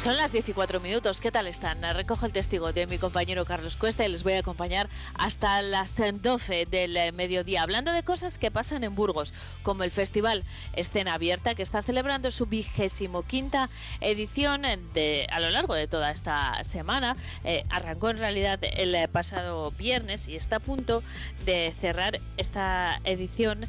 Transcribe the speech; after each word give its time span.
Son 0.00 0.16
las 0.16 0.32
14 0.32 0.78
minutos. 0.78 1.20
¿Qué 1.20 1.30
tal 1.30 1.46
están? 1.46 1.82
Recojo 1.94 2.24
el 2.24 2.32
testigo 2.32 2.72
de 2.72 2.86
mi 2.86 2.96
compañero 2.96 3.44
Carlos 3.44 3.76
Cuesta 3.76 4.02
y 4.02 4.08
les 4.08 4.22
voy 4.22 4.32
a 4.32 4.38
acompañar 4.38 4.88
hasta 5.12 5.60
las 5.60 6.00
12 6.22 6.64
del 6.64 7.12
mediodía, 7.12 7.60
hablando 7.60 7.92
de 7.92 8.02
cosas 8.02 8.38
que 8.38 8.50
pasan 8.50 8.82
en 8.82 8.94
Burgos, 8.94 9.34
como 9.62 9.84
el 9.84 9.90
Festival 9.90 10.44
Escena 10.72 11.12
Abierta, 11.12 11.54
que 11.54 11.62
está 11.62 11.82
celebrando 11.82 12.30
su 12.30 12.46
vigésimo 12.46 13.24
quinta 13.24 13.68
edición 14.00 14.62
de, 14.94 15.26
a 15.30 15.38
lo 15.38 15.50
largo 15.50 15.74
de 15.74 15.86
toda 15.86 16.10
esta 16.12 16.64
semana. 16.64 17.14
Eh, 17.44 17.66
arrancó 17.68 18.08
en 18.08 18.16
realidad 18.16 18.58
el 18.62 19.06
pasado 19.10 19.70
viernes 19.72 20.28
y 20.28 20.36
está 20.36 20.56
a 20.56 20.60
punto 20.60 21.02
de 21.44 21.74
cerrar 21.76 22.20
esta 22.38 23.02
edición. 23.04 23.66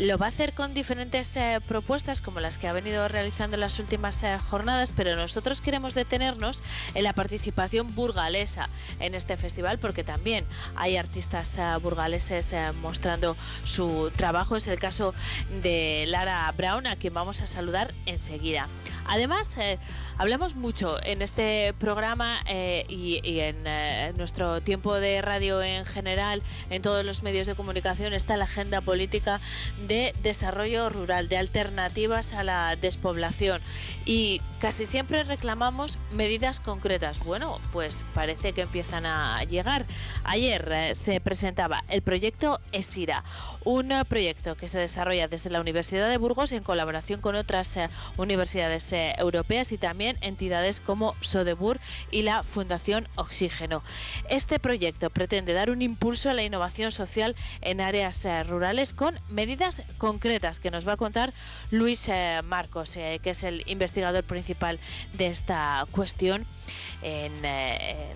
Lo 0.00 0.18
va 0.18 0.26
a 0.26 0.28
hacer 0.30 0.54
con 0.54 0.74
diferentes 0.74 1.36
eh, 1.36 1.60
propuestas 1.68 2.20
como 2.20 2.40
las 2.40 2.58
que 2.58 2.66
ha 2.66 2.72
venido 2.72 3.06
realizando 3.06 3.54
en 3.54 3.60
las 3.60 3.78
últimas 3.78 4.24
eh, 4.24 4.36
jornadas, 4.38 4.92
pero 4.92 5.14
nosotros 5.14 5.60
queremos 5.60 5.94
detenernos 5.94 6.64
en 6.94 7.04
la 7.04 7.12
participación 7.12 7.94
burgalesa 7.94 8.68
en 8.98 9.14
este 9.14 9.36
festival 9.36 9.78
porque 9.78 10.02
también 10.02 10.44
hay 10.74 10.96
artistas 10.96 11.56
eh, 11.58 11.62
burgaleses 11.80 12.56
mostrando 12.82 13.36
su 13.62 14.10
trabajo. 14.16 14.56
Es 14.56 14.66
el 14.66 14.80
caso 14.80 15.14
de 15.62 16.06
Lara 16.08 16.52
Brown, 16.56 16.88
a 16.88 16.96
quien 16.96 17.14
vamos 17.14 17.40
a 17.42 17.46
saludar 17.46 17.94
enseguida. 18.04 18.66
Además, 19.06 19.58
hablamos 20.16 20.54
mucho 20.56 21.00
en 21.04 21.20
este 21.20 21.74
programa 21.78 22.40
y, 22.88 23.20
en 23.22 24.16
nuestro 24.16 24.62
tiempo 24.62 24.94
de 24.94 25.20
radio 25.20 25.62
en 25.62 25.84
general, 25.84 26.42
en 26.70 26.80
todos 26.80 27.04
los 27.04 27.22
medios 27.22 27.46
de 27.46 27.54
comunicación, 27.54 28.14
está 28.14 28.36
la 28.38 28.44
agenda 28.44 28.80
política 28.80 29.40
de 29.86 30.14
desarrollo 30.22 30.88
rural, 30.88 31.28
de 31.28 31.36
alternativas 31.36 32.32
a 32.34 32.42
la 32.42 32.76
despoblación. 32.76 33.60
Y 34.06 34.42
casi 34.60 34.84
siempre 34.84 35.24
reclamamos 35.24 35.98
medidas 36.12 36.60
concretas. 36.60 37.20
Bueno, 37.24 37.58
pues 37.72 38.04
parece 38.12 38.52
que 38.52 38.60
empiezan 38.62 39.06
a 39.06 39.42
llegar. 39.44 39.86
Ayer 40.24 40.68
eh, 40.70 40.94
se 40.94 41.20
presentaba 41.20 41.84
el 41.88 42.02
proyecto 42.02 42.60
ESIRA, 42.72 43.24
un 43.64 43.92
eh, 43.92 44.04
proyecto 44.04 44.56
que 44.56 44.68
se 44.68 44.78
desarrolla 44.78 45.26
desde 45.26 45.48
la 45.48 45.60
Universidad 45.60 46.10
de 46.10 46.18
Burgos 46.18 46.52
en 46.52 46.62
colaboración 46.62 47.22
con 47.22 47.34
otras 47.34 47.74
eh, 47.78 47.88
universidades 48.18 48.92
europeas 48.92 49.72
y 49.72 49.78
también 49.78 50.18
entidades 50.20 50.80
como 50.80 51.14
Sodebur 51.22 51.80
y 52.10 52.22
la 52.22 52.42
Fundación 52.42 53.08
Oxígeno. 53.14 53.82
Este 54.28 54.58
proyecto 54.58 55.08
pretende 55.08 55.54
dar 55.54 55.70
un 55.70 55.80
impulso 55.80 56.28
a 56.28 56.34
la 56.34 56.42
innovación 56.42 56.90
social 56.90 57.36
en 57.62 57.80
áreas 57.80 58.26
rurales 58.46 58.92
con 58.92 59.18
medidas 59.30 59.82
concretas 59.96 60.60
que 60.60 60.70
nos 60.70 60.86
va 60.86 60.92
a 60.92 60.96
contar 60.96 61.32
Luis 61.70 62.10
Marcos, 62.44 62.92
que 62.94 63.30
es 63.30 63.44
el 63.44 63.62
investigador 63.66 63.93
principal 64.24 64.78
de 65.12 65.26
esta 65.26 65.86
cuestión 65.90 66.46
en, 67.02 67.44
eh, 67.44 68.12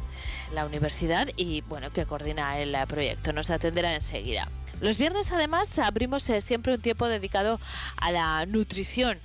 en 0.48 0.54
la 0.54 0.66
universidad 0.66 1.28
y 1.36 1.60
bueno, 1.62 1.92
que 1.92 2.06
coordina 2.06 2.58
el 2.58 2.76
proyecto. 2.86 3.32
Nos 3.32 3.50
atenderá 3.50 3.94
enseguida. 3.94 4.48
Los 4.80 4.96
viernes 4.96 5.32
además 5.32 5.76
abrimos 5.80 6.22
siempre 6.22 6.72
un 6.72 6.80
tiempo 6.80 7.08
dedicado 7.08 7.58
a 7.96 8.12
la 8.12 8.46
nutrición 8.46 9.18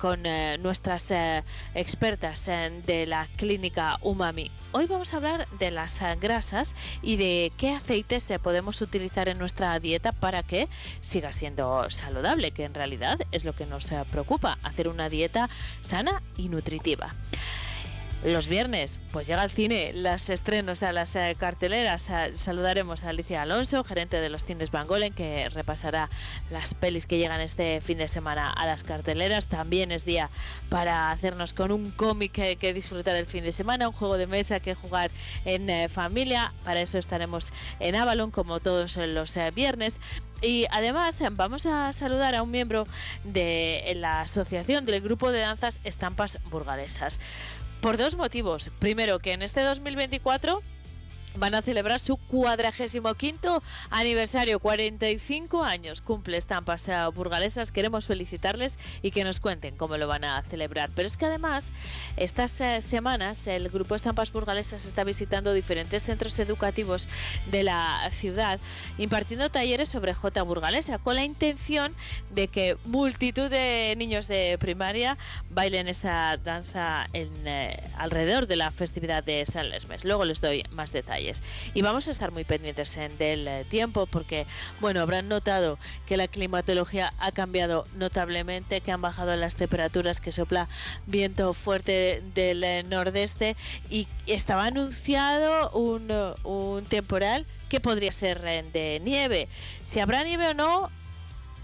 con 0.00 0.24
eh, 0.24 0.56
nuestras 0.58 1.10
eh, 1.10 1.44
expertas 1.74 2.48
eh, 2.48 2.82
de 2.86 3.06
la 3.06 3.28
clínica 3.36 3.98
Umami. 4.00 4.50
Hoy 4.72 4.86
vamos 4.86 5.12
a 5.12 5.18
hablar 5.18 5.46
de 5.58 5.70
las 5.70 6.00
grasas 6.20 6.74
y 7.02 7.16
de 7.16 7.52
qué 7.56 7.72
aceites 7.74 8.32
podemos 8.42 8.80
utilizar 8.80 9.28
en 9.28 9.38
nuestra 9.38 9.78
dieta 9.78 10.12
para 10.12 10.42
que 10.42 10.68
siga 11.00 11.32
siendo 11.32 11.90
saludable, 11.90 12.52
que 12.52 12.64
en 12.64 12.74
realidad 12.74 13.18
es 13.32 13.44
lo 13.44 13.52
que 13.52 13.66
nos 13.66 13.92
preocupa, 14.10 14.58
hacer 14.62 14.88
una 14.88 15.08
dieta 15.08 15.50
sana 15.80 16.22
y 16.36 16.48
nutritiva. 16.48 17.14
Los 18.22 18.48
viernes, 18.48 19.00
pues 19.12 19.26
llega 19.26 19.40
al 19.40 19.50
cine, 19.50 19.94
las 19.94 20.28
estrenos 20.28 20.82
a 20.82 20.92
las 20.92 21.16
eh, 21.16 21.34
carteleras. 21.38 22.10
saludaremos 22.34 23.02
a 23.02 23.08
Alicia 23.08 23.40
Alonso, 23.40 23.82
gerente 23.82 24.20
de 24.20 24.28
los 24.28 24.44
cines 24.44 24.70
Van 24.70 24.86
Golen, 24.86 25.14
que 25.14 25.48
repasará 25.48 26.10
las 26.50 26.74
pelis 26.74 27.06
que 27.06 27.16
llegan 27.16 27.40
este 27.40 27.80
fin 27.80 27.96
de 27.96 28.08
semana 28.08 28.52
a 28.52 28.66
las 28.66 28.84
carteleras. 28.84 29.48
También 29.48 29.90
es 29.90 30.04
día 30.04 30.28
para 30.68 31.10
hacernos 31.10 31.54
con 31.54 31.72
un 31.72 31.92
cómic 31.92 32.32
que, 32.32 32.72
disfrutar 32.74 33.16
el 33.16 33.24
fin 33.24 33.42
de 33.42 33.52
semana, 33.52 33.88
un 33.88 33.94
juego 33.94 34.18
de 34.18 34.26
mesa 34.26 34.60
que 34.60 34.74
jugar 34.74 35.10
en 35.46 35.70
eh, 35.70 35.88
familia. 35.88 36.52
Para 36.62 36.82
eso 36.82 36.98
estaremos 36.98 37.54
en 37.78 37.96
Avalon, 37.96 38.30
como 38.30 38.60
todos 38.60 38.98
los 38.98 39.34
eh, 39.38 39.50
viernes. 39.50 39.98
Y 40.42 40.66
además 40.70 41.22
vamos 41.32 41.66
a 41.66 41.92
saludar 41.92 42.34
a 42.34 42.42
un 42.42 42.50
miembro 42.50 42.86
de 43.24 43.92
la 43.96 44.22
asociación 44.22 44.86
del 44.86 45.00
grupo 45.00 45.32
de 45.32 45.40
danzas 45.40 45.80
Estampas 45.84 46.38
Burgalesas. 46.50 47.20
Por 47.80 47.96
dos 47.96 48.14
motivos. 48.16 48.70
Primero, 48.78 49.20
que 49.20 49.32
en 49.32 49.40
este 49.40 49.62
2024 49.62 50.62
van 51.36 51.54
a 51.54 51.62
celebrar 51.62 52.00
su 52.00 52.16
cuadragésimo 52.16 53.14
quinto 53.14 53.62
aniversario, 53.90 54.58
45 54.58 55.62
años 55.64 56.00
cumple 56.00 56.36
Estampas 56.36 56.90
Burgalesas. 57.14 57.72
Queremos 57.72 58.06
felicitarles 58.06 58.78
y 59.02 59.10
que 59.10 59.24
nos 59.24 59.40
cuenten 59.40 59.76
cómo 59.76 59.96
lo 59.96 60.08
van 60.08 60.24
a 60.24 60.42
celebrar. 60.42 60.90
Pero 60.94 61.06
es 61.06 61.16
que 61.16 61.26
además, 61.26 61.72
estas 62.16 62.60
eh, 62.60 62.80
semanas 62.80 63.46
el 63.46 63.68
grupo 63.68 63.94
Estampas 63.94 64.32
Burgalesas 64.32 64.84
está 64.84 65.04
visitando 65.04 65.52
diferentes 65.52 66.02
centros 66.02 66.38
educativos 66.38 67.08
de 67.50 67.62
la 67.62 68.08
ciudad, 68.10 68.58
impartiendo 68.98 69.50
talleres 69.50 69.88
sobre 69.88 70.14
J 70.14 70.42
burgalesa, 70.42 70.98
con 70.98 71.16
la 71.16 71.24
intención 71.24 71.94
de 72.30 72.48
que 72.48 72.76
multitud 72.84 73.50
de 73.50 73.94
niños 73.96 74.28
de 74.28 74.56
primaria 74.58 75.16
bailen 75.50 75.88
esa 75.88 76.36
danza 76.36 77.06
eh, 77.12 77.82
alrededor 77.96 78.46
de 78.46 78.56
la 78.56 78.70
festividad 78.70 79.22
de 79.22 79.44
San 79.46 79.70
Lesmes. 79.70 80.04
Luego 80.04 80.24
les 80.24 80.40
doy 80.40 80.64
más 80.70 80.92
detalles. 80.92 81.19
Y 81.74 81.82
vamos 81.82 82.08
a 82.08 82.10
estar 82.10 82.32
muy 82.32 82.44
pendientes 82.44 82.96
en 82.96 83.16
del 83.18 83.46
eh, 83.46 83.64
tiempo 83.68 84.06
porque, 84.06 84.46
bueno, 84.80 85.00
habrán 85.00 85.28
notado 85.28 85.78
que 86.06 86.16
la 86.16 86.28
climatología 86.28 87.12
ha 87.18 87.32
cambiado 87.32 87.86
notablemente, 87.96 88.80
que 88.80 88.92
han 88.92 89.00
bajado 89.00 89.34
las 89.36 89.56
temperaturas, 89.56 90.20
que 90.20 90.32
sopla 90.32 90.68
viento 91.06 91.52
fuerte 91.52 92.22
del 92.34 92.64
eh, 92.64 92.82
nordeste 92.84 93.56
y 93.88 94.08
estaba 94.26 94.64
anunciado 94.66 95.70
un, 95.72 96.10
un 96.44 96.84
temporal 96.84 97.46
que 97.68 97.80
podría 97.80 98.12
ser 98.12 98.42
eh, 98.44 98.64
de 98.72 99.00
nieve. 99.02 99.48
Si 99.82 100.00
habrá 100.00 100.22
nieve 100.24 100.48
o 100.48 100.54
no, 100.54 100.90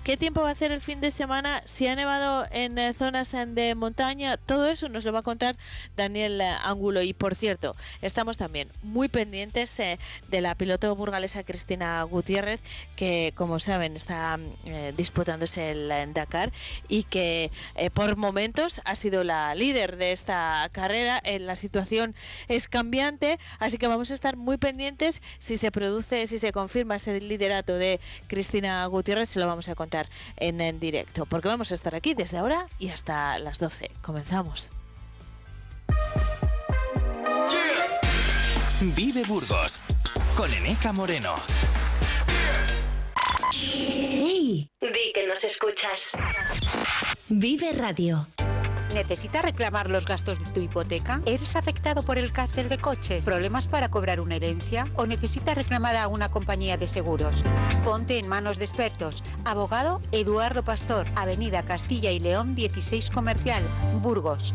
¿Qué 0.07 0.17
tiempo 0.17 0.43
va 0.43 0.51
a 0.51 0.53
hacer 0.53 0.71
el 0.71 0.81
fin 0.81 1.01
de 1.01 1.11
semana? 1.11 1.63
Si 1.65 1.89
ha 1.89 1.97
nevado 1.97 2.47
en 2.53 2.79
eh, 2.79 2.95
zonas 2.95 3.33
de 3.33 3.75
montaña, 3.75 4.37
todo 4.37 4.69
eso 4.69 4.89
nos 4.89 5.05
lo 5.05 5.13
va 5.13 5.19
a 5.19 5.23
contar 5.23 5.57
Daniel 5.97 6.41
eh, 6.41 6.45
Angulo. 6.63 7.03
Y 7.03 7.13
por 7.13 7.35
cierto, 7.35 7.75
estamos 8.03 8.37
también 8.37 8.69
muy 8.85 9.09
pendientes 9.09 9.81
eh, 9.81 9.99
de 10.29 10.41
la 10.41 10.55
piloto 10.55 10.95
burgalesa 10.95 11.43
Cristina 11.43 12.05
Gutiérrez, 12.05 12.63
que 12.95 13.33
como 13.35 13.59
saben 13.59 13.97
está 13.97 14.39
disputándose 14.97 15.73
el 15.73 16.13
Dakar 16.15 16.53
y 16.89 17.03
que 17.03 17.51
por 17.93 18.17
momentos 18.17 18.81
ha 18.85 18.95
sido 18.95 19.25
la 19.25 19.57
líder 19.57 19.97
de 19.97 20.13
esta 20.13 20.69
carrera. 20.71 21.21
la 21.41 21.57
situación 21.57 22.15
es 22.47 22.69
cambiante, 22.69 23.41
así 23.59 23.77
que 23.77 23.89
vamos 23.89 24.13
a 24.13 24.15
estar 24.15 24.37
muy 24.37 24.57
pendientes 24.57 25.21
si 25.39 25.57
se 25.57 25.73
produce, 25.73 26.29
si 26.29 26.39
se 26.39 26.53
confirma 26.53 26.97
ese 26.97 27.21
liderato 27.21 27.75
de 27.75 27.99
Cristina 28.29 28.87
Gutiérrez, 28.87 29.29
se 29.29 29.41
lo 29.41 29.49
vamos 29.49 29.69
a 29.69 29.75
contar 29.75 29.96
en, 30.37 30.81
directo, 30.81 31.27
porque 31.27 31.49
vamos 31.49 31.73
a 31.73 31.75
estar 31.75 31.95
aquí 31.95 32.15
desde 32.15 32.39
ahora 32.39 32.67
y 32.79 32.89
hasta 32.89 33.39
las 33.39 33.59
12. 33.59 33.91
Comenzamos. 34.03 34.71
Vive 38.81 39.23
Burgos 39.25 39.81
con 40.37 40.53
Eneca 40.53 40.93
Moreno. 40.93 41.35
¡Hey! 43.53 44.71
Di 44.81 45.13
que 45.15 45.27
nos 45.27 45.43
escuchas. 45.45 46.13
Vive 47.29 47.73
Radio. 47.73 48.27
¿Necesitas 48.97 49.43
reclamar 49.43 49.91
los 49.91 50.07
gastos 50.07 50.39
de 50.39 50.51
tu 50.53 50.61
hipoteca? 50.61 51.21
¿Eres 51.27 51.55
afectado 51.55 52.03
por 52.03 52.17
el 52.17 52.33
cárcel 52.33 52.71
de 52.71 52.79
coches? 52.79 53.27
¿Problemas 53.27 53.69
para 53.69 53.91
cobrar 53.91 54.23
una 54.23 54.37
herencia? 54.37 54.89
¿O 54.95 55.05
necesitas 55.05 55.55
reclamar 55.55 55.97
a 55.97 56.09
una 56.09 56.31
compañía 56.31 56.79
de 56.79 56.89
seguros? 56.89 57.45
Ponte 57.85 58.19
en 58.19 58.27
manos 58.27 58.57
de 58.57 58.65
expertos. 58.65 59.23
Abogado 59.45 60.01
Eduardo 60.13 60.65
Pastor, 60.65 61.07
Avenida 61.15 61.63
Castilla 61.63 62.11
y 62.11 62.21
León 62.21 62.55
16 62.55 63.11
Comercial, 63.11 63.63
Burgos. 64.01 64.55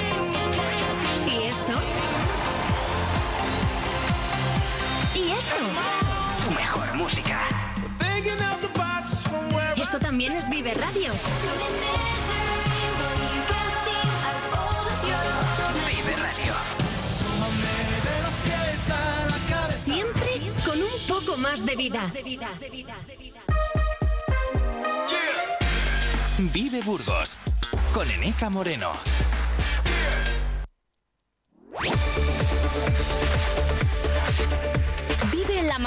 Esto? 5.41 5.55
Tu 6.45 6.51
mejor 6.53 6.93
música. 6.95 7.39
Esto 9.75 9.99
también 9.99 10.33
es 10.33 10.49
Vive 10.49 10.73
Radio. 10.73 11.11
Vive 15.87 16.15
Radio. 16.15 16.53
Siempre 19.69 20.41
con 20.65 20.77
un 20.81 20.99
poco 21.07 21.37
más 21.37 21.65
de 21.65 21.75
vida. 21.75 22.11
Vive 26.37 26.81
Burgos 26.81 27.37
con 27.93 28.09
Eneca 28.09 28.49
Moreno. 28.49 28.91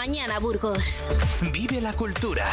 Mañana, 0.07 0.39
Burgos. 0.39 1.05
Vive 1.51 1.81
la 1.81 1.95
cultura. 1.95 2.45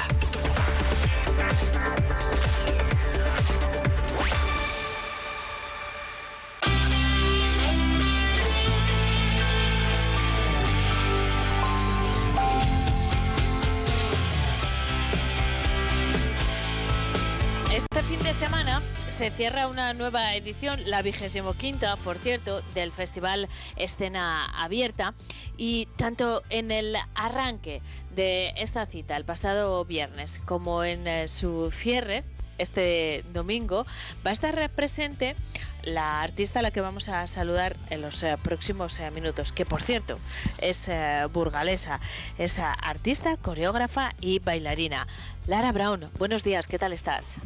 Se 19.12 19.30
cierra 19.30 19.68
una 19.68 19.94
nueva 19.94 20.36
edición, 20.36 20.80
la 20.86 21.02
vigésimo 21.02 21.54
quinta, 21.54 21.98
por 21.98 22.18
cierto, 22.18 22.62
del 22.74 22.94
Festival 22.94 23.50
Escena 23.76 24.46
Abierta. 24.64 25.14
Y 25.58 25.88
tanto 25.98 26.44
en 26.50 26.72
el 26.72 26.96
arranque 27.14 27.82
de 28.16 28.54
esta 28.56 28.86
cita, 28.86 29.18
el 29.18 29.26
pasado 29.26 29.84
viernes, 29.84 30.42
como 30.46 30.84
en 30.84 31.08
eh, 31.08 31.28
su 31.28 31.72
cierre, 31.72 32.24
este 32.58 33.26
domingo, 33.34 33.86
va 34.26 34.30
a 34.30 34.34
estar 34.34 34.70
presente 34.70 35.36
la 35.84 36.22
artista 36.22 36.60
a 36.60 36.62
la 36.62 36.72
que 36.72 36.80
vamos 36.80 37.10
a 37.10 37.28
saludar 37.28 37.76
en 37.90 38.02
los 38.02 38.24
eh, 38.24 38.38
próximos 38.42 38.98
eh, 39.00 39.12
minutos, 39.12 39.52
que 39.52 39.66
por 39.66 39.82
cierto 39.82 40.20
es 40.60 40.90
burgalesa, 41.34 42.00
es 42.38 42.60
artista, 42.60 43.36
coreógrafa 43.36 44.14
y 44.22 44.40
bailarina. 44.40 45.08
Lara 45.48 45.72
Brown, 45.72 46.10
buenos 46.18 46.44
días, 46.44 46.68
¿qué 46.68 46.80
tal 46.80 46.94
estás? 46.94 47.38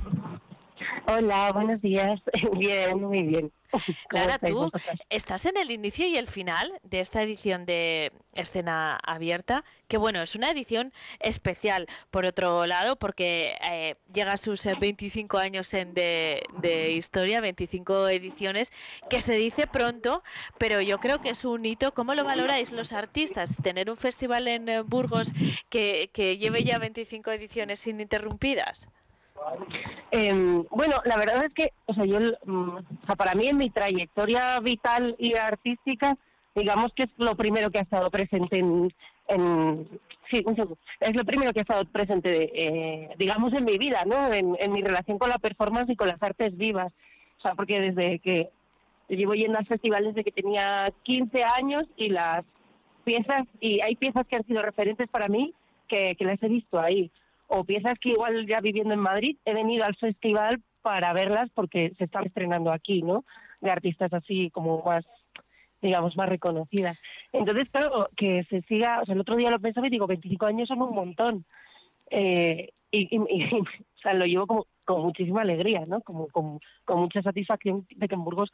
Hola, 1.08 1.52
buenos 1.52 1.82
días. 1.82 2.20
Bien, 2.58 3.00
muy 3.00 3.24
bien. 3.24 3.52
¿Cómo 3.72 3.84
Lara, 4.12 4.36
estáis 4.36 4.54
tú 4.54 4.72
estás 5.10 5.46
en 5.46 5.58
el 5.58 5.70
inicio 5.70 6.08
y 6.08 6.18
el 6.18 6.28
final 6.28 6.80
de 6.84 7.00
esta 7.00 7.22
edición 7.22 7.66
de 7.66 8.12
escena 8.34 8.98
abierta, 9.04 9.64
que 9.88 9.98
bueno, 9.98 10.22
es 10.22 10.36
una 10.36 10.50
edición 10.50 10.94
especial, 11.20 11.88
por 12.10 12.26
otro 12.26 12.66
lado, 12.66 12.96
porque 12.96 13.56
eh, 13.70 13.96
llega 14.14 14.34
a 14.34 14.38
sus 14.38 14.66
eh, 14.66 14.76
25 14.80 15.38
años 15.38 15.74
en 15.74 15.94
de, 15.94 16.44
de 16.62 16.94
historia, 16.94 17.42
25 17.42 18.08
ediciones, 18.10 18.72
que 19.10 19.22
se 19.22 19.34
dice 19.36 19.68
pronto, 19.68 20.24
pero 20.58 20.82
yo 20.82 21.00
creo 21.00 21.20
que 21.20 21.30
es 21.30 21.46
un 21.46 21.66
hito. 21.66 21.94
¿Cómo 21.94 22.16
lo 22.16 22.24
valoráis 22.24 22.72
los 22.72 22.94
artistas? 22.94 23.54
Tener 23.62 23.90
un 23.90 23.98
festival 23.98 24.48
en 24.48 24.70
eh, 24.70 24.82
Burgos 24.82 25.34
que, 25.70 26.10
que 26.14 26.38
lleve 26.38 26.64
ya 26.64 26.80
25 26.80 27.32
ediciones 27.32 27.86
ininterrumpidas. 27.86 28.88
Em, 30.12 30.64
bueno, 30.70 30.96
la 31.06 31.18
verdad 31.18 31.46
es 31.46 31.54
que, 31.54 31.72
o 31.86 31.94
sea, 31.94 32.06
yo, 32.06 32.20
mm, 32.46 32.78
para 33.18 33.36
mí 33.36 33.48
en 33.48 33.58
mi 33.58 33.70
trayectoria 33.70 34.60
vital 34.60 35.16
y 35.20 35.36
artística, 35.36 36.18
digamos 36.54 36.94
que 36.94 37.04
es 37.04 37.10
lo 37.18 37.36
primero 37.36 37.70
que 37.70 37.80
ha 37.80 37.84
estado 37.84 38.10
presente 38.10 38.60
en, 38.60 38.94
es 41.00 41.16
lo 41.16 41.26
primero 41.26 41.54
que 41.54 41.60
ha 41.60 41.62
estado 41.62 41.86
presente, 41.86 42.52
eh, 42.54 43.10
digamos, 43.18 43.54
en 43.54 43.66
mi 43.66 43.78
vida, 43.78 44.04
¿no? 44.06 44.34
En, 44.34 44.56
en 44.60 44.72
mi 44.72 44.82
relación 44.82 45.18
con 45.18 45.30
la 45.30 45.38
performance 45.38 45.90
y 45.90 45.96
con 45.96 46.08
las 46.08 46.22
artes 46.22 46.56
vivas. 46.58 46.92
O 47.40 47.42
sea, 47.42 47.56
porque 47.56 47.80
desde 47.80 48.20
que 48.20 48.50
llevo 49.08 49.36
yendo 49.36 49.60
a 49.60 49.64
festivales 49.64 50.14
desde 50.14 50.24
que 50.24 50.42
tenía 50.42 50.92
15 51.04 51.44
años 51.44 51.84
y 51.96 52.10
las 52.10 52.44
piezas, 53.04 53.44
y 53.60 53.82
hay 53.82 53.96
piezas 53.96 54.26
que 54.28 54.36
han 54.36 54.46
sido 54.46 54.62
referentes 54.62 55.08
para 55.10 55.28
mí 55.28 55.54
que, 55.88 56.16
que 56.16 56.26
las 56.26 56.42
he 56.42 56.50
visto 56.50 56.80
ahí. 56.80 57.12
O 57.48 57.64
piezas 57.64 57.96
que 58.00 58.10
igual 58.10 58.46
ya 58.48 58.60
viviendo 58.62 58.94
en 58.94 59.00
Madrid 59.00 59.38
he 59.46 59.54
venido 59.54 59.86
al 59.86 59.96
festival 59.96 60.62
para 60.82 61.14
verlas 61.14 61.50
porque 61.54 61.94
se 61.98 62.06
están 62.06 62.26
estrenando 62.26 62.72
aquí, 62.72 63.02
¿no? 63.02 63.26
De 63.62 63.72
artistas 63.72 64.14
así 64.14 64.52
como 64.52 64.84
más, 64.84 65.06
digamos, 65.82 66.16
más 66.16 66.30
reconocidas. 66.30 67.00
Entonces, 67.34 67.70
claro, 67.70 68.10
que 68.16 68.44
se 68.50 68.62
siga, 68.64 69.02
o 69.02 69.06
sea, 69.06 69.14
el 69.16 69.22
otro 69.22 69.36
día 69.36 69.50
lo 69.50 69.60
pensaba 69.60 69.88
y 69.88 69.90
digo, 69.90 70.08
25 70.08 70.46
años 70.46 70.68
son 70.68 70.82
un 70.82 70.94
montón. 70.94 71.46
Eh, 72.12 72.70
y, 72.92 73.10
lo 74.14 74.26
llevo 74.26 74.46
como 74.48 74.68
con 74.86 75.02
muchísima 75.02 75.42
alegría, 75.42 75.86
¿no? 75.88 76.02
Como, 76.02 76.28
con 76.28 76.60
mucha 77.00 77.24
satisfacción 77.24 77.88
de 77.96 78.08
que 78.08 78.16
en 78.16 78.24
Burgos 78.24 78.52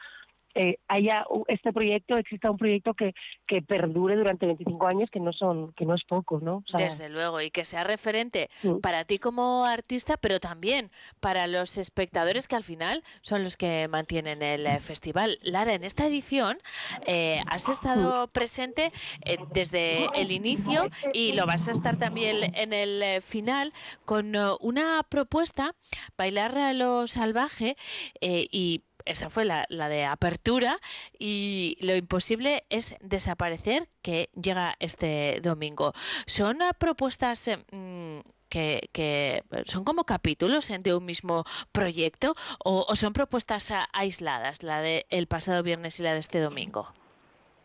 eh, 0.55 0.77
haya 0.87 1.25
este 1.47 1.73
proyecto, 1.73 2.17
exista 2.17 2.51
un 2.51 2.57
proyecto 2.57 2.93
que, 2.93 3.13
que 3.47 3.61
perdure 3.61 4.15
durante 4.15 4.45
25 4.45 4.87
años, 4.87 5.09
que 5.11 5.19
no 5.19 5.33
son, 5.33 5.73
que 5.73 5.85
no 5.85 5.95
es 5.95 6.03
poco, 6.03 6.39
¿no? 6.41 6.57
O 6.57 6.63
sea, 6.67 6.85
Desde 6.85 7.09
luego, 7.09 7.41
y 7.41 7.51
que 7.51 7.65
sea 7.65 7.83
referente 7.83 8.49
Sí. 8.61 8.69
para 8.81 9.03
ti 9.05 9.19
como 9.19 9.65
artista, 9.65 10.17
pero 10.17 10.39
también 10.39 10.91
para 11.19 11.47
los 11.47 11.77
espectadores 11.77 12.47
que 12.47 12.55
al 12.55 12.63
final 12.63 13.03
son 13.21 13.43
los 13.43 13.57
que 13.57 13.87
mantienen 13.87 14.41
el 14.41 14.65
eh, 14.67 14.79
festival. 14.79 15.39
Lara, 15.41 15.73
en 15.73 15.83
esta 15.83 16.05
edición 16.05 16.59
eh, 17.05 17.41
has 17.47 17.69
estado 17.69 18.27
presente 18.27 18.91
eh, 19.25 19.37
desde 19.53 20.07
el 20.19 20.31
inicio 20.31 20.89
y 21.13 21.33
lo 21.33 21.45
vas 21.45 21.67
a 21.67 21.71
estar 21.71 21.97
también 21.97 22.55
en 22.55 22.73
el 22.73 23.21
final 23.21 23.73
con 24.05 24.35
una 24.61 25.03
propuesta, 25.07 25.75
bailar 26.17 26.57
a 26.57 26.73
lo 26.73 27.07
salvaje 27.07 27.75
y 28.21 28.83
esa 29.05 29.29
fue 29.29 29.45
la, 29.45 29.65
la 29.69 29.89
de 29.89 30.05
apertura 30.05 30.79
y 31.17 31.77
lo 31.81 31.95
imposible 31.95 32.63
es 32.69 32.95
desaparecer 33.01 33.89
que 34.01 34.29
llega 34.33 34.75
este 34.79 35.39
domingo. 35.41 35.93
Son 36.25 36.61
eh, 36.61 36.71
propuestas 36.77 37.47
eh, 37.47 37.57
mm, 37.71 38.19
que, 38.49 38.89
que 38.91 39.43
son 39.65 39.83
como 39.83 40.03
capítulos 40.03 40.69
eh, 40.69 40.79
de 40.79 40.93
un 40.93 41.05
mismo 41.05 41.45
proyecto 41.71 42.33
o, 42.63 42.85
o 42.87 42.95
son 42.95 43.13
propuestas 43.13 43.71
ah, 43.71 43.87
aisladas, 43.93 44.63
la 44.63 44.81
de 44.81 45.05
el 45.09 45.27
pasado 45.27 45.63
viernes 45.63 45.99
y 45.99 46.03
la 46.03 46.13
de 46.13 46.19
este 46.19 46.39
domingo. 46.39 46.89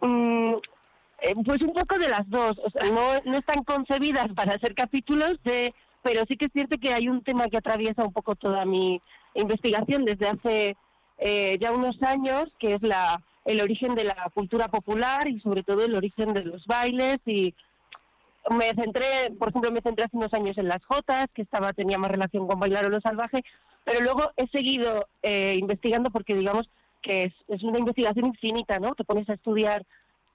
Mm, 0.00 0.54
eh, 1.22 1.34
pues 1.44 1.60
un 1.62 1.72
poco 1.72 1.98
de 1.98 2.08
las 2.08 2.28
dos. 2.30 2.58
O 2.58 2.70
sea, 2.70 2.88
no, 2.90 3.20
no 3.24 3.38
están 3.38 3.64
concebidas 3.64 4.32
para 4.34 4.58
ser 4.58 4.74
capítulos, 4.74 5.36
de, 5.44 5.74
pero 6.02 6.24
sí 6.26 6.36
que 6.36 6.46
es 6.46 6.52
cierto 6.52 6.78
que 6.78 6.94
hay 6.94 7.08
un 7.08 7.22
tema 7.22 7.48
que 7.48 7.56
atraviesa 7.56 8.04
un 8.04 8.12
poco 8.12 8.36
toda 8.36 8.64
mi 8.64 9.00
investigación 9.34 10.04
desde 10.04 10.28
hace 10.28 10.76
eh, 11.18 11.56
ya 11.60 11.72
unos 11.72 12.02
años, 12.02 12.44
que 12.58 12.74
es 12.74 12.82
la 12.82 13.22
el 13.44 13.60
origen 13.62 13.94
de 13.94 14.02
la 14.04 14.28
cultura 14.34 14.66
popular 14.66 15.28
y 15.28 15.38
sobre 15.38 15.62
todo 15.62 15.84
el 15.84 15.94
origen 15.94 16.34
de 16.34 16.42
los 16.44 16.66
bailes 16.66 17.18
y 17.26 17.54
me 18.50 18.66
centré, 18.74 19.30
por 19.38 19.48
ejemplo, 19.50 19.70
me 19.70 19.80
centré 19.80 20.04
hace 20.04 20.16
unos 20.16 20.34
años 20.34 20.58
en 20.58 20.68
las 20.68 20.84
jotas, 20.84 21.26
que 21.32 21.42
estaba 21.42 21.72
tenía 21.72 21.96
más 21.98 22.10
relación 22.10 22.46
con 22.46 22.58
bailar 22.60 22.86
o 22.86 22.88
lo 22.90 23.00
salvaje, 23.00 23.44
pero 23.84 24.00
luego 24.00 24.32
he 24.36 24.46
seguido 24.48 25.06
eh, 25.22 25.54
investigando 25.58 26.10
porque 26.10 26.34
digamos 26.34 26.68
que 27.02 27.24
es, 27.24 27.34
es 27.48 27.62
una 27.62 27.78
investigación 27.78 28.26
infinita, 28.26 28.80
¿no? 28.80 28.94
Te 28.96 29.04
pones 29.04 29.28
a 29.28 29.34
estudiar, 29.34 29.84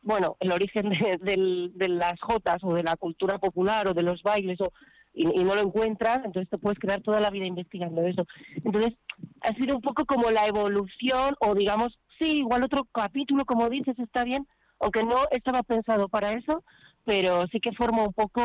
bueno, 0.03 0.37
el 0.39 0.51
origen 0.53 0.89
de, 0.89 1.17
del- 1.21 1.71
de 1.75 1.89
las 1.89 2.19
jotas 2.21 2.63
o 2.63 2.73
de 2.73 2.83
la 2.83 2.95
cultura 2.95 3.39
popular 3.39 3.87
o 3.89 3.93
de 3.93 4.03
los 4.03 4.23
bailes 4.23 4.59
o, 4.61 4.71
y, 5.13 5.39
y 5.39 5.43
no 5.43 5.55
lo 5.55 5.61
encuentras, 5.61 6.17
entonces 6.23 6.49
te 6.49 6.57
puedes 6.57 6.79
quedar 6.79 7.01
toda 7.01 7.19
la 7.19 7.29
vida 7.29 7.45
investigando 7.45 8.01
eso. 8.03 8.25
Entonces, 8.63 8.93
ha 9.41 9.53
sido 9.55 9.75
un 9.75 9.81
poco 9.81 10.05
como 10.05 10.31
la 10.31 10.47
evolución 10.47 11.35
o 11.39 11.55
digamos, 11.55 11.99
sí, 12.19 12.37
igual 12.37 12.63
otro 12.63 12.87
capítulo, 12.91 13.45
como 13.45 13.69
dices, 13.69 13.97
está 13.99 14.23
bien, 14.23 14.47
aunque 14.79 15.03
no 15.03 15.17
estaba 15.31 15.63
pensado 15.63 16.09
para 16.09 16.31
eso, 16.33 16.63
pero 17.05 17.45
sí 17.51 17.59
que 17.59 17.71
forma 17.73 18.03
un 18.03 18.13
poco 18.13 18.41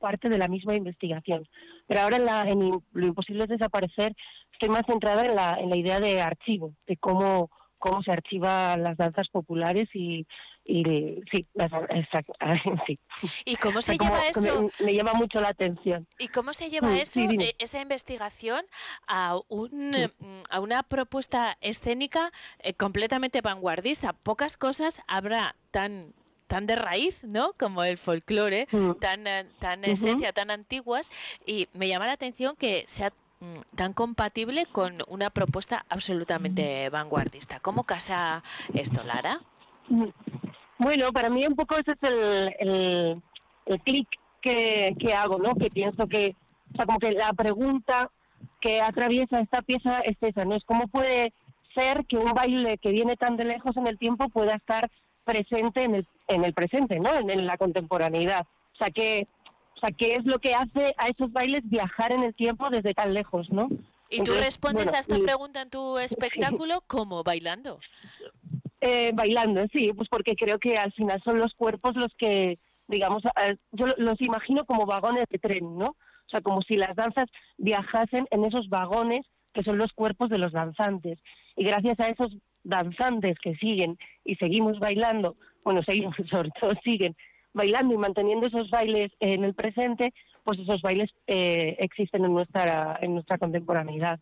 parte 0.00 0.28
de 0.28 0.38
la 0.38 0.48
misma 0.48 0.74
investigación. 0.74 1.46
Pero 1.86 2.00
ahora 2.00 2.16
en, 2.16 2.24
la, 2.24 2.42
en 2.42 2.70
lo 2.92 3.06
imposible 3.06 3.44
es 3.44 3.48
desaparecer, 3.48 4.14
estoy 4.52 4.68
más 4.68 4.82
centrada 4.86 5.22
en 5.22 5.34
la, 5.34 5.58
en 5.60 5.70
la 5.70 5.76
idea 5.76 6.00
de 6.00 6.20
archivo, 6.20 6.74
de 6.86 6.96
cómo, 6.96 7.50
cómo 7.78 8.02
se 8.02 8.12
archivan 8.12 8.82
las 8.82 8.96
danzas 8.96 9.28
populares 9.28 9.88
y, 9.94 10.26
y 10.66 10.82
sí, 11.30 11.46
exacto, 11.90 12.32
sí. 12.86 12.98
¿Y 13.44 13.56
cómo 13.56 13.80
se 13.82 13.96
lleva 13.96 14.22
que 14.32 14.40
me- 14.40 14.48
eso? 14.48 14.70
Me, 14.80 14.94
llama 14.94 15.14
mucho 15.14 15.40
la 15.40 15.48
atención. 15.48 16.06
¿Y 16.18 16.28
cómo 16.28 16.52
se 16.52 16.70
lleva 16.70 16.88
Mm, 16.88 16.96
eso, 16.96 17.12
sí, 17.20 17.36
eh, 17.40 17.54
esa 17.58 17.80
investigación, 17.80 18.64
a, 19.06 19.36
un, 19.48 19.70
mm, 19.92 20.42
a 20.50 20.60
una 20.60 20.82
propuesta 20.82 21.56
escénica 21.60 22.32
eh, 22.60 22.74
completamente 22.74 23.40
vanguardista? 23.40 24.12
Pocas 24.12 24.56
cosas 24.56 25.02
habrá 25.06 25.54
tan 25.70 26.12
tan 26.46 26.66
de 26.66 26.76
raíz, 26.76 27.24
¿no? 27.24 27.54
Como 27.58 27.82
el 27.82 27.98
folclore, 27.98 28.68
Mm. 28.70 28.92
tan, 29.00 29.26
eh, 29.26 29.46
tan 29.58 29.84
esencia, 29.84 30.32
tan 30.32 30.50
antiguas. 30.52 31.10
Y 31.44 31.68
me 31.72 31.88
llama 31.88 32.06
la 32.06 32.12
atención 32.12 32.54
que 32.56 32.84
sea 32.86 33.12
mm, 33.40 33.74
tan 33.74 33.92
compatible 33.92 34.64
con 34.66 35.02
una 35.08 35.30
propuesta 35.30 35.84
absolutamente 35.88 36.88
vanguardista. 36.88 37.58
¿Cómo 37.60 37.82
casa 37.82 38.42
esto, 38.74 39.02
Lara? 39.02 39.40
Bueno, 40.78 41.12
para 41.12 41.30
mí 41.30 41.44
un 41.46 41.54
poco 41.56 41.76
ese 41.76 41.92
es 41.92 42.10
el, 42.10 42.54
el, 42.58 43.22
el 43.66 43.80
clic 43.80 44.08
que, 44.42 44.94
que 44.98 45.14
hago, 45.14 45.38
¿no? 45.38 45.54
Que 45.54 45.70
pienso 45.70 46.06
que, 46.06 46.36
o 46.72 46.76
sea, 46.76 46.86
como 46.86 46.98
que 46.98 47.12
la 47.12 47.32
pregunta 47.32 48.10
que 48.60 48.80
atraviesa 48.80 49.40
esta 49.40 49.62
pieza 49.62 50.00
es 50.00 50.16
esa, 50.20 50.44
¿no? 50.44 50.54
Es 50.54 50.64
cómo 50.64 50.86
puede 50.88 51.32
ser 51.74 52.04
que 52.06 52.16
un 52.16 52.30
baile 52.32 52.78
que 52.78 52.90
viene 52.90 53.16
tan 53.16 53.36
de 53.36 53.44
lejos 53.44 53.76
en 53.76 53.86
el 53.86 53.98
tiempo 53.98 54.28
pueda 54.28 54.54
estar 54.54 54.90
presente 55.24 55.82
en 55.84 55.94
el, 55.96 56.06
en 56.28 56.44
el 56.44 56.52
presente, 56.54 57.00
¿no? 57.00 57.14
En, 57.14 57.28
en 57.30 57.46
la 57.46 57.56
contemporaneidad. 57.56 58.46
O 58.74 58.76
sea, 58.78 58.90
que, 58.90 59.26
o 59.76 59.80
sea, 59.80 59.90
¿qué 59.90 60.14
es 60.14 60.24
lo 60.24 60.38
que 60.38 60.54
hace 60.54 60.94
a 60.98 61.08
esos 61.08 61.32
bailes 61.32 61.62
viajar 61.64 62.12
en 62.12 62.22
el 62.22 62.34
tiempo 62.34 62.68
desde 62.70 62.94
tan 62.94 63.12
lejos, 63.14 63.50
¿no? 63.50 63.68
Y 64.08 64.18
tú 64.18 64.32
Entonces, 64.32 64.44
respondes 64.46 64.84
bueno, 64.84 64.96
a 64.96 65.00
esta 65.00 65.18
y- 65.18 65.22
pregunta 65.22 65.62
en 65.62 65.70
tu 65.70 65.98
espectáculo 65.98 66.82
como 66.86 67.22
bailando. 67.24 67.80
Eh, 68.86 69.10
bailando, 69.14 69.64
sí, 69.74 69.92
pues 69.96 70.08
porque 70.08 70.36
creo 70.36 70.58
que 70.58 70.76
al 70.78 70.92
final 70.92 71.20
son 71.24 71.38
los 71.40 71.54
cuerpos 71.54 71.96
los 71.96 72.14
que, 72.16 72.58
digamos, 72.86 73.22
yo 73.72 73.86
los 73.96 74.20
imagino 74.20 74.64
como 74.64 74.86
vagones 74.86 75.24
de 75.28 75.38
tren, 75.38 75.76
¿no? 75.76 75.86
O 75.88 76.28
sea, 76.30 76.40
como 76.40 76.62
si 76.62 76.74
las 76.76 76.94
danzas 76.94 77.26
viajasen 77.58 78.26
en 78.30 78.44
esos 78.44 78.68
vagones 78.68 79.26
que 79.52 79.64
son 79.64 79.76
los 79.78 79.92
cuerpos 79.92 80.28
de 80.28 80.38
los 80.38 80.52
danzantes. 80.52 81.18
Y 81.56 81.64
gracias 81.64 81.98
a 81.98 82.08
esos 82.08 82.36
danzantes 82.62 83.36
que 83.42 83.54
siguen 83.56 83.98
y 84.24 84.36
seguimos 84.36 84.78
bailando, 84.78 85.36
bueno, 85.64 85.82
seguimos, 85.82 86.14
sobre 86.30 86.50
todo 86.60 86.72
siguen 86.84 87.16
bailando 87.54 87.94
y 87.94 87.98
manteniendo 87.98 88.46
esos 88.46 88.68
bailes 88.70 89.08
en 89.18 89.42
el 89.42 89.54
presente, 89.54 90.12
pues 90.44 90.58
esos 90.60 90.80
bailes 90.82 91.10
eh, 91.26 91.74
existen 91.80 92.24
en 92.24 92.34
nuestra, 92.34 92.98
en 93.00 93.14
nuestra 93.14 93.38
contemporaneidad. 93.38 94.20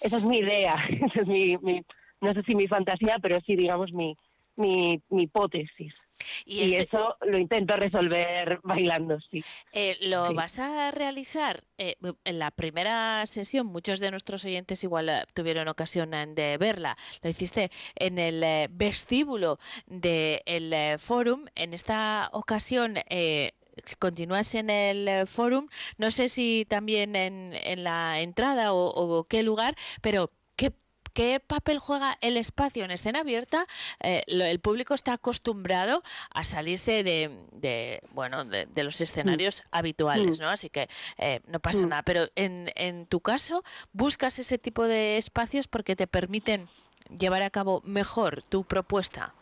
Esa 0.00 0.16
es 0.18 0.24
mi 0.24 0.38
idea, 0.38 0.74
esa 0.90 1.20
es 1.22 1.26
mi, 1.28 1.56
mi- 1.62 1.82
no 2.22 2.32
sé 2.32 2.42
si 2.44 2.54
mi 2.54 2.66
fantasía, 2.68 3.18
pero 3.20 3.38
sí, 3.46 3.54
digamos, 3.56 3.92
mi, 3.92 4.16
mi, 4.56 5.02
mi 5.10 5.24
hipótesis. 5.24 5.92
Y, 6.44 6.60
Y, 6.60 6.64
este- 6.66 6.82
eso 6.84 7.16
lo 7.22 7.36
intento 7.36 7.76
resolver 7.76 8.60
bailando, 8.62 9.18
sí. 9.30 9.42
Eh, 9.72 9.96
¿Lo 10.02 10.28
Sí. 10.28 10.34
vas 10.34 10.58
a 10.60 10.90
realizar 10.92 11.64
eh, 11.78 11.96
en 12.24 12.38
la 12.38 12.52
primera 12.52 13.26
sesión? 13.26 13.66
Muchos 13.66 13.98
de 13.98 14.10
nuestros 14.12 14.44
oyentes 14.44 14.84
igual 14.84 15.08
eh, 15.08 15.24
tuvieron 15.34 15.66
ocasión 15.66 16.10
de 16.12 16.58
verla. 16.58 16.96
Lo 17.22 17.30
hiciste 17.30 17.70
en 17.96 18.18
el 18.20 18.68
vestíbulo 18.70 19.58
del 19.86 20.72
eh, 20.72 20.96
Fórum. 20.98 21.46
En 21.56 21.74
esta 21.74 22.28
ocasión 22.32 22.98
eh, 23.10 23.52
continúas 23.98 24.54
en 24.54 24.70
el 24.70 25.26
Fórum. 25.26 25.66
No 25.98 26.12
sé 26.12 26.28
si 26.28 26.66
también 26.68 27.16
en, 27.16 27.52
en 27.64 27.82
la 27.82 28.20
entrada 28.20 28.72
o, 28.74 28.86
o 28.90 29.24
qué 29.24 29.42
lugar, 29.42 29.74
pero 30.02 30.30
¿qué 31.12 31.22
¿Qué 31.32 31.40
papel 31.40 31.78
juega 31.78 32.18
el 32.20 32.36
espacio 32.36 32.84
en 32.84 32.90
escena 32.90 33.20
abierta? 33.20 33.64
Eh, 34.00 34.22
lo- 34.26 34.44
el 34.44 34.58
público 34.60 34.92
está 34.92 35.12
acostumbrado 35.14 36.02
a 36.30 36.42
salirse 36.44 37.02
de, 37.04 37.30
de, 37.52 38.02
bueno 38.10 38.44
de, 38.44 38.66
de 38.66 38.84
los 38.84 39.00
escenarios 39.00 39.62
habituales, 39.70 40.40
¿no? 40.40 40.48
Así 40.48 40.68
que 40.68 40.88
eh, 41.18 41.40
no 41.46 41.60
pasa 41.60 41.86
Mm. 41.86 41.88
nada. 41.88 42.02
Pero 42.02 42.26
en, 42.34 42.70
en 42.74 43.06
tu 43.06 43.20
caso, 43.20 43.62
buscas 43.92 44.38
ese 44.38 44.58
tipo 44.58 44.84
de 44.84 45.16
espacios 45.16 45.68
porque 45.68 45.96
te 45.96 46.06
permiten 46.06 46.68
llevar 47.18 47.42
a 47.42 47.50
cabo 47.50 47.80
mejor 47.84 48.42
tu 48.42 48.64
propuesta. 48.64 49.32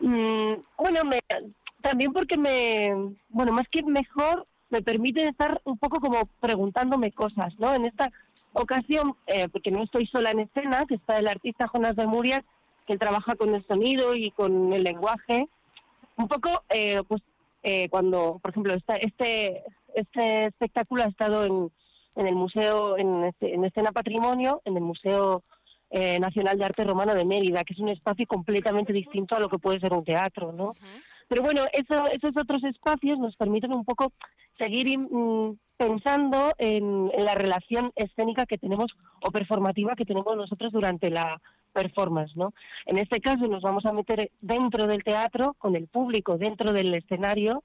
Mm, 0.00 0.54
bueno, 0.76 1.04
me, 1.04 1.20
también 1.82 2.12
porque 2.12 2.36
me, 2.36 3.14
bueno, 3.28 3.52
más 3.52 3.66
que 3.70 3.82
mejor, 3.82 4.46
me 4.70 4.82
permite 4.82 5.28
estar 5.28 5.60
un 5.64 5.78
poco 5.78 6.00
como 6.00 6.26
preguntándome 6.40 7.12
cosas, 7.12 7.54
¿no? 7.58 7.74
En 7.74 7.84
esta 7.84 8.10
ocasión, 8.52 9.16
eh, 9.26 9.48
porque 9.48 9.70
no 9.70 9.82
estoy 9.82 10.06
sola 10.06 10.30
en 10.30 10.40
escena, 10.40 10.84
que 10.86 10.94
está 10.96 11.18
el 11.18 11.28
artista 11.28 11.68
Jonas 11.72 11.96
de 11.96 12.06
Murias, 12.06 12.40
que 12.86 12.98
trabaja 12.98 13.34
con 13.36 13.54
el 13.54 13.64
sonido 13.66 14.14
y 14.14 14.30
con 14.32 14.72
el 14.72 14.82
lenguaje, 14.82 15.48
un 16.16 16.28
poco, 16.28 16.62
eh, 16.68 17.02
pues, 17.08 17.22
eh, 17.62 17.88
cuando, 17.88 18.38
por 18.42 18.50
ejemplo, 18.50 18.74
esta, 18.74 18.96
este, 18.96 19.62
este 19.94 20.46
espectáculo 20.46 21.02
ha 21.04 21.06
estado 21.06 21.44
en, 21.44 21.70
en 22.16 22.26
el 22.26 22.34
museo, 22.34 22.98
en, 22.98 23.24
este- 23.24 23.54
en 23.54 23.64
Escena 23.64 23.92
Patrimonio, 23.92 24.60
en 24.64 24.76
el 24.76 24.82
Museo 24.82 25.42
eh, 25.94 26.18
Nacional 26.20 26.58
de 26.58 26.64
Arte 26.64 26.84
Romano 26.84 27.14
de 27.14 27.24
Mérida, 27.24 27.64
que 27.64 27.74
es 27.74 27.78
un 27.78 27.88
espacio 27.90 28.26
completamente 28.26 28.92
distinto 28.94 29.34
a 29.36 29.40
lo 29.40 29.48
que 29.50 29.58
puede 29.58 29.78
ser 29.78 29.92
un 29.92 30.02
teatro, 30.04 30.50
¿no? 30.52 30.72
Pero 31.32 31.44
bueno, 31.44 31.62
eso, 31.72 32.04
esos 32.12 32.36
otros 32.36 32.62
espacios 32.62 33.18
nos 33.18 33.34
permiten 33.36 33.72
un 33.72 33.86
poco 33.86 34.12
seguir 34.58 34.98
mm, 34.98 35.56
pensando 35.78 36.52
en, 36.58 37.10
la 37.24 37.34
relación 37.34 37.90
escénica 37.96 38.44
que 38.44 38.58
tenemos 38.58 38.94
o 39.22 39.30
performativa 39.30 39.94
que 39.94 40.04
tenemos 40.04 40.36
nosotros 40.36 40.72
durante 40.72 41.08
la 41.08 41.40
performance, 41.72 42.36
¿no? 42.36 42.52
En 42.84 42.98
este 42.98 43.22
caso 43.22 43.48
nos 43.48 43.62
vamos 43.62 43.86
a 43.86 43.94
meter 43.94 44.30
dentro 44.42 44.86
del 44.86 45.02
teatro, 45.04 45.54
con 45.54 45.74
el 45.74 45.88
público 45.88 46.36
dentro 46.36 46.74
del 46.74 46.92
escenario, 46.92 47.64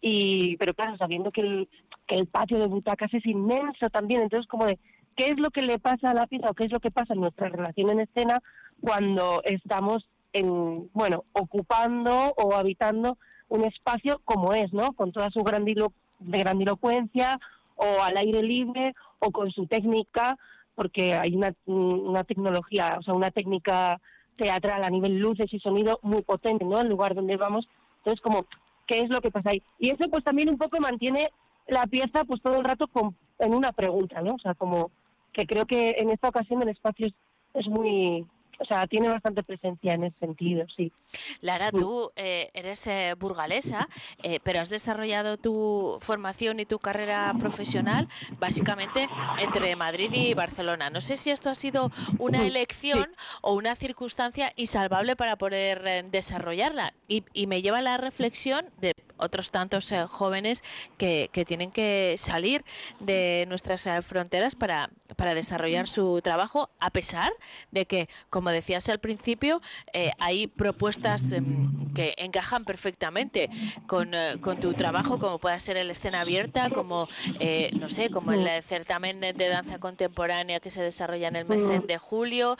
y 0.00 0.56
pero 0.58 0.72
claro, 0.74 0.96
sabiendo 0.96 1.32
que 1.32 1.40
el, 1.40 1.68
que 2.06 2.14
el 2.14 2.28
patio 2.28 2.60
de 2.60 2.68
butacas 2.68 3.12
es 3.12 3.26
inmenso 3.26 3.90
también, 3.90 4.20
entonces 4.22 4.46
como 4.46 4.66
de 4.66 4.78
qué 5.16 5.30
es 5.30 5.40
lo 5.40 5.50
que 5.50 5.62
le 5.62 5.80
pasa 5.80 6.12
a 6.12 6.14
la 6.14 6.28
pieza 6.28 6.48
o 6.48 6.54
qué 6.54 6.66
es 6.66 6.70
lo 6.70 6.78
que 6.78 6.92
pasa 6.92 7.14
en 7.14 7.22
nuestra 7.22 7.48
relación 7.48 7.90
en 7.90 7.98
escena 7.98 8.40
cuando 8.80 9.42
estamos 9.42 10.08
en, 10.32 10.90
bueno, 10.92 11.24
ocupando 11.32 12.34
o 12.36 12.54
habitando 12.54 13.18
un 13.48 13.64
espacio 13.64 14.20
como 14.24 14.54
es, 14.54 14.72
¿no? 14.72 14.92
Con 14.92 15.12
toda 15.12 15.30
su 15.30 15.42
grandilo, 15.42 15.92
de 16.20 16.38
grandilocuencia 16.38 17.40
o 17.76 18.02
al 18.02 18.16
aire 18.16 18.42
libre 18.42 18.94
o 19.18 19.30
con 19.30 19.50
su 19.50 19.66
técnica, 19.66 20.38
porque 20.74 21.14
hay 21.14 21.34
una, 21.34 21.54
una 21.66 22.24
tecnología, 22.24 22.96
o 22.98 23.02
sea, 23.02 23.14
una 23.14 23.30
técnica 23.30 24.00
teatral 24.36 24.84
a 24.84 24.90
nivel 24.90 25.18
luces 25.18 25.52
y 25.52 25.58
sonido 25.60 25.98
muy 26.02 26.22
potente, 26.22 26.64
¿no? 26.64 26.80
El 26.80 26.88
lugar 26.88 27.14
donde 27.14 27.36
vamos. 27.36 27.68
Entonces, 27.98 28.20
como, 28.20 28.46
¿qué 28.86 29.00
es 29.00 29.10
lo 29.10 29.20
que 29.20 29.30
pasa 29.30 29.50
ahí? 29.50 29.62
Y 29.78 29.90
eso 29.90 30.08
pues 30.10 30.24
también 30.24 30.48
un 30.48 30.58
poco 30.58 30.80
mantiene 30.80 31.30
la 31.66 31.86
pieza 31.86 32.24
pues 32.24 32.40
todo 32.40 32.56
el 32.56 32.64
rato 32.64 32.88
con, 32.88 33.16
en 33.38 33.54
una 33.54 33.72
pregunta, 33.72 34.22
¿no? 34.22 34.34
O 34.34 34.38
sea, 34.38 34.54
como 34.54 34.90
que 35.32 35.46
creo 35.46 35.66
que 35.66 35.96
en 35.98 36.10
esta 36.10 36.28
ocasión 36.28 36.62
el 36.62 36.68
espacio 36.68 37.06
es, 37.06 37.14
es 37.54 37.68
muy, 37.68 38.26
o 38.60 38.64
sea, 38.66 38.86
tiene 38.86 39.08
bastante 39.08 39.42
presencia 39.42 39.94
en 39.94 40.04
ese 40.04 40.18
sentido, 40.20 40.66
sí. 40.76 40.92
Lara, 41.40 41.70
Mm. 41.72 41.78
tú 41.78 42.12
eh, 42.16 42.50
eres 42.54 42.86
eh, 42.86 43.14
burgalesa, 43.18 43.88
eh, 44.22 44.38
pero 44.42 44.60
has 44.60 44.68
desarrollado 44.68 45.36
tu 45.38 45.96
formación 46.00 46.60
y 46.60 46.66
tu 46.66 46.78
carrera 46.78 47.34
profesional 47.40 48.06
básicamente 48.38 49.08
entre 49.38 49.74
Madrid 49.76 50.10
y 50.12 50.34
Barcelona. 50.34 50.90
No 50.90 51.00
sé 51.00 51.16
si 51.16 51.30
esto 51.30 51.48
ha 51.50 51.54
sido 51.54 51.90
una 52.18 52.46
elección 52.46 53.08
o 53.42 53.54
una 53.54 53.74
circunstancia 53.74 54.52
insalvable 54.56 55.16
para 55.16 55.36
poder 55.36 55.82
eh, 55.86 56.04
desarrollarla. 56.10 56.92
Y, 57.08 57.24
y 57.32 57.46
me 57.46 57.62
lleva 57.62 57.78
a 57.78 57.82
la 57.82 57.96
reflexión 57.96 58.66
de 58.78 58.94
otros 59.20 59.50
tantos 59.50 59.90
eh, 59.92 60.04
jóvenes 60.06 60.62
que, 60.96 61.30
que 61.32 61.44
tienen 61.44 61.70
que 61.70 62.14
salir 62.18 62.64
de 62.98 63.44
nuestras 63.48 63.86
eh, 63.86 64.02
fronteras 64.02 64.54
para, 64.54 64.90
para 65.16 65.34
desarrollar 65.34 65.86
su 65.86 66.20
trabajo, 66.22 66.70
a 66.80 66.90
pesar 66.90 67.32
de 67.70 67.86
que, 67.86 68.08
como 68.30 68.50
decías 68.50 68.88
al 68.88 68.98
principio, 68.98 69.60
eh, 69.92 70.10
hay 70.18 70.46
propuestas 70.46 71.32
em, 71.32 71.68
que 71.94 72.14
encajan 72.18 72.64
perfectamente 72.64 73.50
con, 73.86 74.12
con 74.40 74.58
tu 74.60 74.74
trabajo, 74.74 75.18
como 75.18 75.38
pueda 75.38 75.58
ser 75.58 75.76
el 75.76 75.90
escena 75.90 76.20
abierta, 76.20 76.70
como, 76.70 77.08
eh, 77.38 77.70
no 77.74 77.88
sé, 77.88 78.10
como 78.10 78.32
el 78.32 78.62
certamen 78.62 79.20
de 79.20 79.48
danza 79.48 79.78
contemporánea 79.78 80.60
que 80.60 80.70
se 80.70 80.82
desarrolla 80.82 81.28
en 81.28 81.36
el 81.36 81.44
mes 81.46 81.68
Mm. 81.68 81.86
de 81.86 81.98
julio. 81.98 82.56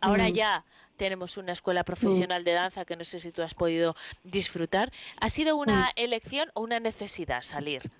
Ahora 0.00 0.28
Mm. 0.28 0.32
ya 0.32 0.64
tenemos 1.00 1.38
una 1.38 1.52
escuela 1.52 1.82
profesional 1.82 2.44
de 2.44 2.52
danza 2.52 2.84
que 2.84 2.94
no 2.94 3.04
sé 3.04 3.20
si 3.20 3.32
tú 3.32 3.40
has 3.40 3.54
podido 3.54 3.96
disfrutar. 4.22 4.92
¿Ha 5.18 5.30
sido 5.30 5.56
una 5.56 5.88
elección 5.96 6.50
o 6.52 6.60
una 6.60 6.78
necesidad 6.78 7.40
salir? 7.40 7.90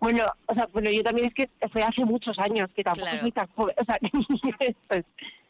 Bueno, 0.00 0.24
o 0.46 0.54
sea, 0.54 0.66
bueno, 0.72 0.90
yo 0.90 1.02
también 1.02 1.26
es 1.26 1.34
que 1.34 1.50
fue 1.70 1.82
hace 1.82 2.02
muchos 2.06 2.38
años, 2.38 2.70
que 2.74 2.82
tampoco 2.82 3.04
Claro. 3.08 3.20
soy 3.20 3.32
tan 3.32 3.46
joven, 3.48 3.74
o 3.78 3.84
sea, 3.84 3.98
pues, 4.88 5.04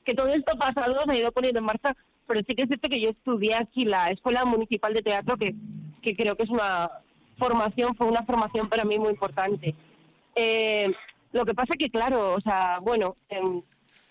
que 0.05 0.15
todo 0.15 0.27
esto 0.35 0.59
pasado 0.59 1.01
se 1.07 1.13
ha 1.13 1.17
ido 1.17 1.31
poniendo 1.31 1.61
en 1.61 1.67
marcha, 1.67 1.95
pero 2.27 2.41
sí 2.41 2.57
que 2.57 2.63
es 2.63 2.69
cierto 2.69 2.89
que 2.89 3.01
yo 3.01 3.11
estudié 3.11 3.55
aquí 3.55 3.85
la 3.85 4.09
Escuela 4.11 4.45
Municipal 4.45 4.93
de 4.95 5.03
Teatro, 5.03 5.37
que, 5.37 5.55
que 6.03 6.17
creo 6.17 6.35
que 6.35 6.43
es 6.43 6.51
una 6.51 6.91
formación, 7.39 7.95
fue 7.95 8.09
una 8.09 8.25
formación 8.25 8.69
para 8.69 8.85
mí 8.85 8.99
muy 8.99 9.11
importante. 9.11 9.77
Eh, 10.35 10.91
lo 11.31 11.45
que 11.45 11.55
pasa 11.55 11.75
que, 11.79 11.89
claro, 11.89 12.35
o 12.35 12.41
sea, 12.41 12.81
bueno, 12.81 13.17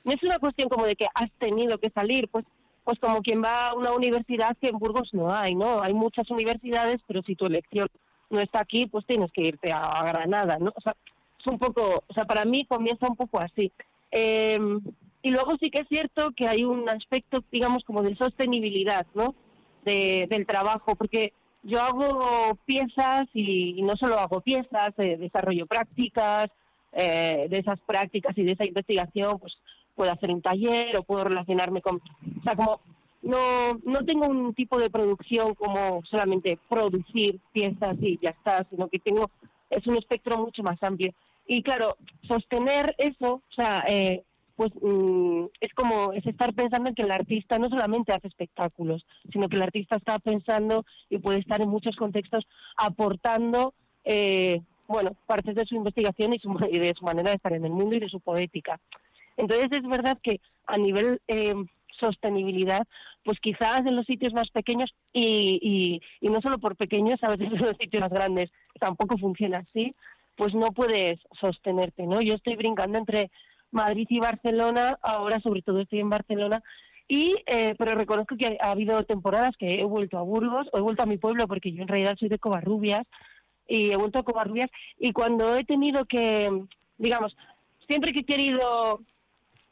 no 0.08 0.14
es 0.14 0.24
una 0.24 0.40
cuestión 0.40 0.70
como 0.70 0.86
de 0.86 0.96
que 0.96 1.06
has 1.14 1.30
tenido 1.38 1.78
que 1.78 1.92
salir, 1.92 2.28
pues 2.30 2.46
pues 2.84 3.00
como 3.00 3.22
quien 3.22 3.44
va 3.44 3.68
a 3.68 3.74
una 3.74 3.92
universidad 3.92 4.56
que 4.62 4.70
en 4.70 4.80
Burgos 4.80 5.10
no 5.12 5.34
hay, 5.34 5.56
¿no? 5.56 5.82
Hay 5.82 5.94
muchas 5.94 6.32
universidades, 6.32 7.00
pero 7.06 7.22
si 7.22 7.36
tu 7.36 7.46
elección 7.46 7.90
no 8.30 8.40
está 8.40 8.62
aquí, 8.62 8.86
pues 8.86 9.06
tienes 9.06 9.30
que 9.34 9.42
irte 9.42 9.74
a, 9.74 10.02
Granada, 10.06 10.58
¿no? 10.58 10.72
O 10.74 10.80
sea, 10.80 10.96
es 11.38 11.46
un 11.48 11.60
poco, 11.60 12.06
o 12.08 12.14
sea, 12.14 12.24
para 12.24 12.46
mí 12.46 12.64
comienza 12.64 13.10
un 13.10 13.18
poco 13.18 13.42
así. 13.42 13.74
Eh, 14.10 14.58
y 15.22 15.32
luego 15.32 15.58
sí 15.60 15.70
que 15.70 15.82
es 15.82 15.88
cierto 15.90 16.32
que 16.32 16.48
hay 16.48 16.64
un 16.64 16.88
aspecto, 16.88 17.44
digamos, 17.52 17.84
como 17.84 18.04
de 18.04 18.16
sostenibilidad, 18.16 19.06
¿no? 19.14 19.36
De, 19.84 20.26
del 20.30 20.46
trabajo, 20.46 20.96
porque 20.96 21.34
yo 21.64 21.82
hago 21.82 22.58
piezas 22.66 23.28
y, 23.34 23.78
y 23.78 23.82
no 23.82 23.98
solo 23.98 24.18
hago 24.18 24.40
piezas, 24.40 24.94
eh, 24.98 25.18
desarrollo 25.18 25.66
prácticas, 25.66 26.48
eh, 26.94 27.48
de 27.50 27.60
esas 27.60 27.80
prácticas 27.82 28.38
y 28.38 28.44
de 28.44 28.54
esa 28.54 28.66
investigación, 28.66 29.38
pues 29.40 29.58
puedo 29.98 30.12
hacer 30.12 30.32
un 30.32 30.42
taller 30.42 30.96
o 30.96 31.04
puedo 31.04 31.25
relacionarme 31.25 31.82
con... 31.82 31.96
O 31.98 32.44
sea, 32.44 32.56
como 32.56 32.80
no, 33.24 33.38
no 33.84 34.06
tengo 34.06 34.27
un 34.27 34.54
tipo 34.54 34.80
de 34.80 34.89
producción 34.89 35.56
como 35.56 36.01
solamente 36.06 36.58
producir 36.70 37.39
piezas 37.51 37.98
y 38.00 38.20
ya 38.22 38.30
está, 38.30 38.66
sino 38.70 38.88
que 38.88 39.00
tengo, 39.00 39.32
es 39.70 39.86
un 39.88 39.98
espectro 39.98 40.38
mucho 40.38 40.63
más 40.63 40.82
amplio. 40.82 41.13
Y 41.48 41.63
claro, 41.63 41.98
sostener 42.27 42.96
eso, 42.98 43.36
o 43.36 43.54
sea, 43.54 43.84
eh, 43.88 44.24
pues 44.56 44.72
mm, 44.82 45.46
es 45.62 45.74
como 45.74 46.13
es 46.13 46.25
estar 46.25 46.54
pensando 46.54 46.89
en 46.89 46.96
que 46.96 47.04
el 47.04 47.12
artista 47.12 47.58
no 47.60 47.70
solamente 47.70 48.13
hace 48.13 48.27
espectáculos, 48.27 49.06
sino 49.32 49.48
que 49.50 49.56
el 49.56 49.62
artista 49.62 49.96
está 49.96 50.20
pensando 50.20 50.86
y 51.10 51.20
puede 51.20 51.39
estar 51.39 51.62
en 51.62 51.70
muchos 51.70 51.96
contextos 51.96 52.46
aportando, 52.75 53.74
eh, 54.04 54.62
bueno, 54.88 55.12
partes 55.25 55.56
de 55.56 55.66
su 55.66 55.75
investigación 55.75 56.34
y, 56.34 56.80
de 56.80 56.94
su 56.98 57.06
manera 57.06 57.30
de 57.30 57.36
estar 57.36 57.54
en 57.54 57.66
el 57.66 57.72
mundo 57.72 57.96
y 57.96 58.00
de 58.00 58.10
su 58.10 58.20
poética. 58.20 58.80
Entonces 59.38 59.70
es 59.72 59.88
verdad 59.88 60.17
que 60.22 60.41
a 60.65 60.77
nivel 60.77 61.22
eh, 61.27 61.53
sostenibilidad, 62.00 62.86
pues 63.24 63.39
quizás 63.39 63.86
en 63.86 63.96
los 63.96 64.06
sitios 64.06 64.34
más 64.34 64.50
pequeños 64.50 64.94
y, 65.13 66.01
y, 66.22 66.29
no 66.29 66.41
solo 66.41 66.58
por 66.60 66.75
pequeños, 66.75 67.24
a 67.24 67.29
veces 67.29 67.48
en 67.53 67.60
los 67.60 67.77
sitios 67.79 68.01
más 68.01 68.12
grandes 68.12 68.51
tampoco 68.79 69.17
funciona 69.17 69.60
así, 69.60 69.96
pues 70.36 70.53
no 70.53 70.72
puedes 70.72 71.20
sostenerte, 71.39 72.06
¿no? 72.06 72.22
Yo 72.22 72.36
estoy 72.36 72.56
brincando 72.56 72.98
entre 72.98 73.32
Madrid 73.72 74.08
y 74.10 74.20
Barcelona, 74.20 74.98
ahora 75.01 75.39
sobre 75.39 75.62
todo 75.62 75.82
estoy 75.82 76.00
en 76.00 76.10
Barcelona, 76.10 76.63
y 77.08 77.36
eh, 77.48 77.74
pero 77.77 77.96
reconozco 77.96 78.36
que 78.38 78.58
ha 78.60 78.72
habido 78.72 79.03
temporadas 79.03 79.56
que 79.58 79.79
he 79.79 79.84
vuelto 79.84 80.17
a 80.17 80.24
Burgos 80.24 80.67
he 80.74 80.82
vuelto 80.82 81.03
a 81.03 81.06
mi 81.06 81.17
pueblo 81.17 81.48
porque 81.48 81.72
yo 81.72 81.82
en 81.82 81.88
realidad 81.88 82.17
soy 82.20 82.27
de 82.27 82.38
Covarrubias 82.38 83.03
y 83.65 83.91
he 83.91 83.96
vuelto 83.96 84.20
a 84.20 84.24
Covarrubias 84.24 84.67
y 85.00 85.13
cuando 85.13 85.56
he 85.56 85.63
tenido 85.63 86.06
que, 86.06 86.51
digamos, 86.98 87.36
siempre 87.88 88.12
que 88.12 88.22
he 88.22 88.25
querido 88.25 89.01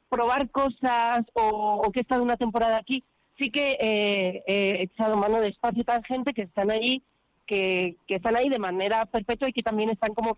probar 0.09 0.49
cosas 0.49 1.23
o, 1.33 1.89
que 1.91 1.99
he 1.99 2.01
estado 2.01 2.23
una 2.23 2.37
temporada 2.37 2.77
aquí, 2.77 3.03
sí 3.37 3.51
que 3.51 3.77
eh, 3.79 4.43
he 4.47 4.83
echado 4.83 5.17
mano 5.17 5.39
de 5.39 5.49
espacio 5.49 5.83
tan 5.83 6.03
gente 6.03 6.33
que 6.33 6.43
están 6.43 6.71
ahí, 6.71 7.03
que, 7.45 7.97
que 8.07 8.15
están 8.15 8.35
ahí 8.35 8.49
de 8.49 8.59
manera 8.59 9.05
perpetua 9.05 9.49
y 9.49 9.53
que 9.53 9.63
también 9.63 9.89
están 9.89 10.13
como, 10.13 10.37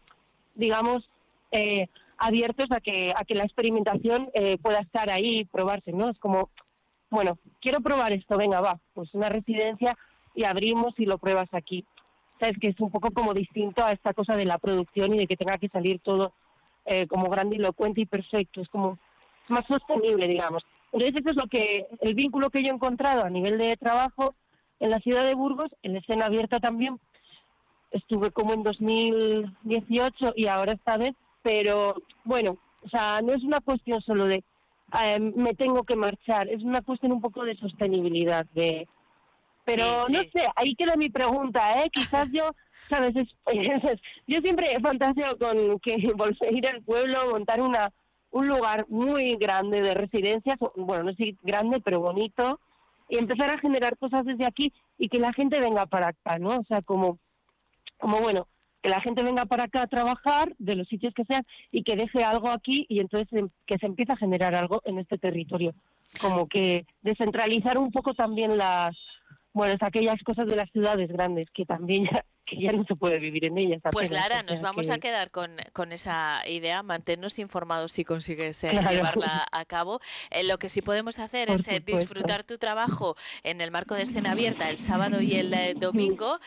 digamos, 0.56 1.10
eh, 1.52 1.88
abiertos 2.18 2.68
a 2.72 2.82
que, 2.82 3.14
a 3.16 3.24
que 3.24 3.36
la 3.36 3.44
experimentación 3.44 4.30
eh, 4.34 4.58
pueda 4.58 4.80
estar 4.80 5.10
ahí 5.10 5.40
y 5.40 5.46
probarse, 5.46 5.92
¿no? 5.92 6.10
Es 6.10 6.20
como, 6.20 6.50
bueno, 7.10 7.38
quiero 7.62 7.82
probar 7.82 8.12
esto, 8.12 8.38
venga, 8.38 8.62
va, 8.62 8.80
pues 8.94 9.14
una 9.14 9.30
residencia 9.30 9.96
y 10.36 10.44
abrimos 10.44 10.94
y 10.98 11.06
lo 11.06 11.18
pruebas 11.18 11.50
aquí. 11.54 11.86
Sabes 12.40 12.58
que 12.60 12.68
es 12.70 12.80
un 12.80 12.92
poco 12.92 13.12
como 13.12 13.34
distinto 13.34 13.84
a 13.84 13.92
esta 13.92 14.14
cosa 14.14 14.36
de 14.36 14.46
la 14.46 14.58
producción 14.58 15.14
y 15.14 15.18
de 15.18 15.28
que 15.28 15.38
tenga 15.38 15.58
que 15.58 15.70
salir 15.70 16.00
todo 16.00 16.34
eh, 16.86 17.08
como 17.08 17.30
grandilocuente 17.30 18.02
y 18.02 18.06
perfecto, 18.06 18.62
es 18.62 18.70
como 18.70 19.00
más 19.50 19.66
sostenible, 19.68 20.28
digamos. 20.28 20.64
Entonces 20.92 21.22
eso 21.22 21.32
es 21.32 21.36
lo 21.36 21.48
que, 21.48 21.88
el 22.02 22.14
vínculo 22.14 22.50
que 22.50 22.64
yo 22.64 22.72
he 22.72 22.76
encontrado 22.76 23.24
a 23.24 23.30
nivel 23.30 23.58
de 23.58 23.76
trabajo 23.78 24.36
en 24.80 24.90
la 24.90 25.00
ciudad 25.00 25.24
de 25.24 25.36
Burgos, 25.36 25.70
en 25.84 25.94
la 25.94 26.00
escena 26.00 26.26
abierta 26.26 26.60
también, 26.60 27.00
estuve 27.92 28.32
como 28.32 28.54
en 28.54 28.64
2018 28.64 30.34
y 30.36 30.48
ahora 30.48 30.74
esta 30.74 30.98
vez 30.98 31.14
pero 31.48 31.96
bueno, 32.26 32.58
o 32.84 32.90
sea, 32.90 33.22
no 33.22 33.32
es 33.32 33.42
una 33.42 33.62
cuestión 33.62 34.02
solo 34.02 34.26
de 34.26 34.44
eh, 35.02 35.20
me 35.20 35.54
tengo 35.54 35.86
que 35.86 35.96
marchar, 35.96 36.50
es 36.50 36.62
una 36.62 36.82
cuestión 36.82 37.14
un 37.14 37.22
poco 37.22 37.46
de 37.46 37.56
sostenibilidad, 37.56 38.46
de 38.54 38.86
pero 39.64 40.10
no 40.10 40.20
sé, 40.20 40.46
ahí 40.58 40.76
queda 40.76 40.98
mi 40.98 41.08
pregunta, 41.08 41.82
¿eh? 41.82 41.90
Quizás 41.94 42.28
yo, 42.34 42.52
¿sabes? 42.90 43.14
yo 44.28 44.40
siempre 44.42 44.78
fantaseo 44.82 45.38
con 45.38 45.80
que 45.80 45.96
volver 46.18 46.50
a 46.50 46.54
ir 46.54 46.68
al 46.68 46.82
pueblo, 46.84 47.30
montar 47.32 47.62
una 47.62 47.94
un 48.32 48.48
lugar 48.48 48.86
muy 48.90 49.36
grande 49.36 49.82
de 49.82 49.94
residencias, 49.94 50.58
bueno, 50.76 51.04
no 51.04 51.14
sé 51.14 51.36
grande, 51.42 51.80
pero 51.80 52.00
bonito, 52.00 52.60
y 53.10 53.18
empezar 53.18 53.50
a 53.50 53.60
generar 53.60 53.98
cosas 53.98 54.26
desde 54.26 54.46
aquí 54.46 54.74
y 54.98 55.10
que 55.10 55.20
la 55.20 55.34
gente 55.34 55.60
venga 55.60 55.86
para 55.86 56.10
acá, 56.10 56.38
¿no? 56.40 56.50
O 56.50 56.64
sea, 56.68 56.82
como, 56.82 57.20
como 57.98 58.20
bueno, 58.20 58.48
que 58.82 58.90
la 58.90 59.02
gente 59.02 59.24
venga 59.24 59.46
para 59.46 59.64
acá 59.64 59.84
a 59.84 59.88
trabajar 59.88 60.54
de 60.60 60.76
los 60.76 60.88
sitios 60.88 61.14
que 61.14 61.26
sean 61.26 61.44
y 61.72 61.84
que 61.84 61.96
deje 61.96 62.24
algo 62.24 62.50
aquí 62.50 62.86
y 62.90 63.00
entonces 63.00 63.28
em, 63.32 63.50
que 63.66 63.78
se 63.78 63.86
empiece 63.86 64.12
a 64.12 64.18
generar 64.18 64.56
algo 64.56 64.82
en 64.86 65.00
este 65.00 65.18
territorio. 65.18 65.74
Como 66.22 66.48
que 66.48 66.86
descentralizar 67.02 67.78
un 67.78 67.92
poco 67.92 68.14
también 68.14 68.58
las, 68.58 68.96
bueno, 69.58 69.74
es 69.74 69.82
aquellas 69.82 70.22
cosas 70.24 70.48
de 70.48 70.56
las 70.56 70.70
ciudades 70.72 71.10
grandes 71.10 71.48
que 71.54 71.66
también 71.66 72.06
ya, 72.06 72.24
que 72.46 72.62
ya 72.62 72.72
no 72.72 72.86
se 72.86 72.96
puede 72.96 73.20
vivir 73.20 73.46
en 73.46 73.58
ellas. 73.58 73.82
Pues 73.92 74.12
Lara, 74.12 74.44
nos 74.44 74.62
vamos 74.62 74.90
a 74.90 75.00
quedar 75.00 75.32
con, 75.32 75.58
con, 75.74 75.92
esa 75.92 76.42
idea, 76.48 76.84
mantenernos 76.84 77.40
informados 77.40 77.92
si 77.92 78.06
consigues 78.06 78.64
eh, 78.64 78.72
llevarla 78.72 79.46
a 79.52 79.66
cabo. 79.66 80.00
Eh, 80.30 80.44
lo 80.44 80.60
que 80.60 80.70
sí 80.70 80.82
podemos 80.82 81.20
hacer 81.20 81.50
es 81.50 81.68
eh, 81.68 81.82
disfrutar 81.86 82.44
tu 82.44 82.58
trabajo 82.58 83.16
en 83.44 83.60
el 83.60 83.72
marco 83.72 83.96
de 83.96 84.04
escena 84.04 84.32
abierta 84.32 84.70
el 84.70 84.78
sábado 84.78 85.22
y 85.22 85.36
el 85.36 85.80
domingo. 85.80 86.40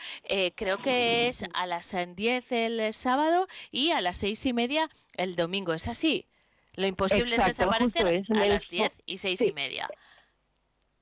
creo 0.55 0.77
que 0.77 1.27
es 1.27 1.45
a 1.53 1.65
las 1.67 1.93
10 2.15 2.51
el 2.53 2.93
sábado 2.93 3.47
y 3.71 3.91
a 3.91 4.01
las 4.01 4.17
seis 4.17 4.45
y 4.45 4.53
media 4.53 4.89
el 5.17 5.35
domingo. 5.35 5.73
¿Es 5.73 5.87
así? 5.87 6.27
Lo 6.75 6.87
imposible 6.87 7.35
es 7.35 7.45
desaparecer 7.45 8.23
a 8.29 8.45
las 8.45 8.69
10 8.69 9.01
y 9.05 9.17
seis 9.17 9.41
y 9.41 9.51
media 9.51 9.89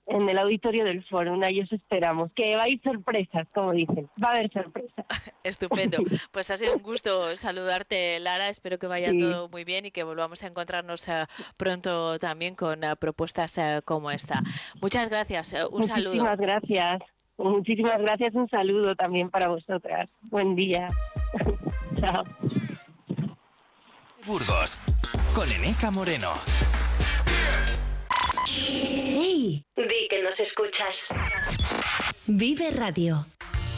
en 0.09 0.27
el 0.27 0.37
auditorio 0.37 0.83
del 0.83 1.03
foro. 1.05 1.39
Ahí 1.43 1.61
os 1.61 1.71
esperamos. 1.71 2.31
Que 2.35 2.55
va 2.55 2.63
a 2.63 2.69
ir 2.69 2.81
sorpresas, 2.83 3.47
como 3.53 3.71
dicen. 3.71 4.09
Va 4.21 4.29
a 4.29 4.31
haber 4.31 4.51
sorpresas. 4.51 5.05
Estupendo. 5.43 5.99
Pues 6.31 6.49
ha 6.51 6.57
sido 6.57 6.75
un 6.75 6.81
gusto 6.81 7.35
saludarte, 7.35 8.19
Lara. 8.19 8.49
Espero 8.49 8.77
que 8.77 8.87
vaya 8.87 9.11
todo 9.17 9.47
muy 9.49 9.63
bien 9.63 9.85
y 9.85 9.91
que 9.91 10.03
volvamos 10.03 10.43
a 10.43 10.47
encontrarnos 10.47 11.07
eh, 11.07 11.25
pronto 11.57 12.19
también 12.19 12.55
con 12.55 12.83
eh, 12.83 12.95
propuestas 12.95 13.57
eh, 13.57 13.81
como 13.85 14.11
esta. 14.11 14.41
Muchas 14.81 15.09
gracias. 15.09 15.55
un 15.71 15.83
saludo. 15.83 16.09
Muchísimas 16.09 16.37
gracias. 16.37 17.01
Muchísimas 17.37 18.01
gracias. 18.01 18.35
Un 18.35 18.49
saludo 18.49 18.95
también 18.95 19.29
para 19.29 19.47
vosotras. 19.47 20.09
Buen 20.23 20.55
día. 20.55 20.89
Chao. 21.99 22.23
Burgos, 24.25 24.77
con 25.33 25.49
Eneca 25.51 25.91
Moreno. 25.91 26.33
¡Hey! 28.51 29.63
Di 29.75 30.07
que 30.09 30.23
nos 30.23 30.39
escuchas. 30.39 31.09
Vive 32.25 32.71
Radio. 32.71 33.25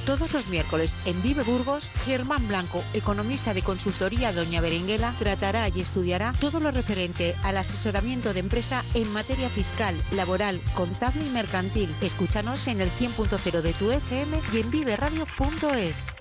Todos 0.05 0.33
los 0.33 0.47
miércoles 0.47 0.97
en 1.05 1.21
Vive 1.21 1.43
Burgos, 1.43 1.91
Germán 2.05 2.47
Blanco, 2.47 2.83
economista 2.93 3.53
de 3.53 3.61
consultoría 3.61 4.33
Doña 4.33 4.61
Berenguela, 4.61 5.13
tratará 5.19 5.69
y 5.69 5.81
estudiará 5.81 6.33
todo 6.39 6.59
lo 6.59 6.71
referente 6.71 7.35
al 7.43 7.57
asesoramiento 7.57 8.33
de 8.33 8.39
empresa 8.39 8.83
en 8.93 9.11
materia 9.13 9.49
fiscal, 9.49 10.01
laboral, 10.11 10.59
contable 10.73 11.25
y 11.25 11.29
mercantil. 11.29 11.93
Escúchanos 12.01 12.67
en 12.67 12.81
el 12.81 12.89
100.0 12.89 13.61
de 13.61 13.73
tu 13.73 13.91
FM 13.91 14.41
y 14.53 14.59
en 14.61 14.71
viveradio.es. 14.71 16.20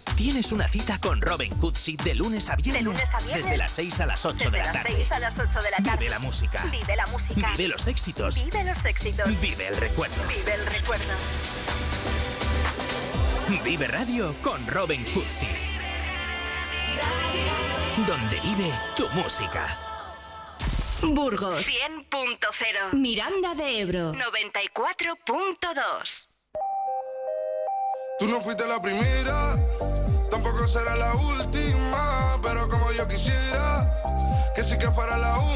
Tienes 0.21 0.51
una 0.51 0.67
cita 0.67 0.99
con 0.99 1.19
Robin 1.19 1.51
Cootsy 1.55 1.97
de 1.97 2.13
lunes 2.13 2.47
a 2.49 2.55
viernes. 2.55 2.95
Desde 3.33 3.57
las 3.57 3.71
6 3.71 4.01
a 4.01 4.05
las 4.05 4.23
8 4.23 4.51
de 4.51 4.59
la 4.59 4.71
tarde. 4.71 4.93
6 4.95 5.11
a 5.13 5.19
las 5.19 5.39
8 5.39 5.59
de 5.59 5.71
la 5.71 5.77
tarde. 5.77 5.97
Vive 5.97 6.11
la 6.11 6.19
música. 6.19 6.63
Vive 6.71 6.95
la 6.95 7.07
música. 7.07 7.49
Vive 7.57 7.67
los 7.67 7.87
éxitos. 7.87 8.35
Vive 8.35 8.63
los 8.63 8.85
éxitos. 8.85 9.41
Vive 9.41 9.67
el 9.67 9.77
recuerdo. 9.77 10.15
Vive 10.27 10.53
el 10.53 10.63
recuerdo. 10.67 11.11
Vive 13.63 13.87
Radio 13.87 14.35
con 14.43 14.67
Robin 14.67 15.03
Cootsy. 15.05 15.47
Donde 18.05 18.39
vive 18.41 18.71
tu 18.95 19.09
música. 19.15 19.75
Burgos 21.01 21.67
100.0. 21.67 22.93
Miranda 22.93 23.55
de 23.55 23.81
Ebro 23.81 24.13
94.2. 24.13 26.27
Tú 28.19 28.27
no 28.27 28.39
fuiste 28.39 28.67
la 28.67 28.79
primera 28.79 29.57
Tampoco 30.43 30.67
será 30.67 30.95
la 30.95 31.13
última, 31.13 32.39
pero 32.41 32.67
como 32.67 32.91
yo 32.93 33.07
quisiera 33.07 33.87
que 34.55 34.63
sí 34.63 34.75
que 34.75 34.89
fuera 34.89 35.15
la 35.15 35.37
única 35.37 35.50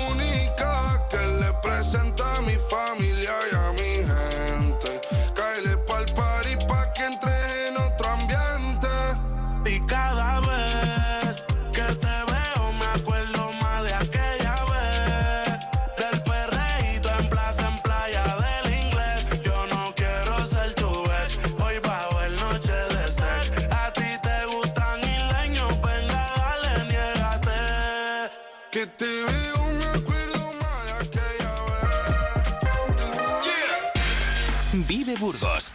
Burgos 35.25 35.71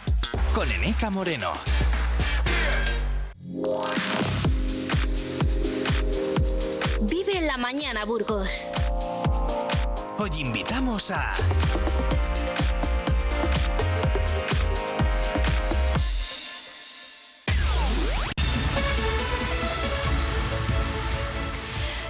con 0.55 0.71
Eneca 0.71 1.09
Moreno. 1.09 1.51
Vive 7.01 7.37
en 7.37 7.47
la 7.47 7.57
mañana, 7.57 8.05
Burgos. 8.05 8.67
Hoy 10.17 10.29
invitamos 10.39 11.11
a 11.11 11.35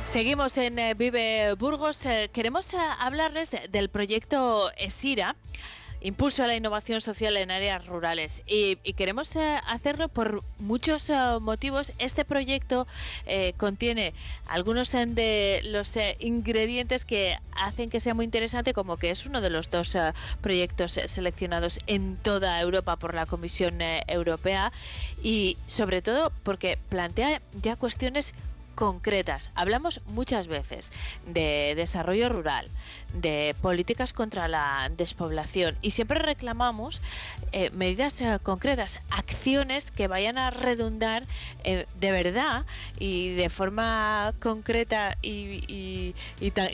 Seguimos 0.06 0.58
en 0.58 0.78
eh, 0.78 0.94
Vive 0.94 1.54
Burgos. 1.54 2.06
Eh, 2.06 2.30
queremos 2.34 2.74
eh, 2.74 2.78
hablarles 3.00 3.52
de- 3.52 3.68
del 3.70 3.90
proyecto 3.90 4.70
ESIRA. 4.78 5.36
Impulso 6.04 6.44
a 6.44 6.48
la 6.48 6.56
innovación 6.56 7.00
social 7.00 7.38
en 7.38 7.52
áreas 7.52 7.86
rurales. 7.86 8.42
Y, 8.48 8.78
queremos 8.94 9.36
eh, 9.36 9.60
hacerlo 9.68 10.10
por 10.10 10.44
muchos 10.58 11.10
eh, 11.10 11.16
motivos. 11.40 11.94
Este 12.00 12.26
proyecto 12.26 12.88
eh, 13.28 13.54
contiene 13.58 14.14
algunos 14.48 14.92
de 14.92 15.62
los 15.64 15.98
ingredientes 16.20 17.06
que 17.06 17.38
hacen 17.56 17.90
que 17.90 18.00
sea 18.00 18.14
muy 18.16 18.26
interesante, 18.26 18.74
como 18.74 18.98
que 18.98 19.12
es 19.12 19.26
uno 19.26 19.42
de 19.42 19.50
los 19.52 19.70
dos 19.70 19.96
proyectos 20.42 21.00
seleccionados 21.06 21.80
en 21.88 22.18
toda 22.18 22.60
Europa 22.60 22.96
por 22.96 23.14
la 23.14 23.28
Comisión 23.28 23.80
Europea. 24.08 24.72
Y 25.22 25.58
sobre 25.68 26.02
todo 26.02 26.32
porque 26.44 26.78
plantea 26.90 27.42
ya 27.62 27.76
cuestiones 27.76 28.34
concretas. 28.76 29.52
Hablamos 29.56 30.02
muchas 30.06 30.48
veces 30.48 30.92
de 31.28 31.74
desarrollo 31.76 32.30
rural, 32.30 32.68
de 33.14 33.56
políticas 33.62 34.14
contra 34.14 34.48
la 34.48 34.90
despoblación 34.98 35.76
y 35.82 35.92
siempre 35.92 36.20
reclamamos 36.20 37.02
eh, 37.52 37.70
medidas 37.72 38.20
eh, 38.22 38.40
concretas, 38.42 39.02
acciones 39.10 39.92
que 39.92 40.08
vayan 40.08 40.38
a 40.38 40.50
redundar 40.52 41.24
eh, 41.64 41.86
de 42.00 42.12
verdad 42.12 42.66
y 43.00 43.34
de 43.36 43.50
forma 43.50 44.34
concreta 44.40 45.18
y, 45.22 45.64
y- 45.68 46.16
y 46.40 46.52
ta- 46.52 46.70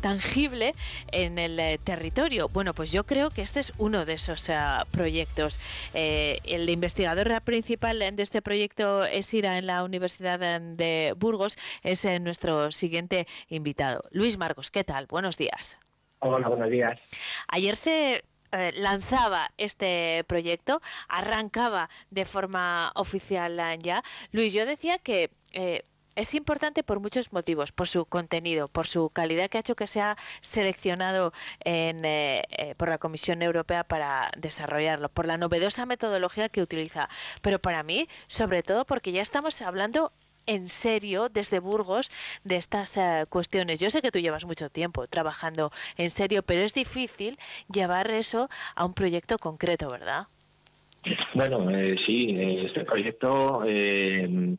tangible 0.00 0.74
en 1.12 1.38
el 1.38 1.78
territorio. 1.80 2.48
Bueno, 2.48 2.74
pues 2.74 2.92
yo 2.92 3.04
creo 3.04 3.30
que 3.30 3.42
este 3.42 3.60
es 3.60 3.72
uno 3.78 4.04
de 4.04 4.14
esos 4.14 4.50
proyectos. 4.90 5.58
El 5.94 6.68
investigador 6.70 7.40
principal 7.42 7.98
de 7.98 8.22
este 8.22 8.42
proyecto 8.42 9.04
es 9.04 9.32
IRA 9.34 9.58
en 9.58 9.66
la 9.66 9.82
Universidad 9.84 10.38
de 10.38 11.14
Burgos, 11.26 11.58
es 11.82 12.04
eh, 12.04 12.20
nuestro 12.20 12.70
siguiente 12.70 13.26
invitado. 13.48 14.04
Luis 14.12 14.38
Marcos, 14.38 14.70
¿qué 14.70 14.84
tal? 14.84 15.06
Buenos 15.06 15.36
días. 15.36 15.76
Hola, 16.20 16.46
buenos 16.46 16.70
días. 16.70 17.00
Ayer 17.48 17.74
se 17.74 18.22
eh, 18.52 18.72
lanzaba 18.76 19.50
este 19.58 20.22
proyecto, 20.28 20.80
arrancaba 21.08 21.90
de 22.10 22.24
forma 22.24 22.92
oficial 22.94 23.58
eh, 23.58 23.78
ya. 23.82 24.04
Luis, 24.30 24.52
yo 24.52 24.66
decía 24.66 24.98
que 24.98 25.30
eh, 25.52 25.82
es 26.16 26.34
importante 26.34 26.82
por 26.82 26.98
muchos 26.98 27.32
motivos, 27.32 27.72
por 27.72 27.86
su 27.86 28.06
contenido, 28.06 28.68
por 28.68 28.86
su 28.88 29.10
calidad 29.10 29.50
que 29.50 29.58
ha 29.58 29.60
hecho 29.60 29.76
que 29.76 29.86
sea 29.86 30.16
seleccionado 30.40 31.32
en, 31.60 32.04
eh, 32.04 32.42
eh, 32.50 32.74
por 32.76 32.88
la 32.88 32.98
Comisión 32.98 33.42
Europea 33.42 33.84
para 33.84 34.30
desarrollarlo, 34.36 35.10
por 35.10 35.26
la 35.26 35.36
novedosa 35.36 35.84
metodología 35.84 36.48
que 36.48 36.62
utiliza, 36.62 37.10
pero 37.42 37.58
para 37.58 37.82
mí, 37.82 38.08
sobre 38.26 38.62
todo 38.62 38.86
porque 38.86 39.12
ya 39.12 39.20
estamos 39.20 39.60
hablando 39.60 40.10
en 40.46 40.68
serio 40.68 41.28
desde 41.28 41.58
Burgos 41.58 42.10
de 42.44 42.56
estas 42.56 42.96
eh, 42.96 43.26
cuestiones. 43.28 43.80
Yo 43.80 43.90
sé 43.90 44.02
que 44.02 44.12
tú 44.12 44.18
llevas 44.18 44.44
mucho 44.44 44.70
tiempo 44.70 45.06
trabajando 45.06 45.72
en 45.96 46.10
serio, 46.10 46.42
pero 46.42 46.62
es 46.62 46.74
difícil 46.74 47.38
llevar 47.72 48.10
eso 48.10 48.48
a 48.74 48.84
un 48.84 48.94
proyecto 48.94 49.38
concreto, 49.38 49.90
¿verdad? 49.90 50.26
Bueno, 51.34 51.70
eh, 51.70 51.96
sí, 52.04 52.30
eh, 52.30 52.66
este 52.66 52.84
proyecto 52.84 53.62
eh, 53.66 54.56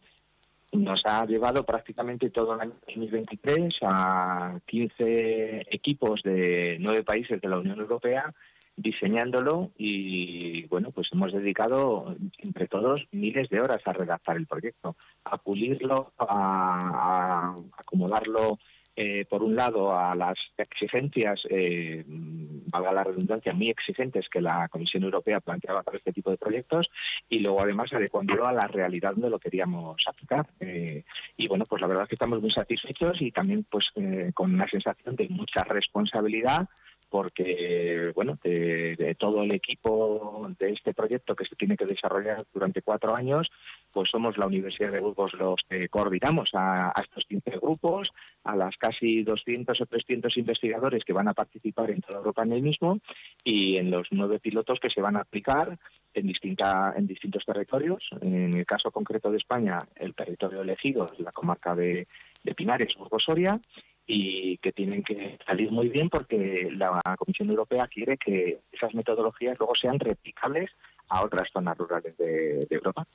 nos 0.72 1.06
ha 1.06 1.26
llevado 1.26 1.64
prácticamente 1.64 2.30
todo 2.30 2.56
el 2.56 2.62
año 2.62 2.74
2023 2.86 3.76
a 3.82 4.60
15 4.66 5.68
equipos 5.70 6.24
de 6.24 6.78
nueve 6.80 7.04
países 7.04 7.42
de 7.42 7.50
la 7.50 7.60
Unión 7.60 7.80
Europea 7.80 8.34
diseñándolo 8.78 9.72
y 9.78 10.66
bueno, 10.68 10.92
pues 10.92 11.10
hemos 11.12 11.34
dedicado 11.34 12.16
entre 12.40 12.68
todos 12.68 13.08
miles 13.12 13.50
de 13.50 13.60
horas 13.60 13.82
a 13.86 13.94
redactar 13.94 14.38
el 14.38 14.46
proyecto, 14.46 14.96
a 15.26 15.38
pulirlo, 15.38 16.12
a, 16.20 17.56
acomodarlo 17.76 18.60
eh, 18.96 19.26
por 19.30 19.44
un 19.44 19.56
lado 19.56 19.98
a 19.98 20.16
las 20.16 20.38
exigencias, 20.58 21.42
eh, 21.50 22.04
valga 22.08 22.92
la 22.92 23.04
redundancia, 23.04 23.54
muy 23.54 23.70
exigentes 23.70 24.30
que 24.30 24.42
la 24.42 24.68
Comisión 24.70 25.04
Europea 25.04 25.40
planteaba 25.40 25.84
para 25.84 25.98
este 25.98 26.14
tipo 26.14 26.32
de 26.32 26.38
proyectos 26.38 26.90
y 27.30 27.40
luego 27.40 27.62
además 27.62 27.94
adecuándolo 27.94 28.48
a 28.48 28.54
la 28.54 28.68
realidad 28.68 29.14
donde 29.14 29.30
lo 29.30 29.40
queríamos 29.40 30.02
aplicar. 30.08 30.48
Eh, 30.60 31.04
y 31.36 31.48
bueno, 31.48 31.66
pues 31.66 31.82
la 31.82 31.88
verdad 31.88 32.04
es 32.04 32.10
que 32.10 32.16
estamos 32.16 32.42
muy 32.42 32.52
satisfechos 32.52 33.22
y 33.22 33.32
también 33.32 33.66
pues 33.70 33.86
eh, 33.96 34.32
con 34.34 34.54
una 34.54 34.68
sensación 34.68 35.16
de 35.16 35.30
mucha 35.30 35.64
responsabilidad 35.64 36.68
porque 37.10 38.12
bueno 38.16 38.38
de, 38.44 39.16
todo 39.18 39.44
el 39.44 39.52
equipo 39.52 40.48
de 40.60 40.72
este 40.72 40.94
proyecto 40.94 41.36
que 41.36 41.46
se 41.46 41.56
tiene 41.56 41.78
que 41.78 41.86
desarrollar 41.86 42.44
durante 42.54 42.82
cuatro 42.82 43.16
años 43.16 43.50
pues 43.98 44.10
somos 44.12 44.38
la 44.38 44.46
Universidad 44.46 44.92
de 44.92 45.00
Burgos 45.00 45.34
los 45.34 45.62
que 45.68 45.90
coordinamos 45.90 46.52
a, 46.54 46.94
estos 47.02 47.26
15 47.26 47.58
grupos, 47.60 48.12
a 48.44 48.56
las 48.56 48.78
casi 48.78 49.24
200 49.24 49.82
o 49.82 49.86
300 49.88 50.38
investigadores 50.38 51.04
que 51.04 51.14
van 51.14 51.28
a 51.28 51.34
participar 51.34 51.90
en 51.90 52.02
toda 52.02 52.20
Europa 52.20 52.44
en 52.44 52.52
el 52.52 52.62
mismo 52.62 53.00
y 53.44 53.78
en 53.78 53.90
los 53.90 54.08
nueve 54.12 54.40
pilotos 54.40 54.80
que 54.80 54.92
se 54.92 55.02
van 55.02 55.16
a 55.16 55.22
aplicar 55.22 55.78
en, 56.14 56.28
distinta, 56.28 56.94
en 56.96 57.08
distintos 57.08 57.44
territorios. 57.44 58.08
En 58.22 58.54
el 58.54 58.66
caso 58.68 58.92
concreto 58.92 59.32
de 59.32 59.38
España, 59.38 59.80
el 59.96 60.14
territorio 60.14 60.62
elegido 60.62 61.10
es 61.12 61.20
la 61.20 61.32
comarca 61.32 61.74
de, 61.74 62.06
de 62.44 62.54
Pinares, 62.54 62.96
Burgos 62.96 63.24
Soria, 63.24 63.60
y 64.08 64.58
que 64.58 64.72
tienen 64.72 65.04
que 65.04 65.38
salir 65.46 65.70
muy 65.72 65.90
bien 65.90 66.10
porque 66.10 66.70
la 66.72 67.02
Comisión 67.18 67.50
Europea 67.50 67.88
quiere 67.88 68.18
que 68.18 68.60
esas 68.72 68.96
metodologías 68.96 69.60
luego 69.60 69.76
sean 69.76 70.00
replicables 70.00 70.72
a 71.10 71.24
otras 71.24 71.50
zonas 71.52 71.78
rurales 71.78 72.18
de, 72.18 72.66
Europa. 72.70 73.06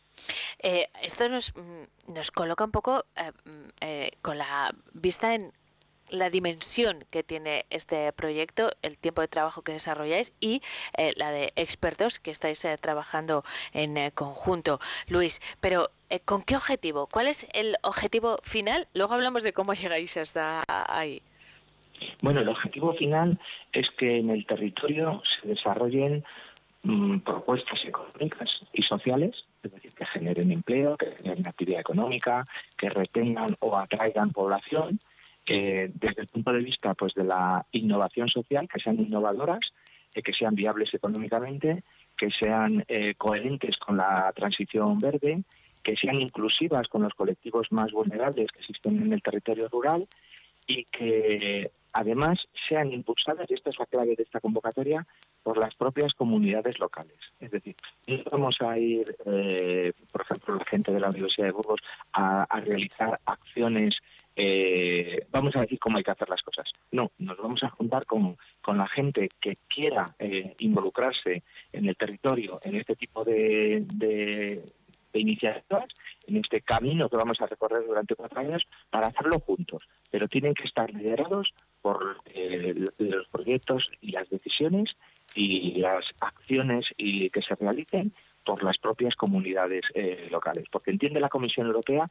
Eh, 0.59 0.87
esto 1.03 1.29
nos, 1.29 1.55
mm, 1.57 2.13
nos 2.15 2.31
coloca 2.31 2.65
un 2.65 2.71
poco 2.71 3.05
eh, 3.17 3.33
mm, 3.45 3.69
eh, 3.81 4.11
con 4.21 4.39
la 4.39 4.73
vista 4.93 5.35
en 5.35 5.53
la 6.12 6.31
dimensión 6.31 7.05
que 7.11 7.22
tiene 7.22 7.64
este 7.70 8.12
proyecto, 8.12 8.70
el 8.83 8.98
tiempo 8.98 9.22
de 9.22 9.29
trabajo 9.29 9.62
que 9.62 9.72
desarrolláis 9.72 10.33
y 10.40 10.62
eh, 10.96 11.12
la 11.16 11.33
de 11.33 11.53
expertos 11.57 12.18
que 12.18 12.31
estáis 12.31 12.64
eh, 12.64 12.77
trabajando 12.79 13.44
en 13.72 13.96
eh, 13.96 14.12
conjunto. 14.14 14.79
Luis, 15.09 15.40
pero 15.61 15.88
¿con 16.25 16.42
qué 16.42 16.55
objetivo? 16.57 17.09
¿Cuál 17.11 17.27
es 17.27 17.46
el 17.55 17.77
objetivo 17.83 18.37
final? 18.42 18.87
Luego 18.94 19.14
hablamos 19.14 19.42
de 19.42 19.53
cómo 19.53 19.72
llegáis 19.72 20.16
hasta 20.16 20.62
ahí. 20.68 21.22
Bueno, 22.20 22.40
el 22.40 22.48
objetivo 22.48 22.92
final 22.94 23.38
es 23.72 23.88
que 23.90 24.18
en 24.18 24.31
el 24.31 24.44
territorio 24.44 25.22
se 25.40 25.48
desarrollen 25.48 26.25
mm, 26.83 27.20
propuestas 27.20 27.85
económicas 27.85 28.51
y 28.72 28.83
sociales, 28.83 29.44
es 29.62 29.72
decir, 29.72 29.92
que 29.92 30.05
generen 30.07 30.53
empleo, 30.53 30.96
que 30.96 31.12
generen 31.12 31.46
actividad 31.46 31.81
económica, 31.81 32.46
que 32.77 32.90
retengan 32.90 33.57
o 33.61 33.79
atraigan 33.79 34.31
población, 34.31 34.98
desde 35.47 36.23
el 36.23 36.29
punto 36.29 36.53
de 36.53 36.61
vista 36.61 36.95
pues 36.95 37.15
de 37.15 37.25
la 37.25 37.65
innovación 37.73 38.29
social, 38.29 38.69
que 38.69 38.81
sean 38.81 39.01
innovadoras, 39.01 39.73
eh, 40.15 40.23
que 40.23 40.33
sean 40.33 40.55
viables 40.55 40.93
económicamente, 40.95 41.83
que 42.17 42.31
sean 42.31 42.85
eh, 42.89 43.15
coherentes 43.17 43.77
con 43.79 43.97
la 43.97 44.33
transición 44.35 44.99
verde, 44.99 45.43
que 45.83 45.97
sean 45.97 46.21
inclusivas 46.21 46.87
con 46.89 47.03
los 47.03 47.15
colectivos 47.15 47.73
más 47.73 47.91
vulnerables 47.91 48.51
que 48.53 48.61
existen 48.61 49.03
en 49.03 49.13
el 49.13 49.23
territorio 49.23 49.69
rural 49.69 50.07
y 50.67 50.85
que 50.85 51.71
además 51.93 52.47
sean 52.69 52.93
impulsadas, 52.93 53.51
y 53.51 53.55
esta 53.55 53.71
es 53.71 53.79
la 53.79 53.87
clave 53.87 54.15
de 54.15 54.23
esta 54.23 54.41
convocatoria, 54.41 55.05
por 55.43 55.59
las 55.59 55.75
propias 55.75 56.15
comunidades 56.15 56.79
locales. 56.79 57.17
Es 57.41 57.51
decir, 57.51 57.75
no 58.07 58.23
vamos 58.31 58.57
a 58.61 58.79
ir, 58.79 59.13
eh, 59.27 59.93
por 60.13 60.23
ejemplo, 60.23 60.55
la 60.55 60.65
gente 60.65 60.93
de 60.93 61.01
la 61.01 61.11
Universidad 61.11 61.49
de 61.49 61.53
Burgos 61.53 61.81
a 62.13 62.47
realizar 62.65 63.19
acciones, 63.27 63.97
eh, 64.35 65.27
vamos 65.31 65.55
a 65.57 65.61
decir 65.61 65.79
cómo 65.79 65.99
hay 65.99 66.05
que 66.05 66.11
hacer 66.11 66.29
las 66.29 66.42
cosas. 66.42 66.71
No, 66.90 67.11
nos 67.18 67.38
vamos 67.38 67.62
a 67.62 67.71
juntar 67.71 68.07
con, 68.07 68.37
con 68.61 68.79
la 68.79 68.88
gente 68.88 69.29
que 69.40 69.57
quiera 69.68 70.14
eh, 70.18 70.55
involucrarse 70.61 71.42
en 71.73 71.87
el 71.87 71.97
territorio, 71.97 72.61
en 72.62 72.77
este 72.77 72.97
tipo 72.97 73.25
de, 73.25 73.85
de, 73.92 74.62
iniciativas, 75.14 75.87
en 76.27 76.37
este 76.37 76.62
camino 76.62 77.09
que 77.09 77.16
vamos 77.16 77.40
a 77.40 77.47
recorrer 77.47 77.85
durante 77.87 78.14
cuatro 78.14 78.40
años, 78.40 78.66
para 78.90 79.09
hacerlo 79.09 79.38
juntos. 79.40 79.83
Pero 80.11 80.29
tienen 80.29 80.55
que 80.55 80.64
estar 80.64 80.92
liderados 80.92 81.53
por 81.83 82.16
eh, 82.35 82.75
los 82.99 83.29
proyectos 83.29 83.90
y 84.01 84.12
las 84.12 84.29
decisiones 84.31 84.97
y 85.35 85.79
las 85.79 86.05
acciones 86.21 86.87
y 86.97 87.31
que 87.31 87.42
se 87.42 87.55
realicen 87.55 88.12
por 88.45 88.63
las 88.63 88.79
propias 88.79 89.17
comunidades 89.17 89.85
eh, 89.95 90.29
locales. 90.31 90.67
Porque 90.71 90.91
entiende 90.91 91.21
la 91.21 91.29
Comisión 91.29 91.67
Europea 91.67 92.09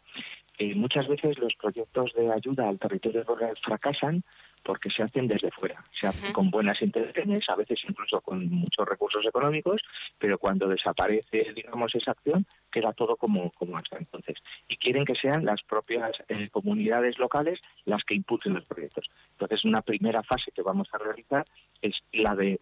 que 0.58 0.76
muchas 0.76 1.08
veces 1.08 1.40
los 1.40 1.56
proyectos 1.56 2.14
de 2.14 2.32
ayuda 2.32 2.70
al 2.70 2.80
territorio 2.80 3.24
rural 3.24 3.54
fracasan 3.62 4.24
porque 4.64 4.92
se 4.92 5.04
hacen 5.04 5.28
desde 5.28 5.50
fuera, 5.52 5.84
se 6.00 6.08
hacen 6.08 6.32
con 6.34 6.52
buenas 6.52 6.82
intenciones, 6.82 7.50
a 7.50 7.56
veces 7.56 7.80
incluso 7.88 8.22
con 8.22 8.48
muchos 8.50 8.88
recursos 8.88 9.26
económicos, 9.26 9.82
pero 10.20 10.38
cuando 10.38 10.68
desaparece, 10.68 11.52
digamos, 11.56 11.96
esa 11.96 12.12
acción, 12.12 12.46
queda 12.72 12.94
todo 12.94 13.16
como, 13.16 13.50
como 13.52 13.78
hasta 13.78 13.98
entonces. 13.98 14.38
Y 14.68 14.78
quieren 14.78 15.06
que 15.06 15.16
sean 15.16 15.46
las 15.46 15.64
propias 15.64 16.12
eh, 16.30 16.50
comunidades 16.50 17.18
locales 17.18 17.60
las 17.86 18.04
que 18.04 18.14
impulsen 18.14 18.54
los 18.54 18.66
proyectos. 18.66 19.10
Entonces, 19.32 19.66
una 19.66 19.82
primera 19.82 20.22
fase 20.22 20.52
que 20.52 20.62
vamos 20.62 20.90
a 20.94 21.00
realizar 21.00 21.46
es 21.82 21.96
la 22.14 22.36
de 22.36 22.60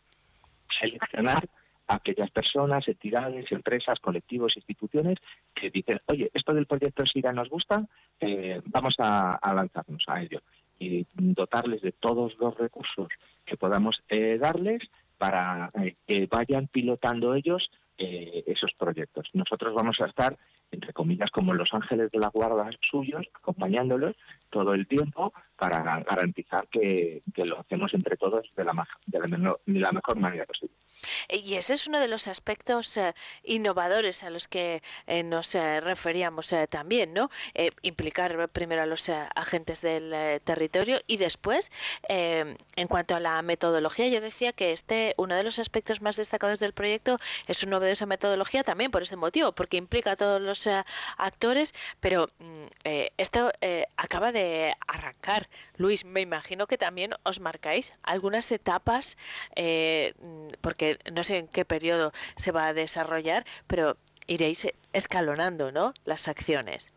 seleccionar 0.80 1.48
aquellas 1.90 2.30
personas, 2.30 2.88
entidades, 2.88 3.52
empresas, 3.52 4.00
colectivos, 4.00 4.56
instituciones 4.56 5.18
que 5.56 5.72
dicen, 5.72 6.00
oye, 6.06 6.30
esto 6.34 6.54
del 6.54 6.68
proyecto 6.68 7.04
SIRA 7.06 7.34
nos 7.34 7.50
gusta, 7.50 7.84
eh, 8.20 8.62
vamos 8.66 8.96
a, 9.00 9.40
lanzarnos 9.54 10.04
a 10.08 10.22
ello 10.22 10.40
y 10.78 11.06
dotarles 11.16 11.82
de 11.82 11.92
todos 11.92 12.38
los 12.40 12.56
recursos 12.58 13.10
que 13.44 13.58
podamos 13.58 14.04
eh, 14.08 14.38
darles 14.40 14.84
para 15.18 15.72
eh, 15.82 15.96
que 16.08 16.28
vayan 16.28 16.68
pilotando 16.68 17.34
ellos 17.34 17.70
esos 18.02 18.72
proyectos. 18.76 19.28
Nosotros 19.34 19.74
vamos 19.74 20.00
a 20.00 20.06
estar, 20.06 20.34
entre 20.72 20.94
comillas, 20.94 21.32
como 21.32 21.54
los 21.54 21.74
ángeles 21.74 22.12
de 22.12 22.20
la 22.20 22.28
guarda 22.30 22.70
suyos, 22.82 23.28
acompañándolos 23.34 24.16
todo 24.50 24.74
el 24.74 24.88
tiempo 24.88 25.34
para 25.58 25.82
garantizar 26.04 26.68
que, 26.68 27.22
lo 27.36 27.60
hacemos 27.60 27.94
entre 27.94 28.18
todos 28.18 28.50
de 28.56 28.64
la, 28.64 28.88
de 29.06 29.80
la 29.80 29.92
mejor 29.92 30.18
manera 30.18 30.46
posible. 30.46 30.76
Y 31.30 31.56
ese 31.56 31.74
es 31.74 31.88
uno 31.88 32.00
de 32.00 32.08
los 32.08 32.28
aspectos 32.28 32.98
eh, 32.98 33.14
innovadores 33.44 34.24
a 34.24 34.30
los 34.30 34.48
que 34.48 34.82
eh, 35.08 35.24
nos 35.24 35.56
eh, 35.56 35.80
referíamos 35.80 36.54
también, 36.70 37.14
¿no? 37.14 37.30
implicar 37.82 38.50
primero 38.50 38.82
a 38.82 38.86
los 38.86 39.10
agentes 39.10 39.82
del 39.82 40.42
territorio 40.42 41.00
y 41.08 41.18
después, 41.18 41.72
en 42.08 42.88
cuanto 42.88 43.16
a 43.16 43.20
la 43.20 43.42
metodología, 43.42 44.08
yo 44.08 44.22
decía 44.22 44.54
que 44.54 44.72
este 44.72 45.14
uno 45.18 45.36
de 45.36 45.44
los 45.44 45.60
aspectos 45.60 46.02
más 46.02 46.16
destacados 46.16 46.60
del 46.60 46.74
proyecto 46.74 47.20
es 47.48 47.58
su 47.58 47.70
novedosa 47.70 48.06
metodología 48.06 48.64
también 48.64 48.92
por 48.92 49.04
ese 49.04 49.16
motivo, 49.16 49.52
porque 49.52 49.78
implica 49.78 50.12
a 50.12 50.16
todos 50.16 50.42
los 50.42 50.59
actores, 51.18 51.74
pero 52.00 52.30
mm, 52.40 52.66
esto 53.18 53.52
acaba 53.98 54.32
de 54.32 54.74
arrancar. 54.88 55.48
Luis, 55.78 56.06
me 56.06 56.22
imagino 56.22 56.68
que 56.68 56.78
también 56.78 57.14
os 57.24 57.40
marcáis 57.40 57.94
algunas 58.04 58.52
etapas, 58.52 59.18
mm, 59.56 60.54
porque 60.62 60.98
no 61.12 61.24
sé 61.24 61.38
en 61.38 61.48
qué 61.48 61.66
periodo 61.66 62.12
se 62.36 62.52
va 62.52 62.68
a 62.68 62.74
desarrollar, 62.74 63.46
pero 63.68 63.96
iréis 64.28 64.68
escalonando, 64.94 65.72
¿no? 65.72 65.94
Las 66.06 66.28
acciones. 66.28 66.92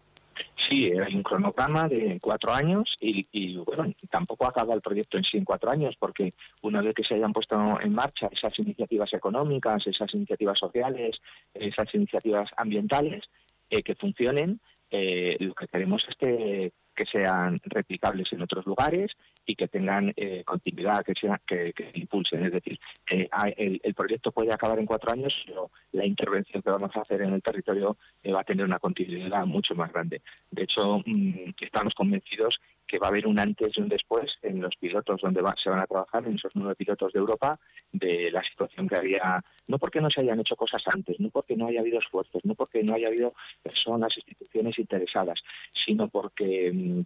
Sí, 0.69 0.91
hay 0.93 1.15
un 1.15 1.23
cronograma 1.23 1.89
de 1.89 2.19
cuatro 2.21 2.53
años 2.53 2.97
y, 3.01 3.57
bueno, 3.59 3.93
tampoco 4.11 4.47
acaba 4.47 4.75
el 4.75 4.81
proyecto 4.81 5.19
en 5.19 5.25
sí 5.25 5.37
en 5.37 5.45
cuatro 5.45 5.71
años, 5.71 5.95
porque 5.99 6.33
una 6.63 6.81
vez 6.81 6.95
que 6.95 7.05
se 7.05 7.15
hayan 7.15 7.33
puesto 7.33 7.79
en 7.81 7.93
marcha 7.95 8.29
esas 8.33 8.59
iniciativas 8.59 9.13
económicas, 9.13 9.87
esas 9.87 10.13
iniciativas 10.15 10.59
sociales, 10.59 11.21
esas 11.53 11.95
iniciativas 11.95 12.49
ambientales 12.57 13.25
eh, 13.73 13.83
que 13.83 13.97
funcionen, 13.97 14.61
eh, 14.91 15.37
lo 15.41 15.55
que 15.55 15.67
queremos 15.67 16.07
es 16.09 16.15
que 16.17 16.73
que 16.95 17.07
sean 17.07 17.61
replicables 17.65 18.33
en 18.33 18.43
otros 18.43 18.67
lugares 18.67 19.13
y 19.47 19.57
que 19.57 19.69
tengan 19.69 20.13
eh, 20.17 20.43
continuidad, 20.45 21.05
que, 21.05 21.15
sea, 21.15 21.41
que, 21.47 21.73
impulsen. 21.95 22.45
Es 22.45 22.53
decir, 22.53 22.79
el, 23.09 23.95
proyecto 23.95 24.31
puede 24.31 24.53
acabar 24.53 24.79
en 24.79 24.87
cuatro 24.87 25.13
años, 25.13 25.35
pero 25.47 25.71
la 25.93 26.07
intervención 26.07 26.63
que 26.63 26.71
vamos 26.71 26.95
a 26.95 27.01
hacer 27.01 27.23
en 27.23 27.33
el 27.33 27.43
territorio 27.43 27.97
eh, 28.23 28.33
va 28.33 28.41
a 28.41 28.45
tener 28.45 28.65
una 28.65 28.79
continuidad 28.79 29.47
mucho 29.47 29.75
más 29.75 29.93
grande. 29.93 30.23
De 30.51 30.63
hecho, 30.63 31.03
mm, 31.05 31.55
estamos 31.61 31.95
convencidos 31.95 32.61
que 32.93 32.99
va 32.99 33.07
a 33.07 33.09
haber 33.09 33.27
un 33.27 33.39
antes 33.39 33.73
y 33.75 33.81
un 33.81 33.89
después 33.89 34.37
en 34.43 34.61
los 34.61 34.77
pilotos 34.77 35.23
donde 35.23 35.41
se 35.57 35.71
van 35.71 35.81
a 35.81 35.87
trabajar, 35.87 36.27
en 36.27 36.35
esos 36.35 36.53
nueve 36.55 36.75
pilotos 36.75 37.11
de 37.11 37.21
Europa, 37.21 37.59
de 37.91 38.31
la 38.31 38.43
situación 38.43 38.87
que 38.87 38.97
había, 38.97 39.43
no 39.67 39.79
porque 39.79 40.03
no 40.03 40.11
se 40.11 40.21
hayan 40.21 40.41
hecho 40.41 40.57
cosas 40.57 40.83
antes, 40.95 41.19
no 41.19 41.31
porque 41.31 41.57
no 41.57 41.69
haya 41.69 41.81
habido 41.81 41.99
esfuerzos, 41.99 42.45
no 42.45 42.55
porque 42.55 42.83
no 42.83 42.93
haya 42.93 43.09
habido 43.09 43.33
personas, 43.63 44.15
instituciones 44.19 44.79
interesadas, 44.79 45.41
sino 45.73 46.09
porque 46.09 46.71
mm, 46.71 47.01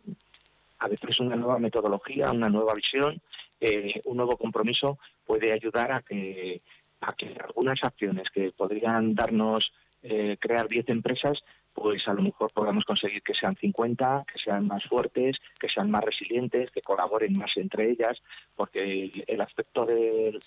a 0.80 0.88
veces 0.88 1.20
una 1.20 1.36
nueva 1.36 1.60
metodología, 1.60 2.32
una 2.32 2.48
nueva 2.48 2.74
visión, 2.74 3.20
eh, 3.60 4.02
un 4.06 4.16
nuevo 4.16 4.36
compromiso 4.36 4.98
puede 5.24 5.52
ayudar 5.52 5.92
a 5.92 6.02
que, 6.02 6.60
a 7.02 7.12
que 7.12 7.32
algunas 7.44 7.78
acciones 7.84 8.28
que 8.30 8.50
podrían 8.50 9.14
darnos 9.14 9.70
eh, 10.02 10.36
crear 10.40 10.66
10 10.66 10.88
empresas 10.88 11.44
pues 11.76 12.08
a 12.08 12.14
lo 12.14 12.22
mejor 12.22 12.50
podamos 12.52 12.86
conseguir 12.86 13.22
que 13.22 13.34
sean 13.34 13.54
50, 13.54 14.24
que 14.32 14.38
sean 14.38 14.66
más 14.66 14.82
fuertes, 14.84 15.36
que 15.60 15.68
sean 15.68 15.90
más 15.90 16.02
resilientes, 16.02 16.70
que 16.70 16.80
colaboren 16.80 17.36
más 17.36 17.54
entre 17.58 17.90
ellas, 17.90 18.20
porque 18.56 19.12
el, 19.26 19.40
aspecto 19.42 19.84
de, 19.84 20.40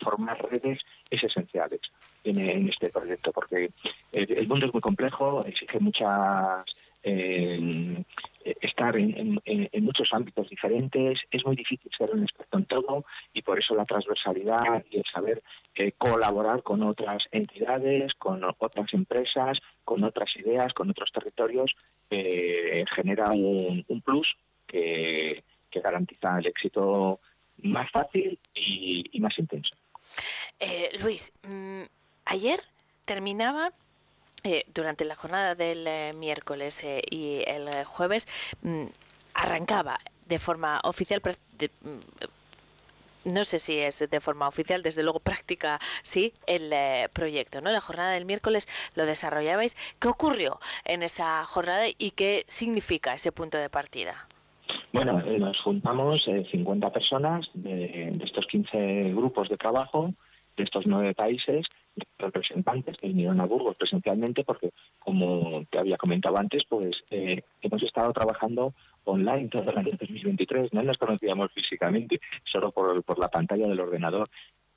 formar 0.00 0.40
redes 0.48 0.80
es 1.10 1.24
esencial 1.24 1.68
en, 2.22 2.68
este 2.68 2.90
proyecto, 2.90 3.32
porque 3.32 3.70
el, 4.12 4.46
mundo 4.46 4.66
es 4.66 4.72
muy 4.72 4.80
complejo, 4.80 5.44
exige 5.44 5.80
muchas... 5.80 6.64
Eh, 7.04 8.04
estar 8.60 8.96
en, 8.96 9.40
muchos 9.82 10.12
ámbitos 10.12 10.48
diferentes, 10.48 11.20
es 11.30 11.44
muy 11.44 11.54
difícil 11.54 11.90
ser 11.96 12.10
un 12.10 12.24
experto 12.24 12.58
en 12.58 12.64
todo 12.64 13.04
y 13.32 13.42
por 13.42 13.58
eso 13.58 13.74
la 13.74 13.84
transversalidad 13.84 14.84
y 14.90 14.98
el 14.98 15.04
saber 15.12 15.40
eh, 15.76 15.92
colaborar 15.92 16.62
con 16.62 16.82
otras 16.82 17.22
entidades, 17.30 18.14
con 18.14 18.42
otras 18.44 18.92
empresas, 18.94 19.58
con 19.84 20.02
otras 20.02 20.34
ideas, 20.36 20.72
con 20.72 20.90
otros 20.90 21.12
territorios, 21.12 21.76
eh, 22.10 22.84
genera 22.94 23.30
un, 23.30 24.02
plus 24.04 24.36
que, 24.66 25.42
garantiza 25.72 26.38
el 26.38 26.46
éxito 26.46 27.20
más 27.62 27.90
fácil 27.90 28.38
y, 28.54 29.18
más 29.20 29.38
intenso. 29.38 29.74
Luis, 31.00 31.32
mm, 31.42 31.82
ayer 32.26 32.60
terminaba 33.04 33.72
eh, 34.44 34.64
durante 34.74 35.04
la 35.04 35.14
jornada 35.14 35.54
del 35.54 35.86
eh, 35.86 36.12
miércoles 36.16 36.82
eh, 36.82 37.00
y 37.08 37.44
el 37.46 37.84
jueves 37.84 38.26
mm, 38.62 38.86
arrancaba 39.34 40.00
de 40.26 40.40
forma 40.40 40.80
oficial 40.82 41.22
mm, 41.22 43.30
no 43.30 43.44
sé 43.44 43.60
si 43.60 43.78
es 43.78 44.00
de 44.00 44.20
forma 44.20 44.48
oficial, 44.48 44.82
desde 44.82 45.04
luego 45.04 45.20
práctica, 45.20 45.78
sí, 46.02 46.32
el 46.48 46.74
proyecto, 47.10 47.60
¿no? 47.60 47.70
La 47.70 47.80
jornada 47.80 48.10
del 48.10 48.24
miércoles 48.24 48.66
lo 48.96 49.06
desarrollabais. 49.06 49.76
¿Qué 50.00 50.08
ocurrió 50.08 50.58
en 50.84 51.04
esa 51.04 51.44
jornada 51.44 51.84
y 51.86 52.10
qué 52.10 52.44
significa 52.48 53.14
ese 53.14 53.30
punto 53.30 53.58
de 53.58 53.70
partida? 53.70 54.26
Bueno, 54.92 55.22
nos 55.22 55.60
juntamos 55.60 56.24
50 56.24 56.90
personas 56.90 57.48
de, 57.54 58.10
de, 58.12 58.24
estos 58.24 58.48
15 58.48 59.12
grupos 59.14 59.48
de 59.48 59.56
trabajo 59.56 60.12
de 60.56 60.64
estos 60.64 60.86
nueve 60.86 61.14
países 61.14 61.66
representantes 62.18 62.96
que 62.96 63.08
vinieron 63.08 63.40
a 63.40 63.46
Burgos 63.46 63.76
presencialmente 63.76 64.44
porque, 64.44 64.70
como 64.98 65.64
te 65.70 65.78
había 65.78 65.96
comentado 65.96 66.38
antes, 66.38 66.64
pues 66.68 67.02
eh, 67.10 67.42
hemos 67.60 67.82
estado 67.82 68.12
trabajando 68.12 68.72
online 69.04 69.48
todo 69.48 69.70
el 69.70 69.78
año 69.78 69.90
2023, 69.98 70.72
no 70.72 70.82
nos 70.82 70.98
conocíamos 70.98 71.52
físicamente, 71.52 72.20
solo 72.44 72.70
por, 72.70 73.02
por 73.02 73.18
la 73.18 73.28
pantalla 73.28 73.66
del 73.66 73.80
ordenador. 73.80 74.28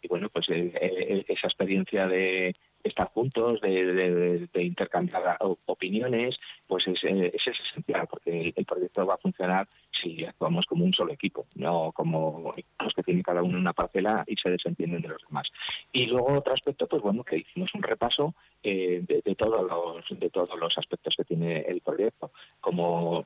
Y 0.02 0.08
bueno, 0.08 0.30
pues 0.30 0.50
eh, 0.50 0.72
eh, 0.80 1.26
esa 1.28 1.48
experiencia 1.48 2.08
de, 2.08 2.54
estar 2.84 3.08
juntos, 3.10 3.60
de, 3.62 4.48
intercambiar 4.54 5.38
opiniones, 5.66 6.40
pues 6.68 6.88
es, 6.88 7.04
es, 7.04 7.48
esencial 7.48 8.08
porque 8.10 8.54
el, 8.56 8.66
proyecto 8.66 9.06
va 9.06 9.16
a 9.16 9.18
funcionar 9.18 9.68
si 9.92 10.26
actuamos 10.26 10.66
como 10.66 10.84
un 10.84 10.94
solo 10.94 11.14
equipo, 11.14 11.46
no 11.56 11.92
como 11.94 12.54
los 12.80 12.94
que 12.94 13.04
tienen 13.04 13.24
cada 13.24 13.44
uno 13.44 13.58
una 13.58 13.74
parcela 13.74 14.24
y 14.28 14.36
se 14.36 14.50
desentienden 14.50 15.02
de 15.02 15.10
los 15.10 15.22
demás. 15.28 15.48
Y 15.94 16.06
luego 16.08 16.34
otro 16.34 16.54
aspecto, 16.54 16.88
pues 16.88 17.02
bueno, 17.02 17.24
que 17.24 17.38
hicimos 17.38 17.74
un 17.74 17.84
repaso 17.84 18.34
eh, 18.64 19.04
de, 19.08 19.36
todos 19.36 19.70
los 19.70 20.20
de 20.20 20.30
todos 20.30 20.58
los 20.60 20.78
aspectos 20.78 21.16
que 21.16 21.24
tiene 21.24 21.60
el 21.62 21.82
proyecto, 21.82 22.32
como 22.60 23.24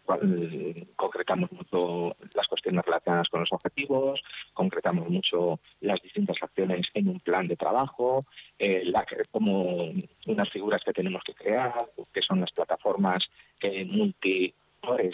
concretamos 0.98 1.52
mucho 1.54 2.16
las 2.34 2.48
cuestiones 2.48 2.86
relacionadas 2.86 3.30
con 3.30 3.40
los 3.40 3.54
objetivos, 3.54 4.22
concretamos 4.54 5.10
mucho 5.10 5.60
las 5.82 6.02
distintas 6.02 6.38
acciones 6.42 6.88
en 6.94 7.08
un 7.08 7.20
plan 7.22 7.48
de 7.48 7.56
trabajo, 7.56 8.26
eh, 8.58 8.92
como 9.32 9.94
unas 10.30 10.50
figuras 10.50 10.84
que 10.84 10.94
tenemos 10.94 11.24
que 11.24 11.34
crear, 11.34 11.74
que 12.14 12.22
son 12.22 12.40
las 12.40 12.52
plataformas 12.52 13.30
eh, 13.62 13.86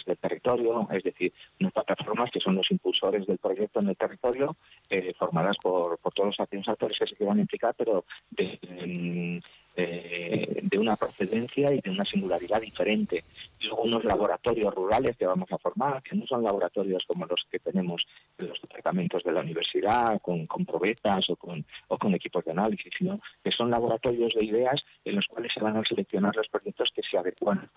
del 0.06 0.16
territorio, 0.18 0.88
es 0.92 1.02
decir, 1.02 1.32
unas 1.60 1.72
plataformas 1.72 2.30
que 2.30 2.40
son 2.40 2.54
los 2.54 2.70
impulsores 2.70 3.26
del 3.26 3.38
proyecto 3.38 3.80
en 3.80 3.88
el 3.88 3.96
territorio, 3.96 4.56
eh, 4.88 5.12
formadas 5.18 5.56
por, 5.60 5.98
por, 5.98 6.12
todos 6.12 6.38
los 6.38 6.68
actores 6.68 6.98
que 6.98 7.06
se 7.06 7.16
quieran 7.16 7.40
implicar, 7.40 7.74
pero 7.76 8.04
de, 8.30 9.42
de, 9.76 10.78
una 10.78 10.96
procedencia 10.96 11.72
y 11.72 11.80
de 11.80 11.90
una 11.90 12.04
singularidad 12.04 12.60
diferente. 12.60 13.24
Y 13.60 13.66
luego 13.66 13.82
unos 13.82 14.04
laboratorios 14.04 14.74
rurales 14.74 15.16
que 15.16 15.26
vamos 15.26 15.50
a 15.50 15.58
formar, 15.58 16.02
que 16.02 16.14
no 16.14 16.26
son 16.26 16.42
laboratorios 16.42 17.04
como 17.06 17.26
los 17.26 17.46
que 17.50 17.58
tenemos 17.58 18.06
en 18.38 18.48
los 18.48 18.60
departamentos 18.60 19.22
de 19.24 19.32
la 19.32 19.40
universidad, 19.40 20.20
con, 20.20 20.46
con 20.46 20.66
probetas 20.66 21.30
o 21.30 21.36
con, 21.36 21.64
o 21.88 21.98
con 21.98 22.14
equipos 22.14 22.44
de 22.44 22.50
análisis, 22.52 22.92
sino 22.96 23.18
que 23.42 23.50
son 23.50 23.70
laboratorios 23.70 24.34
de 24.34 24.44
ideas 24.44 24.80
en 25.04 25.16
los 25.16 25.26
cuales 25.26 25.52
se 25.52 25.60
van 25.60 25.76
a 25.76 25.84
seleccionar 25.84 26.36
los 26.36 26.48
proyectos 26.48 26.92
que 26.94 27.02
se 27.02 27.16
adecuan 27.16 27.68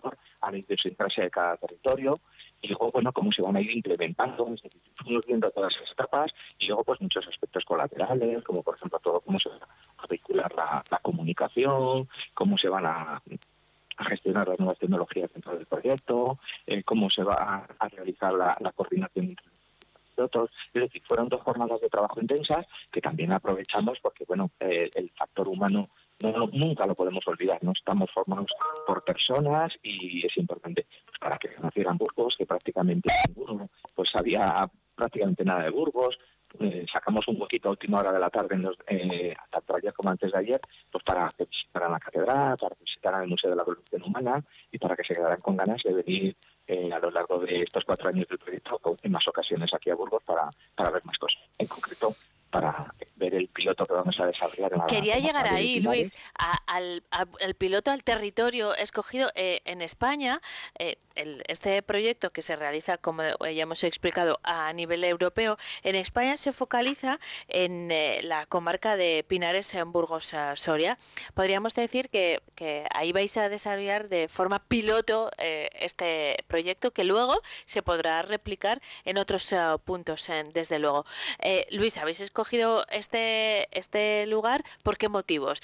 a 0.42 0.52
la 0.52 0.58
idiosincrasia 0.58 1.24
de 1.24 1.32
cada 1.32 1.56
territorio 1.58 2.20
y 2.62 2.68
luego, 2.68 2.92
bueno, 2.92 3.12
cómo 3.12 3.32
se 3.32 3.42
van 3.42 3.56
a 3.56 3.62
ir 3.62 3.72
implementando, 3.72 4.48
es 4.54 4.62
decir, 4.62 4.82
viendo 5.26 5.50
todas 5.52 5.76
esas 5.76 5.92
etapas 5.92 6.32
y 6.58 6.68
luego 6.68 6.84
pues 6.84 7.02
muchos 7.02 7.28
aspectos 7.28 7.64
colaterales, 7.66 8.44
como 8.44 8.64
por 8.64 8.76
ejemplo 8.76 9.00
todo 9.00 9.22
cómo 9.22 9.40
se 9.40 9.50
va 9.50 9.56
a 9.98 10.08
vehicular 10.08 10.54
la, 10.56 10.84
la 10.90 10.98
comunicación, 10.98 12.08
cómo 12.34 12.58
se 12.58 12.70
van 12.70 12.86
a 12.86 13.22
gestionar 14.06 14.48
las 14.48 14.60
nuevas 14.60 14.78
tecnologías 14.78 15.32
dentro 15.34 15.56
del 15.56 15.66
proyecto, 15.66 16.38
eh, 16.68 16.84
cómo 16.84 17.10
se 17.10 17.24
va 17.24 17.66
a, 17.80 17.88
realizar 17.90 18.34
la, 18.34 18.56
la 18.60 18.72
coordinación 18.72 19.26
entre 19.26 19.46
pilotos. 20.16 20.52
Es 20.74 20.82
decir, 20.82 21.02
fueron 21.06 21.30
dos 21.30 21.42
jornadas 21.42 21.82
de 21.82 21.90
trabajo 21.90 22.22
intensas 22.22 22.66
que 22.92 23.02
también 23.02 23.32
aprovechamos 23.32 24.00
porque, 24.02 24.26
bueno, 24.26 24.50
eh, 24.60 24.90
el 24.96 25.10
factor 25.12 25.48
humano 25.48 25.90
nunca 26.22 26.86
lo 26.86 26.96
podemos 26.96 27.26
olvidar, 27.28 27.64
no 27.64 27.72
estamos 27.72 28.10
formados 28.12 28.52
por 28.86 29.04
personas 29.04 29.74
y 29.84 30.26
es 30.26 30.38
importante 30.38 30.86
pues, 31.06 31.18
para 31.20 31.38
que 31.38 31.50
nacieran 31.62 31.98
Burgos, 31.98 32.36
que 32.38 32.46
prácticamente 32.46 33.10
ninguno 33.28 33.70
pues 33.96 34.10
sabía 34.10 34.70
prácticamente 34.96 35.46
nada 35.46 35.64
de 35.64 35.70
Burgos, 35.70 36.18
eh, 36.60 36.86
sacamos 36.92 37.28
un 37.28 37.40
huequito 37.40 37.70
a 37.70 37.72
última 37.72 38.00
hora 38.00 38.12
de 38.12 38.20
la 38.20 38.30
tarde, 38.30 38.56
en 38.56 38.64
los, 38.64 38.76
eh, 38.88 39.36
tanto 39.52 39.76
ayer 39.76 39.94
como 39.94 40.10
antes 40.10 40.32
de 40.32 40.38
ayer, 40.38 40.60
pues 40.92 41.04
para 41.04 41.32
que 41.38 41.46
visitaran 41.46 41.92
la 41.92 42.00
catedral, 42.00 42.58
para 42.58 42.76
que 42.76 42.84
visitaran 42.84 43.24
el 43.24 43.30
Museo 43.30 43.52
de 43.52 43.56
la 43.56 43.62
Evolución 43.62 44.04
Humana 44.04 44.44
y 44.72 44.78
para 44.78 44.96
que 44.96 45.04
se 45.04 45.14
quedaran 45.14 45.40
con 45.42 45.56
ganas 45.56 45.82
de 45.84 45.94
venir 45.94 46.36
eh, 46.68 46.92
a 46.92 47.00
lo 47.00 47.12
largo 47.12 47.40
de 47.40 47.62
estos 47.62 47.86
cuatro 47.86 48.10
años 48.10 48.28
del 48.28 48.40
proyecto 48.40 48.80
en 49.02 49.12
más 49.12 49.28
ocasiones 49.28 49.74
aquí 49.74 49.90
a 49.90 49.96
Burgos 49.96 50.24
para, 50.24 50.50
para 50.76 50.90
ver 50.90 51.06
más 51.06 51.18
cosas. 51.18 51.40
En 51.58 51.68
concreto, 51.68 52.16
para 52.50 52.94
ver 53.16 53.36
el 53.36 53.48
piloto 53.48 53.86
que 53.86 53.94
vamos 53.94 54.20
a 54.20 54.26
desarrollar. 54.26 54.74
En 54.74 54.80
la 54.80 54.88
Quería 54.88 55.18
llegar 55.18 55.48
ahí. 55.54 55.80
Luis, 55.82 56.14
a- 56.38 56.58
al, 56.68 57.04
a- 57.12 57.26
al 57.44 57.54
piloto, 57.54 57.92
al 57.92 58.04
territorio 58.04 58.74
escogido 58.76 59.32
eh, 59.36 59.62
en 59.66 59.82
España. 59.82 60.42
eh, 60.80 60.98
el- 61.16 61.44
este 61.48 61.82
proyecto 61.84 62.30
que 62.32 62.42
se 62.42 62.56
realiza, 62.56 62.98
como 62.98 63.22
ya 63.24 63.64
hemos 63.64 63.84
explicado, 63.84 64.40
a 64.44 64.72
nivel 64.72 65.04
europeo, 65.04 65.58
en 65.84 65.96
España 65.96 66.38
se 66.38 66.54
focaliza 66.54 67.20
en 67.50 67.92
eh, 67.92 68.22
la 68.24 68.46
comarca 68.46 68.96
de 68.96 69.26
Pinares, 69.28 69.74
en 69.74 69.92
Burgos, 69.92 70.34
eh, 70.34 70.52
Soria. 70.56 70.98
Podríamos 71.34 71.76
decir 71.76 72.10
que, 72.10 72.42
que 72.56 72.86
ahí 72.94 73.12
vais 73.12 73.36
a 73.36 73.50
desarrollar 73.50 74.08
de 74.08 74.30
forma 74.30 74.60
piloto 74.60 75.30
eh, 75.38 75.70
este 75.74 76.38
proyecto 76.48 76.92
que 76.92 77.04
luego 77.04 77.42
se 77.66 77.82
podrá 77.84 78.22
replicar 78.22 78.82
en 79.04 79.18
otros 79.18 79.52
eh, 79.52 79.58
puntos, 79.84 80.30
desde 80.54 80.80
luego. 80.80 81.06
Luis, 81.72 81.98
habéis 81.98 82.22
escogido 82.22 82.39
este, 82.92 83.68
este 83.78 84.26
lugar, 84.28 84.64
¿por 84.84 84.98
qué 84.98 85.10
motivos? 85.10 85.62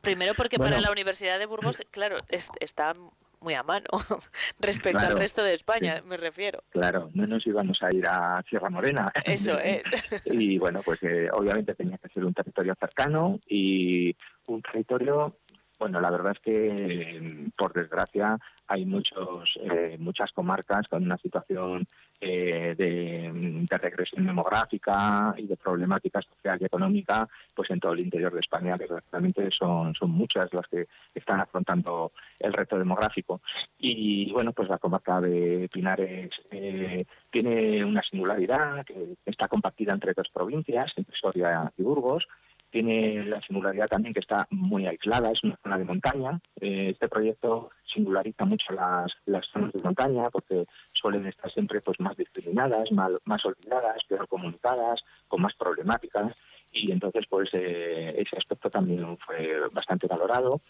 Primero 0.00 0.34
porque 0.34 0.58
para 0.58 0.80
la 0.80 0.90
Universidad 0.90 1.38
de 1.38 1.46
Burgos, 1.46 1.82
claro, 1.90 2.18
es- 2.28 2.50
está 2.60 2.94
muy 3.40 3.54
a 3.54 3.62
mano 3.62 3.86
respecto 4.58 4.98
al 4.98 5.16
resto 5.18 5.42
de 5.44 5.54
España, 5.54 6.02
me 6.06 6.16
refiero. 6.16 6.62
Claro, 6.70 7.10
no 7.14 7.26
nos 7.26 7.46
íbamos 7.46 7.80
a 7.82 7.94
ir 7.94 8.04
a 8.06 8.42
Sierra 8.48 8.68
Morena. 8.70 9.12
Eso 9.24 9.58
es. 9.64 9.82
Y 10.24 10.58
bueno, 10.58 10.82
pues 10.84 11.02
eh, 11.02 11.28
obviamente 11.32 11.74
tenía 11.74 11.98
que 11.98 12.08
ser 12.08 12.24
un 12.24 12.34
territorio 12.34 12.74
cercano 12.78 13.38
y 13.48 14.14
un 14.46 14.60
territorio, 14.62 15.36
bueno, 15.78 16.00
la 16.00 16.10
verdad 16.10 16.32
es 16.34 16.40
que 16.40 17.46
por 17.56 17.72
desgracia 17.72 18.38
hay 18.68 18.84
muchos 18.84 19.58
eh, 19.62 19.96
muchas 19.98 20.30
comarcas 20.32 20.86
con 20.88 21.02
una 21.02 21.16
situación 21.16 21.86
eh, 22.20 22.74
de, 22.76 23.78
regresión 23.78 24.26
demográfica 24.26 25.34
y 25.38 25.46
de 25.46 25.56
problemática 25.56 26.20
social 26.20 26.58
y 26.60 26.64
económica, 26.64 27.28
pues 27.54 27.70
en 27.70 27.78
todo 27.78 27.92
el 27.92 28.00
interior 28.00 28.32
de 28.34 28.40
España, 28.40 28.76
que 28.76 28.88
realmente 29.12 29.48
son, 29.52 29.94
son 29.94 30.10
muchas 30.10 30.52
las 30.52 30.66
que 30.66 30.86
están 31.14 31.38
afrontando 31.38 32.10
el 32.40 32.52
reto 32.52 32.76
demográfico. 32.76 33.40
Y 33.78 34.32
bueno, 34.32 34.52
pues 34.52 34.68
la 34.68 34.78
comarca 34.78 35.20
de 35.20 35.68
Pinares 35.72 36.30
eh, 36.50 37.04
tiene 37.30 37.84
una 37.84 38.02
singularidad 38.02 38.84
que 38.84 39.14
está 39.24 39.46
compartida 39.46 39.92
entre 39.92 40.12
dos 40.12 40.28
provincias, 40.28 40.92
entre 40.96 41.16
Soria 41.16 41.70
y 41.78 41.82
Burgos. 41.82 42.26
Tiene 42.70 43.24
la 43.24 43.40
singularidad 43.40 43.86
también 43.86 44.12
que 44.12 44.20
está 44.20 44.46
muy 44.50 44.86
aislada, 44.86 45.30
es 45.30 45.44
una 45.44 45.56
zona 45.62 45.78
de 45.78 45.84
montaña. 45.84 46.40
Este 46.60 47.08
proyecto 47.08 47.70
singulariza 47.92 48.44
mucho 48.44 48.72
las, 48.72 49.12
las 49.26 49.46
zonas 49.46 49.72
de 49.72 49.82
montaña 49.82 50.30
porque 50.30 50.64
suelen 50.92 51.26
estar 51.26 51.50
siempre 51.52 51.80
pues 51.80 51.98
más 52.00 52.16
discriminadas, 52.16 52.90
mal- 52.92 53.18
más 53.24 53.44
olvidadas, 53.44 54.04
peor 54.08 54.26
comunicadas, 54.28 55.02
con 55.28 55.42
más 55.42 55.54
problemáticas. 55.54 56.32
Y 56.70 56.92
entonces 56.92 57.24
pues 57.28 57.48
eh, 57.52 58.14
ese 58.18 58.36
aspecto 58.36 58.68
también 58.70 59.16
fue 59.18 59.58
bastante 59.72 60.06
valorado. 60.06 60.60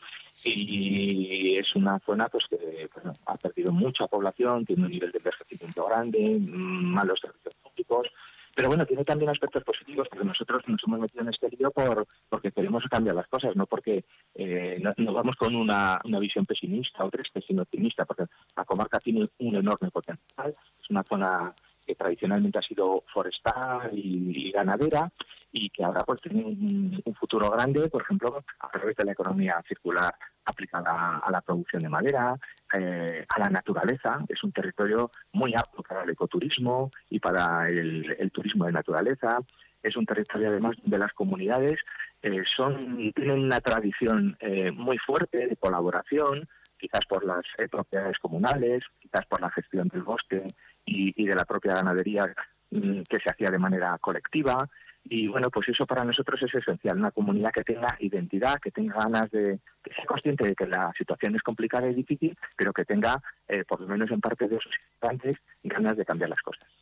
Y 0.45 1.57
es 1.57 1.75
una 1.75 1.99
zona 1.99 2.29
pues 2.29 2.45
que 2.49 2.89
ha 3.27 3.37
perdido 3.37 3.73
mucha 3.73 4.07
población, 4.07 4.65
tiene 4.65 4.85
un 4.85 4.91
nivel 4.93 5.11
de 5.11 5.19
envejecimiento 5.19 5.87
grande, 5.87 6.39
malos 6.41 7.19
servicios 7.21 7.55
públicos, 7.57 8.09
pero 8.59 8.71
bueno, 8.71 8.85
tiene 8.85 9.05
también 9.05 9.31
aspectos 9.31 9.63
positivos 9.63 10.09
porque 10.11 10.25
nosotros 10.25 10.65
nos 10.67 10.83
hemos 10.85 10.99
metido 10.99 11.23
en 11.23 11.29
este 11.29 11.49
lío 11.49 11.71
por, 11.71 12.09
porque 12.29 12.51
queremos 12.51 12.83
cambiar 12.91 13.15
las 13.15 13.29
cosas, 13.29 13.55
no 13.55 13.67
porque 13.67 14.03
eh, 14.35 14.83
no, 14.97 15.13
vamos 15.13 15.37
con 15.37 15.55
una, 15.55 16.01
una 16.03 16.19
visión 16.19 16.45
pesimista 16.45 17.05
o 17.05 17.09
triste, 17.09 17.41
sino 17.41 17.63
optimista, 17.63 18.05
porque 18.05 18.25
la 18.57 18.65
comarca 18.65 18.99
tiene 18.99 19.29
un 19.39 19.55
enorme 19.55 19.93
potencial, 19.93 20.57
es 20.83 20.91
una 20.91 21.05
zona 21.05 21.55
que 21.87 21.95
tradicionalmente 21.95 22.59
ha 22.59 22.63
sido 22.63 23.05
forestal 23.07 23.93
y 23.93 24.51
ganadera 24.51 25.09
y 25.53 25.71
que 25.71 25.85
ahora 25.85 26.05
pues 26.05 26.21
tiene 26.21 26.45
un, 26.45 27.03
futuro 27.19 27.51
grande, 27.51 27.89
por 27.89 28.03
ejemplo, 28.03 28.43
a 28.61 28.69
través 28.69 28.97
de 28.97 29.05
la 29.05 29.13
economía 29.13 29.63
circular 29.67 30.15
aplicada 30.45 31.19
a 31.19 31.31
la 31.31 31.41
producción 31.41 31.83
de 31.83 31.89
madera, 31.89 32.37
eh, 32.73 33.25
a 33.29 33.39
la 33.39 33.51
naturaleza. 33.51 34.25
Es 34.29 34.43
un 34.45 34.53
territorio 34.53 35.11
muy 35.33 35.55
apto 35.55 35.83
para 35.83 36.05
el 36.05 36.11
ecoturismo 36.11 36.91
y 37.11 37.19
para 37.19 37.69
el, 37.69 38.31
turismo 38.33 38.67
de 38.67 38.73
naturaleza. 38.73 39.41
Es 39.83 39.97
un 39.97 40.07
territorio 40.07 40.49
además 40.49 40.77
de 40.83 40.99
las 40.99 41.13
comunidades 41.13 41.81
eh, 42.23 42.43
son 42.57 43.13
tienen 43.15 43.39
una 43.39 43.61
tradición 43.61 44.37
eh, 44.41 44.73
muy 44.73 44.99
fuerte 44.99 45.47
de 45.47 45.57
colaboración, 45.57 46.49
quizás 46.79 47.07
por 47.07 47.25
las 47.25 47.45
propiedades 47.71 48.19
comunales, 48.19 48.85
quizás 49.01 49.25
por 49.27 49.41
la 49.41 49.51
gestión 49.51 49.89
del 49.89 50.03
bosque 50.03 50.43
y, 50.85 51.15
y 51.21 51.27
de 51.27 51.35
la 51.35 51.45
propia 51.45 51.75
ganadería 51.75 52.27
mm, 52.71 53.03
que 53.03 53.21
se 53.21 53.31
hacía 53.31 53.51
de 53.51 53.59
manera 53.59 53.97
colectiva. 53.99 54.69
Y 55.05 55.27
bueno, 55.27 55.51
pues 55.51 55.69
eso 55.69 55.87
para 55.87 56.05
nosotros 56.05 56.43
es 56.43 56.55
esencial, 56.55 56.99
una 56.99 57.11
comunidad 57.11 57.53
que 57.53 57.65
tenga 57.65 57.97
identidad, 58.01 58.61
que 58.61 58.71
tenga 58.71 58.95
ganas 58.95 59.31
de, 59.31 59.59
que 59.83 59.95
sea 59.95 60.05
consciente 60.05 60.47
de 60.47 60.55
que 60.55 60.67
la 60.67 60.93
situación 60.97 61.35
es 61.35 61.43
complicada 61.43 61.89
y 61.89 61.95
difícil, 61.95 62.37
pero 62.57 62.73
que 62.73 62.85
tenga, 62.85 63.23
eh, 63.49 63.65
por 63.67 63.81
lo 63.81 63.89
menos 63.89 64.11
en 64.11 64.21
parte 64.21 64.49
de 64.49 64.59
sus 64.59 64.75
habitantes, 65.01 65.39
ganas 65.65 65.97
de 65.97 66.05
cambiar 66.05 66.31
las 66.31 66.43
cosas. 66.43 66.78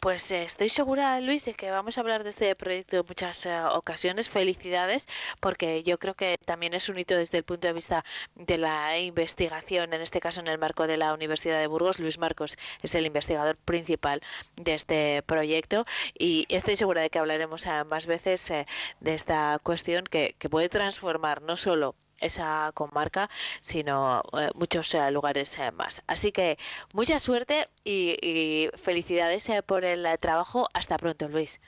Pues 0.00 0.30
eh, 0.30 0.44
estoy 0.44 0.68
segura, 0.68 1.20
Luis, 1.20 1.44
de 1.44 1.54
que 1.54 1.70
vamos 1.70 1.98
a 1.98 2.00
hablar 2.00 2.24
de 2.24 2.30
este 2.30 2.54
proyecto 2.54 2.96
en 2.96 3.06
muchas 3.06 3.44
eh, 3.46 3.60
ocasiones. 3.72 4.28
Felicidades, 4.28 5.08
porque 5.40 5.82
yo 5.82 5.98
creo 5.98 6.14
que 6.14 6.38
también 6.44 6.74
es 6.74 6.88
un 6.88 6.98
hito 6.98 7.16
desde 7.16 7.38
el 7.38 7.44
punto 7.44 7.66
de 7.68 7.74
vista 7.74 8.04
de 8.34 8.58
la 8.58 8.98
investigación, 8.98 9.92
en 9.92 10.00
este 10.00 10.20
caso 10.20 10.40
en 10.40 10.48
el 10.48 10.58
marco 10.58 10.86
de 10.86 10.96
la 10.96 11.12
Universidad 11.12 11.58
de 11.58 11.66
Burgos. 11.66 11.98
Luis 11.98 12.18
Marcos 12.18 12.56
es 12.82 12.94
el 12.94 13.06
investigador 13.06 13.56
principal 13.56 14.22
de 14.56 14.74
este 14.74 15.22
proyecto 15.26 15.84
y 16.18 16.46
estoy 16.48 16.76
segura 16.76 17.02
de 17.02 17.10
que 17.10 17.18
hablaremos 17.18 17.66
más 17.88 18.06
veces 18.06 18.50
eh, 18.50 18.66
de 19.00 19.14
esta 19.14 19.58
cuestión 19.62 20.04
que, 20.04 20.34
que 20.38 20.48
puede 20.48 20.68
transformar 20.68 21.42
no 21.42 21.56
solo 21.56 21.94
esa 22.20 22.70
comarca, 22.74 23.28
sino 23.60 24.22
eh, 24.38 24.50
muchos 24.54 24.94
eh, 24.94 25.10
lugares 25.10 25.58
eh, 25.58 25.70
más. 25.72 26.02
Así 26.06 26.32
que 26.32 26.58
mucha 26.92 27.18
suerte 27.18 27.68
y, 27.84 28.16
y 28.22 28.70
felicidades 28.76 29.48
eh, 29.48 29.62
por 29.62 29.84
el 29.84 30.06
trabajo. 30.20 30.68
Hasta 30.74 30.96
pronto, 30.96 31.28
Luis. 31.28 31.60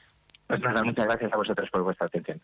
Pues 0.47 0.61
nada, 0.61 0.83
muchas 0.85 1.07
gracias 1.07 1.33
a 1.33 1.37
vosotros 1.37 1.71
por 1.71 1.83
vuestra 1.83 2.07
atención. 2.07 2.41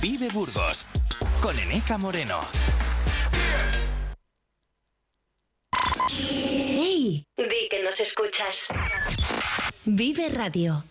Vive 0.00 0.28
Burgos 0.28 0.86
con 1.40 1.58
Eneca 1.58 1.96
Moreno. 1.96 2.40
¡Hey! 6.10 7.26
Di 7.36 7.68
que 7.70 7.82
nos 7.82 7.98
escuchas. 8.00 8.68
Vive 9.86 10.28
Radio. 10.28 10.82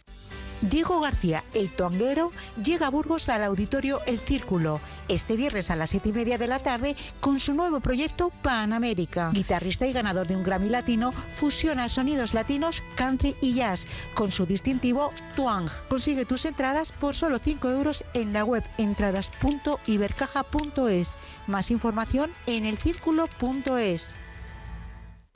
Diego 0.62 1.00
García, 1.00 1.44
el 1.54 1.70
tonguero, 1.70 2.32
llega 2.62 2.88
a 2.88 2.90
Burgos 2.90 3.30
al 3.30 3.44
auditorio 3.44 4.02
El 4.06 4.20
Círculo 4.20 4.82
este 5.08 5.36
viernes 5.36 5.72
a 5.72 5.76
las 5.76 5.92
siete 5.92 6.10
y 6.10 6.14
media 6.14 6.38
de 6.38 6.48
la 6.48 6.60
tarde 6.60 6.96
con 7.20 7.40
su 7.40 7.54
nuevo 7.54 7.80
proyecto 7.80 8.32
Panamérica. 8.42 9.32
Guitarrista 9.32 9.88
y 9.88 9.94
ganador 9.94 10.28
de 10.28 10.36
un 10.36 10.44
Grammy 10.44 10.70
Latino, 10.70 11.14
fusiona 11.30 11.88
sonidos 11.88 12.34
latinos, 12.34 12.84
country 12.96 13.38
y 13.42 13.54
jazz 13.54 13.88
con 14.14 14.32
su 14.32 14.46
distintivo 14.46 15.14
twang. 15.36 15.70
Consigue 15.90 16.26
tus 16.26 16.46
entradas 16.46 16.92
por 16.92 17.16
solo 17.16 17.40
5 17.40 17.70
euros 17.70 18.04
en 18.14 18.34
la 18.34 18.44
web 18.44 18.64
entradas.ibercaja.es. 18.78 21.18
Más 21.48 21.72
información 21.72 22.32
en 22.46 22.66
elcírculo.es. 22.66 24.27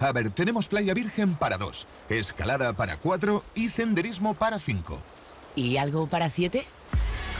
A 0.00 0.12
ver, 0.12 0.30
tenemos 0.30 0.68
playa 0.68 0.94
virgen 0.94 1.34
para 1.34 1.58
dos, 1.58 1.86
escalada 2.08 2.72
para 2.72 2.96
cuatro 2.96 3.42
y 3.54 3.68
senderismo 3.68 4.34
para 4.34 4.58
cinco. 4.58 5.02
¿Y 5.56 5.76
algo 5.76 6.06
para 6.06 6.28
siete? 6.28 6.64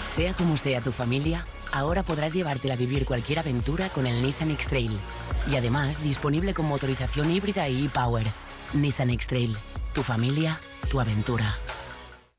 Sea 0.05 0.32
como 0.34 0.57
sea 0.57 0.80
tu 0.80 0.90
familia, 0.90 1.44
ahora 1.72 2.03
podrás 2.03 2.32
llevártela 2.34 2.74
a 2.74 2.76
vivir 2.76 3.07
cualquier 3.07 3.38
aventura 3.38 3.88
con 3.90 4.07
el 4.07 4.22
Nissan 4.22 4.51
X-Trail. 4.51 4.99
Y 5.51 5.57
además 5.57 6.03
disponible 6.03 6.55
con 6.55 6.66
motorización 6.66 7.30
híbrida 7.30 7.68
y 7.68 7.86
e-Power. 7.86 8.26
Nissan 8.74 9.11
X-Trail. 9.11 9.57
Tu 9.94 10.03
familia, 10.03 10.59
tu 10.90 11.01
aventura. 11.01 11.55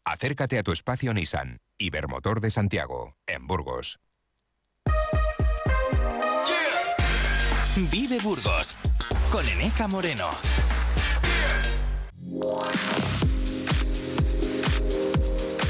Acércate 0.03 0.59
a 0.59 0.63
tu 0.63 0.71
espacio 0.71 1.13
Nissan. 1.13 1.59
Ibermotor 1.77 2.41
de 2.41 2.51
Santiago, 2.51 3.15
en 3.25 3.47
Burgos. 3.47 3.99
Vive 7.89 8.19
Burgos 8.19 8.75
con 9.31 9.47
Eneca 9.47 9.87
Moreno. 9.87 10.29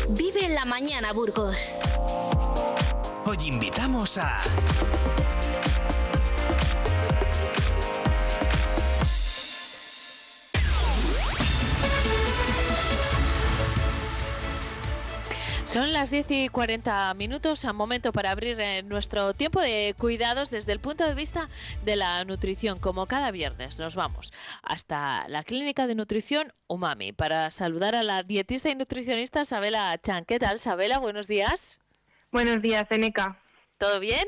Vive 0.10 0.46
en 0.46 0.56
la 0.56 0.66
mañana, 0.66 1.12
Burgos. 1.14 1.76
Hoy 3.26 3.38
invitamos 3.46 4.18
a 4.18 4.42
Son 15.70 15.94
las 15.94 16.10
10 16.10 16.32
y 16.32 16.50
40 16.50 17.14
minutos, 17.14 17.64
a 17.64 17.74
momento 17.74 18.12
para 18.12 18.32
abrir 18.32 18.60
eh, 18.60 18.82
nuestro 18.82 19.36
tiempo 19.36 19.62
de 19.62 19.94
cuidados 20.00 20.50
desde 20.50 20.72
el 20.72 20.80
punto 20.80 21.06
de 21.06 21.14
vista 21.14 21.48
de 21.86 21.96
la 21.96 22.26
nutrición. 22.26 22.80
Como 22.80 23.06
cada 23.06 23.30
viernes 23.30 23.78
nos 23.78 23.96
vamos 23.96 24.34
hasta 24.64 25.28
la 25.28 25.44
clínica 25.44 25.86
de 25.86 25.94
nutrición 25.94 26.54
Umami 26.66 27.12
para 27.12 27.52
saludar 27.52 27.94
a 27.94 28.02
la 28.02 28.24
dietista 28.24 28.72
y 28.72 28.76
nutricionista 28.76 29.46
Sabela 29.46 29.96
Chan. 30.02 30.26
¿Qué 30.26 30.40
tal, 30.40 30.60
Sabela? 30.60 30.98
Buenos 30.98 31.28
días. 31.28 31.78
Buenos 32.32 32.64
días, 32.64 32.88
Eneca. 32.90 33.40
¿Todo 33.78 34.00
bien? 34.00 34.26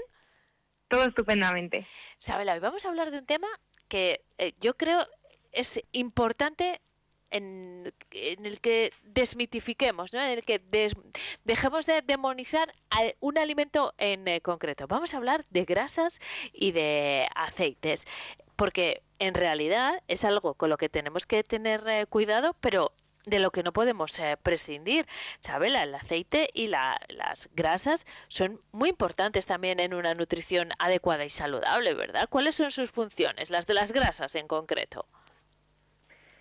Todo 0.89 1.05
estupendamente. 1.05 1.87
Sabela, 2.19 2.53
hoy 2.53 2.59
vamos 2.59 2.85
a 2.85 2.89
hablar 2.89 3.09
de 3.09 3.17
un 3.17 3.25
tema 3.25 3.47
que 3.87 4.23
eh, 4.37 4.53
yo 4.59 4.77
creo 4.77 5.07
es 5.53 5.81
importante 5.91 6.81
en, 7.31 7.91
el 8.11 8.61
que 8.61 8.93
desmitifiquemos, 9.03 10.13
¿no? 10.13 10.21
en 10.21 10.29
el 10.29 10.45
que 10.45 10.61
dejemos 11.43 11.85
de 11.85 12.01
demonizar 12.01 12.73
un 13.19 13.37
alimento 13.37 13.93
en 13.97 14.27
eh, 14.27 14.41
concreto. 14.41 14.87
Vamos 14.87 15.13
a 15.13 15.17
hablar 15.17 15.45
de 15.49 15.65
grasas 15.65 16.19
y 16.53 16.71
de 16.71 17.27
aceites, 17.35 18.05
porque 18.55 19.01
en 19.19 19.33
realidad 19.33 20.01
es 20.07 20.25
algo 20.25 20.53
con 20.53 20.69
lo 20.69 20.77
que 20.77 20.89
tenemos 20.89 21.25
que 21.25 21.43
tener 21.43 21.87
eh, 21.87 22.05
cuidado, 22.05 22.55
pero 22.59 22.91
de 23.25 23.39
lo 23.39 23.51
que 23.51 23.63
no 23.63 23.71
podemos 23.71 24.17
eh, 24.19 24.37
prescindir. 24.41 25.07
Chabela, 25.41 25.83
el 25.83 25.93
aceite 25.93 26.49
y 26.53 26.67
las 26.67 27.49
grasas 27.53 28.05
son 28.27 28.59
muy 28.71 28.89
importantes 28.89 29.45
también 29.45 29.79
en 29.79 29.93
una 29.93 30.13
nutrición 30.15 30.71
adecuada 30.79 31.23
y 31.23 31.29
saludable, 31.29 31.93
¿verdad? 31.93 32.27
¿Cuáles 32.29 32.55
son 32.55 32.71
sus 32.71 32.91
funciones, 32.91 33.49
las 33.49 33.67
de 33.67 33.75
las 33.75 33.91
grasas 33.91 34.35
en 34.35 34.47
concreto? 34.47 35.05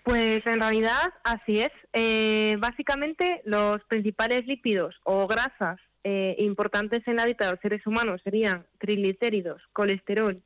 Pues 0.05 0.45
en 0.47 0.61
realidad 0.61 1.13
así 1.25 1.61
es. 1.61 1.71
Eh, 1.93 2.57
básicamente 2.59 3.43
los 3.45 3.85
principales 3.85 4.47
lípidos 4.47 4.99
o 5.05 5.27
grasas 5.27 5.79
eh, 6.05 6.37
importantes 6.39 7.07
en 7.07 7.17
la 7.17 7.27
dieta 7.27 7.45
de 7.47 7.51
los 7.53 7.61
seres 7.61 7.87
humanos 7.87 8.21
serían 8.25 8.67
triglicéridos, 8.79 9.63
colesterol 9.73 10.43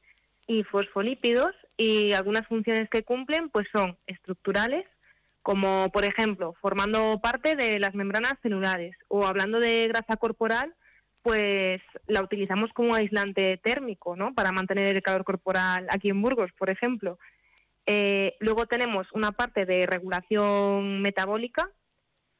y 0.46 0.64
fosfolípidos 0.64 1.52
y 1.76 2.12
algunas 2.12 2.46
funciones 2.48 2.88
que 2.90 3.04
cumplen 3.04 3.48
pues 3.50 3.66
son 3.72 3.96
estructurales 4.06 4.84
como 5.42 5.90
por 5.90 6.04
ejemplo 6.04 6.54
formando 6.60 7.20
parte 7.22 7.54
de 7.54 7.78
las 7.78 7.94
membranas 7.94 8.34
celulares 8.42 8.96
o 9.08 9.26
hablando 9.26 9.60
de 9.60 9.86
grasa 9.88 10.16
corporal 10.16 10.74
pues 11.24 11.80
la 12.06 12.22
utilizamos 12.22 12.70
como 12.74 12.94
aislante 12.94 13.56
térmico, 13.56 14.14
¿no? 14.14 14.34
Para 14.34 14.52
mantener 14.52 14.94
el 14.94 15.02
calor 15.02 15.24
corporal 15.24 15.86
aquí 15.88 16.10
en 16.10 16.20
Burgos, 16.20 16.52
por 16.52 16.68
ejemplo. 16.68 17.18
Eh, 17.86 18.36
luego 18.40 18.66
tenemos 18.66 19.06
una 19.12 19.32
parte 19.32 19.66
de 19.66 19.86
regulación 19.86 21.02
metabólica, 21.02 21.70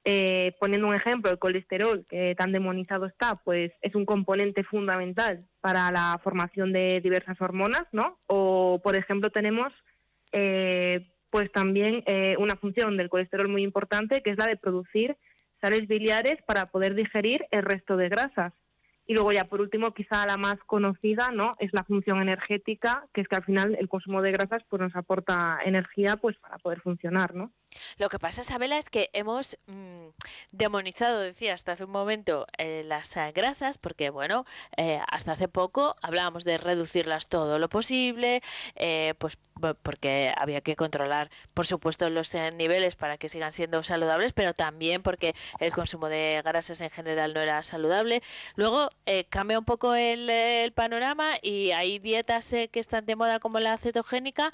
eh, 0.05 0.55
poniendo 0.61 0.87
un 0.89 0.95
ejemplo, 0.95 1.31
el 1.31 1.39
colesterol, 1.39 2.05
que 2.09 2.35
tan 2.35 2.53
demonizado 2.53 3.07
está, 3.07 3.37
pues 3.37 3.73
es 3.81 3.95
un 3.95 4.05
componente 4.05 4.63
fundamental 4.65 5.47
para 5.61 5.91
la 5.91 6.21
formación 6.23 6.73
de 6.73 7.01
diversas 7.03 7.41
hormonas, 7.41 7.85
¿no? 7.93 8.19
O, 8.27 8.81
por 8.83 8.97
ejemplo, 8.97 9.31
tenemos 9.31 9.73
eh, 10.33 11.11
pues 11.31 11.51
también 11.51 12.05
una 12.39 12.55
función 12.55 12.97
del 12.97 13.09
colesterol 13.09 13.49
muy 13.49 13.65
importante, 13.65 14.23
que 14.23 14.31
es 14.31 14.39
la 14.39 14.47
de 14.47 14.57
producir 14.57 15.17
sales 15.61 15.89
biliares 15.89 16.41
para 16.47 16.67
poder 16.67 16.95
digerir 16.95 17.47
el 17.51 17.63
resto 17.63 17.97
de 17.97 18.09
grasas. 18.09 18.53
Y 19.07 19.15
luego 19.15 19.33
ya 19.33 19.45
por 19.45 19.61
último, 19.61 19.93
quizá 19.93 20.27
la 20.27 20.37
más 20.37 20.57
conocida, 20.67 21.31
¿no? 21.31 21.57
Es 21.59 21.73
la 21.73 21.85
función 21.85 22.21
energética, 22.23 23.07
que 23.13 23.21
es 23.21 23.29
que 23.29 23.37
al 23.37 23.45
final 23.45 23.77
el 23.79 23.89
consumo 23.89 24.23
de 24.23 24.33
grasas 24.33 24.63
pues 24.69 24.81
nos 24.81 24.97
aporta 24.97 25.59
energía 25.65 26.17
pues 26.17 26.37
para 26.39 26.59
poder 26.59 26.81
funcionar, 26.81 27.35
¿no? 27.35 27.53
Lo 27.99 28.09
que 28.09 28.19
pasa, 28.19 28.43
Isabela, 28.43 28.79
es 28.79 28.91
que 28.91 29.11
hemos 29.13 29.57
mm, 29.67 30.09
demonizado, 30.53 31.21
decía 31.21 31.55
hasta 31.55 31.73
hace 31.73 31.85
un 31.85 31.91
momento, 31.91 32.47
eh, 32.59 32.83
las 32.87 33.17
eh, 33.17 33.33
grasas, 33.35 33.79
porque, 33.79 34.11
bueno, 34.11 34.45
eh, 34.77 35.01
hasta 35.11 35.33
hace 35.33 35.49
poco 35.49 35.97
hablábamos 36.03 36.45
de 36.45 36.59
reducirlas 36.59 37.27
todo 37.27 37.59
lo 37.59 37.69
posible, 37.69 38.43
pues 39.19 39.39
porque 39.83 40.35
había 40.37 40.61
que 40.61 40.75
controlar, 40.75 41.31
por 41.55 41.65
supuesto, 41.65 42.11
los 42.11 42.35
niveles 42.35 42.97
para 42.97 43.17
que 43.19 43.29
sigan 43.29 43.53
siendo 43.53 43.85
saludables, 43.85 44.33
pero 44.33 44.53
también 44.53 45.03
porque 45.03 45.35
el 45.61 45.73
consumo 45.73 46.09
de 46.09 46.43
grasas 46.45 46.81
en 46.81 46.91
general 46.91 47.35
no 47.35 47.41
era 47.41 47.63
saludable. 47.63 48.23
Luego 48.57 48.91
cambia 49.31 49.59
un 49.59 49.65
poco 49.65 49.95
el, 49.95 50.29
el, 50.29 50.73
panorama 50.73 51.35
y 51.41 51.71
hay 51.71 52.01
dietas 52.01 52.51
que 52.51 52.81
están 52.81 53.07
de 53.07 53.15
moda 53.15 53.39
como 53.39 53.61
la 53.61 53.79
cetogénica, 53.79 54.51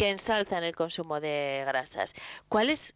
que 0.00 0.08
ensalzan 0.08 0.64
el 0.64 0.74
consumo 0.74 1.20
de 1.20 1.62
grasas. 1.66 2.14
¿Cuál 2.48 2.70
es, 2.70 2.94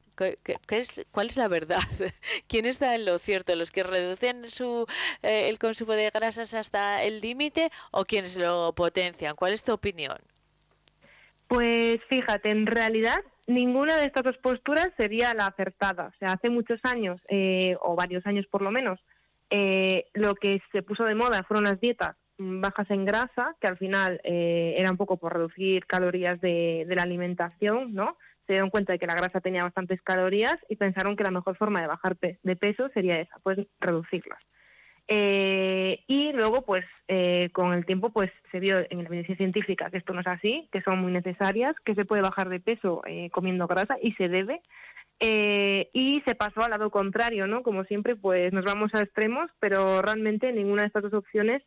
la 1.37 1.49
verdad? 1.49 1.81
¿Quién 2.49 2.65
está 2.65 2.95
en 2.95 3.05
lo 3.05 3.19
cierto? 3.19 3.55
¿Los 3.57 3.71
que 3.71 3.83
reducen 3.83 4.49
su, 4.49 4.87
eh, 5.23 5.51
el 5.51 5.59
consumo 5.59 5.93
de 5.93 6.09
grasas 6.09 6.55
hasta 6.55 7.03
el 7.03 7.21
límite 7.21 7.71
o 7.91 8.07
quienes 8.07 8.39
lo 8.39 8.73
potencian? 8.75 9.37
¿Cuál 9.37 9.53
es 9.53 9.63
tu 9.63 9.75
opinión? 9.75 10.17
Pues 11.47 11.99
fíjate, 12.09 12.51
en 12.51 12.65
realidad 12.65 13.21
ninguna 13.47 13.99
de 13.99 14.07
estas 14.07 14.25
dos 14.25 14.39
posturas 14.39 14.89
sería 14.97 15.35
la 15.35 15.49
acertada. 15.49 16.07
O 16.07 16.19
sea, 16.19 16.33
hace 16.33 16.49
muchos 16.49 16.81
años, 16.85 17.21
eh, 17.29 17.77
o 17.83 17.97
varios 17.97 18.25
años 18.25 18.47
por 18.47 18.63
lo 18.63 18.71
menos, 18.71 18.99
eh, 19.51 20.07
lo 20.15 20.37
que 20.37 20.63
se 20.73 20.81
puso 20.81 21.05
de 21.05 21.15
moda 21.15 21.43
fueron 21.43 21.65
las 21.65 21.79
dietas 21.79 22.17
bajas 22.39 22.91
en 22.91 23.05
grasa, 23.05 23.57
que 23.61 23.67
al 23.67 23.79
final 23.79 24.21
eh, 24.25 24.75
era 24.77 24.91
un 24.91 24.97
poco 24.97 25.17
por 25.17 25.35
reducir 25.35 25.87
calorías 25.87 26.41
de, 26.41 26.87
la 26.89 27.03
alimentación, 27.03 27.95
¿no? 27.95 28.17
Se 28.47 28.55
dieron 28.55 28.71
cuenta 28.71 28.93
de 28.93 28.99
que 28.99 29.07
la 29.07 29.15
grasa 29.15 29.41
tenía 29.41 29.65
bastantes 29.65 30.03
calorías 30.03 30.59
y 30.69 30.77
pensaron 30.77 31.17
que 31.17 31.25
la 31.25 31.31
mejor 31.31 31.57
forma 31.57 31.81
de 31.81 31.87
bajar 31.87 32.17
de 32.19 32.57
peso 32.57 32.91
sería 32.93 33.21
esa, 33.21 33.39
pues 33.43 33.59
reducirlas. 33.81 34.41
Eh, 35.07 36.03
y 36.07 36.33
luego, 36.33 36.63
pues, 36.63 36.85
eh, 37.09 37.51
con 37.53 37.75
el 37.75 37.85
tiempo, 37.85 38.11
pues, 38.11 38.31
se 38.51 38.61
vio 38.61 38.79
en 38.79 38.99
la 38.99 39.05
evidencia 39.05 39.37
científica 39.37 39.91
que 39.91 39.99
esto 39.99 40.15
no 40.15 40.21
es 40.21 40.27
así, 40.27 40.69
que 40.73 40.81
son 40.81 40.99
muy 40.99 41.13
necesarias, 41.13 41.77
que 41.85 41.95
se 41.95 42.05
puede 42.05 42.23
bajar 42.23 42.49
de 42.49 42.61
peso 42.61 43.03
comiendo 43.33 43.67
grasa 43.67 43.97
y 44.01 44.13
se 44.13 44.29
debe. 44.29 44.63
y 45.21 46.23
se 46.27 46.35
pasó 46.35 46.63
al 46.63 46.71
lado 46.71 46.91
contrario, 46.91 47.47
¿no? 47.47 47.63
Como 47.63 47.85
siempre, 47.85 48.17
pues 48.17 48.53
nos 48.53 48.65
vamos 48.65 48.95
a 48.95 49.01
extremos, 49.01 49.51
pero 49.61 50.03
realmente 50.03 50.53
ninguna 50.53 50.83
de 50.83 50.89
estas 50.89 51.03
dos 51.05 51.15
opciones 51.15 51.63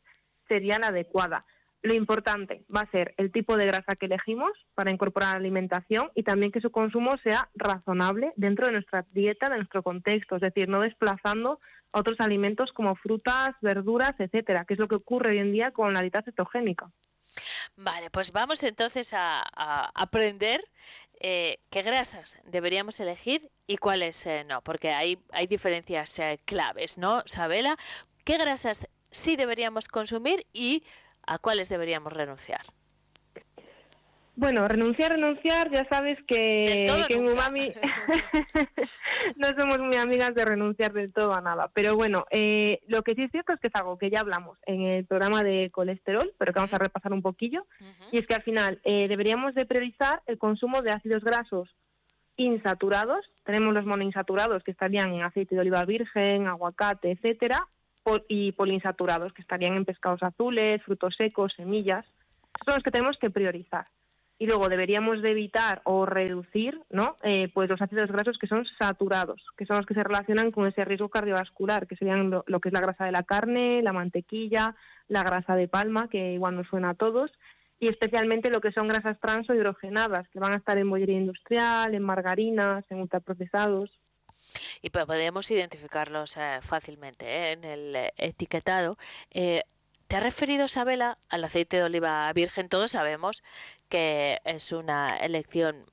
sería 0.48 0.80
la 0.80 0.88
adecuada. 0.88 1.46
Lo 1.84 1.94
importante 1.94 2.66
va 2.76 2.82
a 2.82 2.92
ser 2.92 3.14
el 3.18 3.32
tipo 3.32 3.56
de 3.56 3.66
grasa 3.66 3.96
que 3.96 4.08
elegimos 4.08 4.52
para 4.74 4.92
incorporar 4.92 5.30
a 5.30 5.32
la 5.34 5.40
alimentación 5.40 6.12
y 6.16 6.24
también 6.24 6.52
que 6.52 6.60
su 6.60 6.72
consumo 6.72 7.18
sea 7.24 7.50
razonable 7.54 8.34
dentro 8.36 8.66
de 8.66 8.74
nuestra 8.74 9.06
dieta, 9.12 9.50
de 9.50 9.58
nuestro 9.58 9.84
contexto, 9.84 10.36
es 10.36 10.42
decir, 10.42 10.68
no 10.68 10.82
desplazando 10.82 11.60
otros 11.92 12.20
alimentos 12.20 12.74
como 12.74 12.96
frutas, 12.96 13.52
verduras, 13.62 14.14
etcétera, 14.20 14.66
que 14.66 14.74
es 14.74 14.80
lo 14.80 14.88
que 14.88 14.96
ocurre 14.96 15.32
hoy 15.32 15.38
en 15.40 15.52
día 15.52 15.72
con 15.72 15.94
la 15.94 16.02
dieta 16.02 16.24
cetogénica. 16.24 16.90
Vale, 17.76 18.10
pues 18.10 18.32
vamos 18.32 18.64
entonces 18.64 19.14
a, 19.14 19.44
aprender 19.94 20.64
eh, 21.20 21.60
qué 21.70 21.84
grasas 21.84 22.38
deberíamos 22.46 23.00
elegir 23.00 23.50
y 23.68 23.78
cuáles 23.78 24.26
eh, 24.26 24.44
no, 24.46 24.62
porque 24.62 24.90
hay, 24.92 25.20
hay 25.32 25.48
diferencias 25.48 26.18
eh, 26.20 26.40
claves, 26.46 26.98
¿no, 26.98 27.24
Sabela? 27.26 27.78
¿Qué 28.24 28.38
grasas 28.38 28.88
sí 29.18 29.36
deberíamos 29.36 29.88
consumir 29.88 30.46
y 30.54 30.84
a 31.26 31.40
cuáles 31.40 31.70
deberíamos 31.70 32.14
renunciar? 32.14 32.62
Bueno, 34.36 34.68
renunciar, 34.68 35.14
renunciar, 35.14 35.72
ya 35.72 35.84
sabes 35.90 36.20
que, 36.28 36.86
que 37.08 37.16
en 37.16 37.28
Umami 37.28 37.74
no 39.36 39.48
somos 39.58 39.80
muy 39.80 39.96
amigas 39.96 40.36
de 40.36 40.46
renunciar 40.46 40.94
del 40.94 41.12
todo 41.12 41.34
a 41.34 41.42
nada. 41.42 41.72
Pero 41.74 41.96
bueno, 41.96 42.26
eh, 42.30 42.80
lo 42.86 43.02
que 43.02 43.16
sí 43.16 43.24
es 43.24 43.32
cierto 43.32 43.54
es 43.54 43.60
que 43.60 43.68
es 43.68 43.76
algo 43.76 43.98
que 43.98 44.12
ya 44.12 44.20
hablamos 44.20 44.60
en 44.68 44.84
el 44.84 45.06
programa 45.08 45.42
de 45.42 45.72
colesterol, 45.72 46.32
pero 46.38 46.54
que 46.54 46.60
vamos 46.60 46.74
a 46.74 46.78
repasar 46.78 47.14
un 47.14 47.24
poquillo, 47.24 47.66
y 48.12 48.20
es 48.20 48.28
que 48.28 48.36
al 48.36 48.44
final 48.44 48.80
eh, 48.84 49.08
deberíamos 49.08 49.56
de 49.56 49.66
priorizar 49.66 50.22
el 50.28 50.38
consumo 50.38 50.84
de 50.84 50.92
ácidos 50.92 51.24
grasos 51.24 51.76
insaturados. 52.36 53.26
Tenemos 53.44 53.74
los 53.74 53.86
monoinsaturados 53.88 54.64
que 54.64 54.70
estarían 54.70 55.12
en 55.16 55.24
aceite 55.24 55.56
de 55.56 55.62
oliva 55.62 55.84
virgen, 55.84 56.46
aguacate, 56.46 57.10
etcétera, 57.10 57.68
y 58.28 58.52
poliinsaturados 58.54 59.34
que 59.34 59.42
estarían 59.42 59.76
en 59.76 59.86
pescados 59.86 60.24
azules, 60.24 60.82
frutos 60.84 61.16
secos, 61.16 61.54
semillas. 61.54 62.06
Son 62.66 62.76
los 62.76 62.84
que 62.84 62.92
tenemos 62.92 63.18
que 63.18 63.30
priorizar 63.30 63.88
y 64.40 64.46
luego 64.46 64.70
deberíamos 64.70 65.22
de 65.22 65.32
evitar 65.32 65.82
o 65.84 66.06
reducir 66.06 66.82
¿no? 66.90 67.18
Eh, 67.24 67.50
pues 67.54 67.70
los 67.70 67.82
ácidos 67.82 68.12
grasos 68.12 68.38
que 68.38 68.48
son 68.48 68.66
saturados, 68.78 69.44
que 69.58 69.66
son 69.66 69.78
los 69.78 69.86
que 69.86 69.94
se 69.94 70.04
relacionan 70.04 70.52
con 70.52 70.68
ese 70.68 70.86
riesgo 70.86 71.10
cardiovascular, 71.10 71.88
que 71.88 71.96
serían 71.96 72.30
lo, 72.30 72.60
que 72.60 72.70
es 72.70 72.74
la 72.74 72.82
grasa 72.82 73.06
de 73.06 73.12
la 73.12 73.24
carne, 73.24 73.82
la 73.82 73.94
mantequilla, 73.94 74.76
la 75.08 75.24
grasa 75.24 75.56
de 75.56 75.68
palma, 75.68 76.08
que 76.10 76.34
igual 76.34 76.56
nos 76.56 76.68
suena 76.68 76.92
a 76.92 76.94
todos, 76.94 77.32
y 77.80 77.88
especialmente 77.88 78.50
lo 78.50 78.62
que 78.62 78.72
son 78.72 78.88
grasas 78.88 79.20
trans 79.20 79.50
o 79.50 79.56
hidrogenadas, 79.56 80.28
que 80.30 80.40
van 80.40 80.54
a 80.54 80.58
estar 80.58 80.78
en 80.78 80.90
bollería 80.90 81.18
industrial, 81.18 81.94
en 81.94 82.04
margarinas, 82.04 82.86
en 82.90 83.00
ultraprocesados. 83.00 83.92
Y 84.82 84.90
podemos 84.90 85.50
identificarlos 85.52 86.38
eh, 86.38 86.60
fácilmente 86.62 87.26
¿eh? 87.26 87.52
en 87.54 87.64
el 87.64 88.12
etiquetado. 88.18 88.98
¿Te 89.32 90.16
has 90.16 90.24
referido, 90.24 90.70
Sabela, 90.70 91.18
al 91.30 91.44
aceite 91.44 91.78
de 91.78 91.84
oliva 91.84 92.32
virgen? 92.32 92.70
Todos 92.70 92.92
sabemos 92.92 93.44
que 93.90 94.40
es 94.46 94.72
una 94.72 95.18
elección 95.18 95.86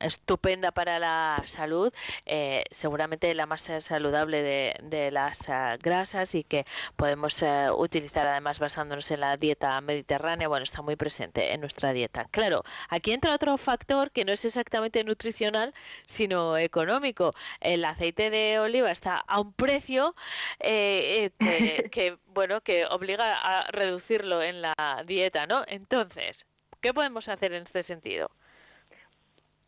estupenda 0.00 0.70
para 0.72 0.98
la 0.98 1.42
salud, 1.46 1.92
eh, 2.26 2.64
seguramente 2.70 3.32
la 3.34 3.46
más 3.46 3.68
eh, 3.70 3.80
saludable 3.80 4.42
de, 4.42 5.10
las 5.10 5.48
eh, 5.48 5.78
grasas 5.82 6.34
y 6.34 6.44
que 6.44 6.66
podemos 6.96 7.42
utilizar 7.76 8.26
además 8.26 8.58
basándonos 8.58 9.10
en 9.10 9.20
la 9.20 9.36
dieta 9.36 9.80
mediterránea, 9.80 10.48
bueno, 10.48 10.64
está 10.64 10.82
muy 10.82 10.96
presente 10.96 11.52
en 11.52 11.60
nuestra 11.60 11.92
dieta. 11.92 12.26
Claro, 12.30 12.62
aquí 12.88 13.12
entra 13.12 13.34
otro 13.34 13.56
factor 13.58 14.10
que 14.10 14.24
no 14.24 14.32
es 14.32 14.44
exactamente 14.44 15.04
nutricional, 15.04 15.74
sino 16.06 16.56
económico. 16.58 17.34
El 17.60 17.84
aceite 17.84 18.30
de 18.30 18.58
oliva 18.58 18.90
está 18.90 19.18
a 19.18 19.40
un 19.40 19.52
precio 19.52 20.14
que, 20.58 21.32
que, 21.90 22.18
bueno, 22.26 22.60
que 22.60 22.86
obliga 22.86 23.40
a 23.40 23.70
reducirlo 23.70 24.42
en 24.42 24.62
la 24.62 24.74
dieta, 25.06 25.46
¿no? 25.46 25.64
Entonces, 25.66 26.46
¿qué 26.80 26.92
podemos 26.94 27.28
hacer 27.28 27.52
en 27.52 27.62
este 27.62 27.82
sentido? 27.82 28.30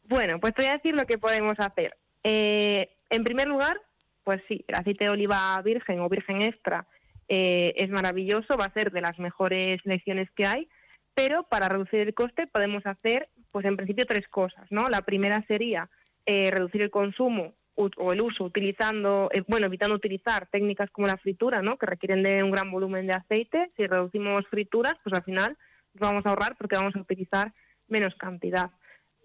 Bueno, 0.08 0.38
pues 0.38 0.54
te 0.54 0.62
voy 0.62 0.70
a 0.70 0.76
decir 0.76 0.94
lo 0.94 1.04
que 1.04 1.18
podemos 1.18 1.54
hacer. 1.58 1.96
Eh, 2.22 2.90
en 3.10 3.24
primer 3.24 3.48
lugar, 3.48 3.80
pues 4.24 4.40
sí, 4.48 4.64
el 4.68 4.76
aceite 4.76 5.04
de 5.04 5.10
oliva 5.10 5.60
virgen 5.62 6.00
o 6.00 6.08
virgen 6.08 6.42
extra 6.42 6.86
eh, 7.28 7.74
es 7.76 7.90
maravilloso, 7.90 8.56
va 8.56 8.66
a 8.66 8.72
ser 8.72 8.92
de 8.92 9.00
las 9.00 9.18
mejores 9.18 9.80
lecciones 9.84 10.30
que 10.32 10.46
hay, 10.46 10.68
pero 11.14 11.44
para 11.44 11.68
reducir 11.68 12.00
el 12.00 12.14
coste 12.14 12.46
podemos 12.46 12.86
hacer, 12.86 13.28
pues 13.50 13.64
en 13.64 13.76
principio, 13.76 14.06
tres 14.06 14.28
cosas, 14.28 14.66
¿no? 14.70 14.88
La 14.88 15.02
primera 15.02 15.44
sería 15.48 15.90
eh, 16.24 16.50
reducir 16.52 16.82
el 16.82 16.90
consumo 16.90 17.54
o 17.74 18.12
el 18.12 18.22
uso 18.22 18.44
utilizando, 18.44 19.28
bueno, 19.48 19.66
evitando 19.66 19.94
utilizar 19.94 20.46
técnicas 20.46 20.90
como 20.90 21.08
la 21.08 21.18
fritura, 21.18 21.60
¿no? 21.60 21.76
Que 21.76 21.84
requieren 21.84 22.22
de 22.22 22.42
un 22.42 22.50
gran 22.50 22.70
volumen 22.70 23.06
de 23.06 23.12
aceite. 23.12 23.70
Si 23.76 23.86
reducimos 23.86 24.46
frituras, 24.48 24.94
pues 25.04 25.14
al 25.14 25.24
final 25.24 25.58
vamos 25.92 26.24
a 26.24 26.30
ahorrar 26.30 26.56
porque 26.56 26.76
vamos 26.76 26.96
a 26.96 27.00
utilizar 27.00 27.52
menos 27.86 28.14
cantidad. 28.14 28.70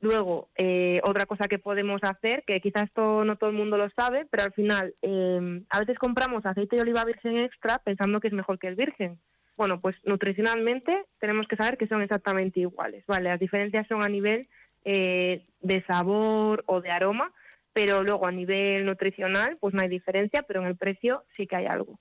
Luego, 0.02 0.50
eh, 0.56 1.00
otra 1.04 1.28
cosa 1.28 1.48
que 1.48 1.60
podemos 1.60 2.02
hacer, 2.04 2.44
que 2.46 2.60
quizás 2.60 2.86
esto 2.86 3.24
no 3.24 3.36
todo 3.36 3.52
el 3.52 3.56
mundo 3.56 3.78
lo 3.78 3.88
sabe, 3.92 4.26
pero 4.30 4.44
al 4.44 4.52
final 4.52 4.96
em, 5.04 5.64
a 5.70 5.80
veces 5.80 6.00
compramos 6.00 6.44
aceite 6.46 6.76
de 6.76 6.82
oliva 6.82 7.06
virgen 7.06 7.38
extra 7.38 7.78
pensando 7.78 8.20
que 8.20 8.28
es 8.28 8.34
mejor 8.34 8.58
que 8.58 8.68
el 8.68 8.76
virgen. 8.76 9.20
Bueno, 9.58 9.80
pues 9.80 9.96
nutricionalmente 10.04 11.06
tenemos 11.20 11.48
que 11.48 11.56
saber 11.56 11.78
que 11.78 11.88
son 11.88 12.02
exactamente 12.02 12.62
iguales, 12.62 13.06
¿vale? 13.06 13.30
Las 13.30 13.40
diferencias 13.40 13.86
son 13.88 14.02
a 14.02 14.10
nivel 14.10 14.48
eh, 14.86 15.46
de 15.62 15.84
sabor 15.84 16.64
o 16.66 16.82
de 16.82 16.90
aroma, 16.90 17.32
pero 17.72 18.02
luego 18.04 18.26
a 18.26 18.32
nivel 18.32 18.86
nutricional 18.86 19.58
pues 19.60 19.76
no 19.76 19.82
hay 19.84 19.88
diferencia, 19.88 20.42
pero 20.42 20.62
en 20.62 20.68
el 20.68 20.78
precio 20.78 21.26
sí 21.38 21.46
que 21.46 21.58
hay 21.58 21.68
algo. 21.68 22.00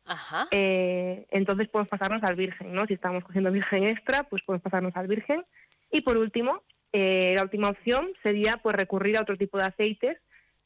Eh, 0.53 1.27
entonces 1.31 1.69
podemos 1.69 1.91
pasarnos 1.91 2.23
al 2.25 2.35
virgen, 2.35 2.73
¿no? 2.73 2.87
Si 2.87 2.95
estamos 2.95 3.23
cogiendo 3.25 3.53
virgen 3.53 3.85
extra, 3.85 4.23
pues 4.23 4.43
podemos 4.43 4.63
pasarnos 4.63 4.97
al 4.97 5.07
virgen. 5.07 5.45
Y 5.93 6.01
por 6.01 6.17
último, 6.17 6.63
eh, 6.93 7.35
la 7.37 7.43
última 7.43 7.69
opción 7.69 8.09
sería 8.23 8.57
pues 8.59 8.75
recurrir 8.75 9.17
a 9.17 9.23
otro 9.23 9.37
tipo 9.37 9.59
de 9.59 9.65
aceites 9.65 10.19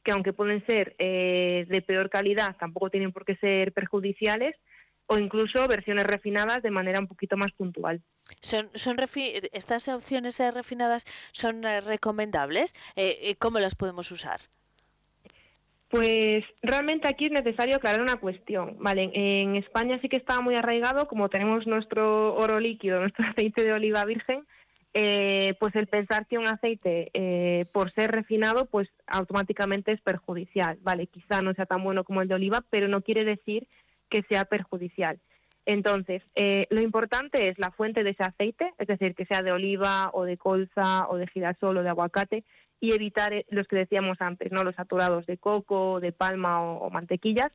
que 0.03 0.11
aunque 0.11 0.33
pueden 0.33 0.63
ser 0.65 0.95
eh, 0.99 1.65
de 1.67 1.81
peor 1.81 2.09
calidad, 2.09 2.55
tampoco 2.57 2.89
tienen 2.89 3.11
por 3.11 3.25
qué 3.25 3.35
ser 3.37 3.73
perjudiciales 3.73 4.55
o 5.07 5.17
incluso 5.17 5.67
versiones 5.67 6.05
refinadas 6.05 6.61
de 6.61 6.71
manera 6.71 6.99
un 6.99 7.07
poquito 7.07 7.37
más 7.37 7.51
puntual. 7.53 8.01
¿Son, 8.39 8.69
son 8.75 8.97
¿Estas 9.51 9.87
opciones 9.87 10.39
eh, 10.39 10.51
refinadas 10.51 11.05
son 11.31 11.63
recomendables? 11.63 12.73
¿Cómo 13.39 13.59
las 13.59 13.75
podemos 13.75 14.11
usar? 14.11 14.41
Pues 15.89 16.43
realmente 16.61 17.07
aquí 17.07 17.27
es 17.27 17.31
necesario 17.31 17.77
aclarar 17.77 18.01
una 18.01 18.17
cuestión. 18.17 18.75
Vale, 18.79 19.11
en 19.13 19.55
España 19.55 19.99
sí 20.01 20.09
que 20.09 20.17
está 20.17 20.41
muy 20.41 20.55
arraigado, 20.55 21.07
como 21.07 21.29
tenemos 21.29 21.67
nuestro 21.67 22.35
oro 22.35 22.59
líquido, 22.59 22.99
nuestro 23.01 23.25
aceite 23.25 23.63
de 23.63 23.73
oliva 23.73 24.03
virgen, 24.05 24.45
eh, 24.97 25.55
pues 25.59 25.75
el 25.75 25.87
pensar 25.87 26.25
que 26.25 26.37
un 26.37 26.47
aceite 26.47 27.11
eh, 27.13 27.65
por 27.73 27.91
ser 27.91 28.13
refinado 28.13 28.65
pues 28.65 28.87
automáticamente 29.07 29.91
es 29.91 29.99
perjudicial. 29.99 30.79
Vale, 30.83 31.07
quizá 31.07 31.41
no 31.41 31.53
sea 31.53 31.65
tan 31.65 31.83
bueno 31.83 32.05
como 32.05 32.21
el 32.21 32.29
de 32.29 32.35
oliva, 32.35 32.63
pero 32.69 32.87
no 32.87 33.01
quiere 33.01 33.25
decir 33.25 33.67
que 34.09 34.23
sea 34.23 34.45
perjudicial. 34.45 35.19
Entonces, 35.65 36.23
eh, 36.35 36.67
lo 36.69 36.79
importante 36.79 37.49
es 37.49 37.59
la 37.59 37.71
fuente 37.71 38.05
de 38.05 38.11
ese 38.11 38.23
aceite, 38.23 38.73
es 38.77 38.87
decir, 38.87 39.15
que 39.15 39.25
sea 39.25 39.41
de 39.41 39.51
oliva 39.51 40.11
o 40.13 40.23
de 40.23 40.37
colza 40.37 41.09
o 41.09 41.17
de 41.17 41.27
girasol 41.27 41.77
o 41.77 41.83
de 41.83 41.89
aguacate, 41.89 42.45
y 42.79 42.93
evitar 42.93 43.33
los 43.49 43.67
que 43.67 43.75
decíamos 43.75 44.21
antes, 44.21 44.51
no 44.53 44.63
los 44.63 44.75
saturados 44.75 45.25
de 45.25 45.37
coco, 45.37 45.99
de 45.99 46.13
palma 46.13 46.61
o 46.61 46.89
mantequillas, 46.89 47.51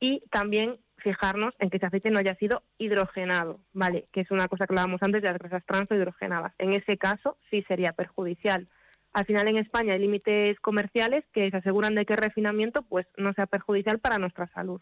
y 0.00 0.20
también 0.30 0.78
fijarnos 0.98 1.54
en 1.58 1.70
que 1.70 1.78
ese 1.78 1.86
aceite 1.86 2.10
no 2.10 2.18
haya 2.18 2.34
sido 2.34 2.62
hidrogenado, 2.78 3.60
¿vale? 3.72 4.06
Que 4.12 4.20
es 4.20 4.30
una 4.30 4.48
cosa 4.48 4.66
que 4.66 4.72
hablábamos 4.72 5.02
antes 5.02 5.22
de 5.22 5.28
las 5.28 5.38
grasas 5.38 5.64
trans 5.64 5.90
o 5.90 5.94
hidrogenadas. 5.94 6.52
En 6.58 6.72
ese 6.72 6.98
caso 6.98 7.36
sí 7.50 7.62
sería 7.62 7.92
perjudicial. 7.92 8.68
Al 9.12 9.24
final 9.24 9.48
en 9.48 9.56
España 9.56 9.94
hay 9.94 10.00
límites 10.00 10.60
comerciales 10.60 11.24
que 11.32 11.50
se 11.50 11.56
aseguran 11.56 11.94
de 11.94 12.04
que 12.04 12.12
el 12.12 12.18
refinamiento 12.18 12.82
pues 12.82 13.06
no 13.16 13.32
sea 13.32 13.46
perjudicial 13.46 13.98
para 13.98 14.18
nuestra 14.18 14.46
salud. 14.48 14.80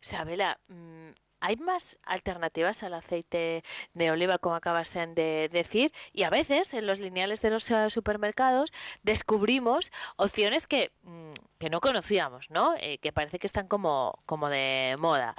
Sabela, 0.00 0.58
mm, 0.68 1.10
hay 1.42 1.56
más 1.56 1.98
alternativas 2.06 2.84
al 2.84 2.94
aceite 2.94 3.64
de 3.94 4.10
oliva, 4.12 4.38
como 4.38 4.54
acabas 4.54 4.94
de 4.94 5.50
decir, 5.52 5.92
y 6.12 6.22
a 6.22 6.30
veces 6.30 6.72
en 6.72 6.86
los 6.86 7.00
lineales 7.00 7.42
de 7.42 7.50
los 7.50 7.68
eh, 7.68 7.90
supermercados 7.90 8.72
descubrimos 9.02 9.90
opciones 10.16 10.68
que, 10.68 10.92
mm, 11.02 11.32
que 11.58 11.68
no 11.68 11.80
conocíamos, 11.80 12.48
¿no? 12.50 12.74
Eh, 12.78 12.98
que 12.98 13.12
parece 13.12 13.40
que 13.40 13.48
están 13.48 13.66
como, 13.66 14.20
como 14.24 14.48
de 14.48 14.94
moda. 15.00 15.34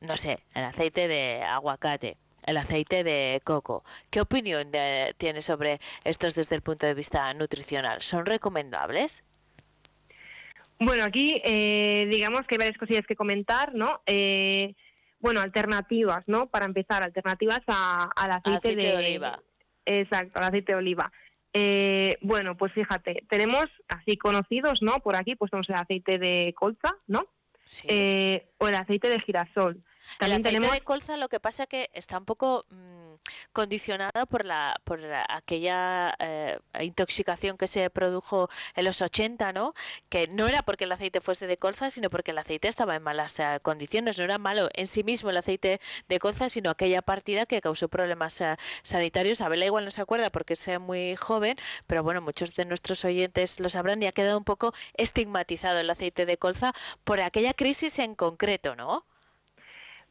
No 0.00 0.16
sé, 0.16 0.40
el 0.54 0.64
aceite 0.64 1.06
de 1.06 1.44
aguacate, 1.44 2.16
el 2.46 2.56
aceite 2.56 3.04
de 3.04 3.40
coco. 3.44 3.84
¿Qué 4.10 4.20
opinión 4.20 4.68
eh, 4.72 5.14
tienes 5.18 5.44
sobre 5.44 5.78
estos 6.02 6.34
desde 6.34 6.56
el 6.56 6.62
punto 6.62 6.84
de 6.84 6.94
vista 6.94 7.32
nutricional? 7.32 8.02
¿Son 8.02 8.26
recomendables? 8.26 9.22
Bueno, 10.80 11.04
aquí 11.04 11.40
digamos 11.44 12.44
que 12.46 12.56
hay 12.56 12.58
varias 12.58 12.76
cosillas 12.76 13.06
que 13.06 13.14
comentar, 13.14 13.72
¿no? 13.72 14.02
Bueno, 15.24 15.40
alternativas, 15.40 16.22
¿no? 16.26 16.50
Para 16.50 16.66
empezar, 16.66 17.02
alternativas 17.02 17.60
al 17.66 18.30
aceite, 18.30 18.76
de, 18.76 18.94
oliva. 18.94 19.42
Exacto, 19.86 20.38
al 20.38 20.48
aceite 20.48 20.72
de 20.72 20.76
oliva. 20.76 21.10
Eh, 21.54 22.18
bueno, 22.20 22.58
pues 22.58 22.74
fíjate, 22.74 23.24
tenemos 23.30 23.64
así 23.88 24.18
conocidos, 24.18 24.82
¿no? 24.82 25.00
Por 25.00 25.16
aquí, 25.16 25.34
pues 25.34 25.50
tenemos 25.50 25.70
el 25.70 25.76
aceite 25.76 26.18
de 26.18 26.52
colza, 26.54 26.94
¿no? 27.06 27.26
Eh, 27.84 28.50
o 28.58 28.68
el 28.68 28.74
aceite 28.74 29.08
de 29.08 29.18
girasol. 29.20 29.82
También 30.18 30.40
el 30.40 30.46
aceite 30.56 30.74
de 30.74 30.80
colza 30.82 31.16
lo 31.16 31.30
que 31.30 31.40
pasa 31.40 31.66
que 31.66 31.88
está 31.94 32.18
un 32.18 32.26
poco... 32.26 32.66
Mm, 32.68 33.03
condicionada 33.52 34.26
por 34.26 34.44
la 34.44 34.80
por 34.84 35.00
aquella 35.28 36.14
eh, 36.18 36.58
intoxicación 36.80 37.56
que 37.56 37.66
se 37.66 37.90
produjo 37.90 38.48
en 38.76 38.84
los 38.84 39.00
80, 39.02 39.52
¿no? 39.52 39.74
Que 40.08 40.26
no 40.28 40.46
era 40.48 40.62
porque 40.62 40.84
el 40.84 40.92
aceite 40.92 41.20
fuese 41.20 41.46
de 41.46 41.56
colza, 41.56 41.90
sino 41.90 42.10
porque 42.10 42.32
el 42.32 42.38
aceite 42.38 42.68
estaba 42.68 42.96
en 42.96 43.02
malas 43.02 43.38
eh, 43.40 43.58
condiciones. 43.62 44.18
No 44.18 44.24
era 44.24 44.38
malo 44.38 44.68
en 44.74 44.86
sí 44.86 45.04
mismo 45.04 45.30
el 45.30 45.36
aceite 45.36 45.80
de 46.08 46.18
colza, 46.18 46.48
sino 46.48 46.70
aquella 46.70 47.02
partida 47.02 47.46
que 47.46 47.60
causó 47.60 47.88
problemas 47.88 48.40
eh, 48.40 48.56
sanitarios. 48.82 49.40
Abela 49.40 49.66
igual 49.66 49.84
no 49.84 49.90
se 49.90 50.00
acuerda 50.02 50.30
porque 50.30 50.54
es 50.54 50.68
muy 50.80 51.16
joven, 51.16 51.56
pero 51.86 52.02
bueno, 52.02 52.20
muchos 52.20 52.54
de 52.54 52.64
nuestros 52.64 53.04
oyentes 53.04 53.60
lo 53.60 53.68
sabrán 53.68 54.02
y 54.02 54.06
ha 54.06 54.12
quedado 54.12 54.38
un 54.38 54.44
poco 54.44 54.72
estigmatizado 54.94 55.78
el 55.80 55.90
aceite 55.90 56.26
de 56.26 56.36
colza 56.38 56.72
por 57.04 57.20
aquella 57.20 57.54
crisis 57.54 57.98
en 57.98 58.14
concreto, 58.14 58.76
¿no? 58.76 59.04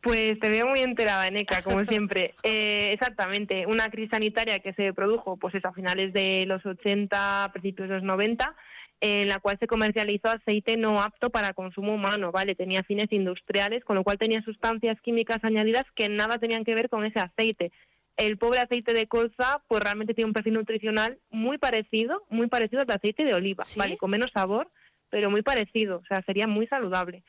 Pues 0.04 0.38
te 0.39 0.49
veo 0.49 0.68
muy 0.68 0.82
enterada, 0.82 1.30
Neca, 1.32 1.64
como 1.64 1.84
siempre. 1.86 2.36
Eh, 2.43 2.89
exactamente, 2.91 3.66
una 3.66 3.89
crisis 3.89 4.12
sanitaria 4.12 4.60
que 4.60 4.74
se 4.74 4.93
produjo 4.93 5.38
pues 5.38 5.56
eso, 5.56 5.70
a 5.70 5.74
finales 5.74 6.12
de 6.12 6.45
los 6.45 6.64
80, 6.66 7.49
principios 7.54 7.88
de 7.88 7.95
los 7.95 8.04
90, 8.04 8.54
en 8.99 9.30
la 9.30 9.39
cual 9.39 9.58
se 9.60 9.68
comercializó 9.68 10.28
aceite 10.28 10.76
no 10.76 11.01
apto 11.01 11.30
para 11.30 11.54
consumo 11.54 11.93
humano, 11.93 12.34
¿vale? 12.34 12.54
Tenía 12.54 12.84
fines 12.84 13.12
industriales, 13.14 13.86
con 13.86 13.95
lo 13.95 14.04
cual 14.04 14.18
tenía 14.18 14.43
sustancias 14.43 14.99
químicas 15.01 15.41
añadidas 15.41 15.86
que 15.95 16.10
nada 16.10 16.38
tenían 16.38 16.66
que 16.66 16.76
ver 16.76 16.89
con 16.89 17.06
ese 17.06 17.20
aceite. 17.20 17.72
El 18.18 18.38
pobre 18.38 18.60
aceite 18.60 18.93
de 18.93 19.08
colza, 19.08 19.64
pues 19.70 19.82
realmente 19.82 20.14
tiene 20.14 20.28
un 20.28 20.34
perfil 20.34 20.54
nutricional 20.56 21.18
muy 21.32 21.58
parecido, 21.58 22.26
muy 22.30 22.47
parecido 22.47 22.82
al 22.82 22.91
aceite 22.91 23.24
de 23.24 23.34
oliva, 23.34 23.64
¿vale? 23.78 23.97
Con 23.97 24.12
menos 24.12 24.32
sabor, 24.34 24.70
pero 25.10 25.32
muy 25.32 25.43
parecido, 25.43 25.99
o 25.99 26.06
sea, 26.06 26.22
sería 26.26 26.45
muy 26.45 26.68
saludable. 26.68 27.24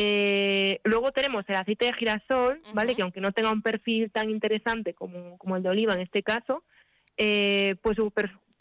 Eh, 0.00 0.80
luego 0.84 1.10
tenemos 1.10 1.44
el 1.48 1.56
aceite 1.56 1.86
de 1.86 1.92
girasol, 1.92 2.62
¿vale? 2.72 2.94
Que 2.94 3.02
aunque 3.02 3.20
no 3.20 3.32
tenga 3.32 3.50
un 3.50 3.62
perfil 3.62 4.12
tan 4.12 4.30
interesante 4.30 4.94
como, 4.94 5.36
como 5.38 5.56
el 5.56 5.64
de 5.64 5.70
oliva 5.70 5.94
en 5.94 6.00
este 6.00 6.22
caso, 6.22 6.62
eh, 7.16 7.74
pues 7.82 7.96
su, 7.96 8.12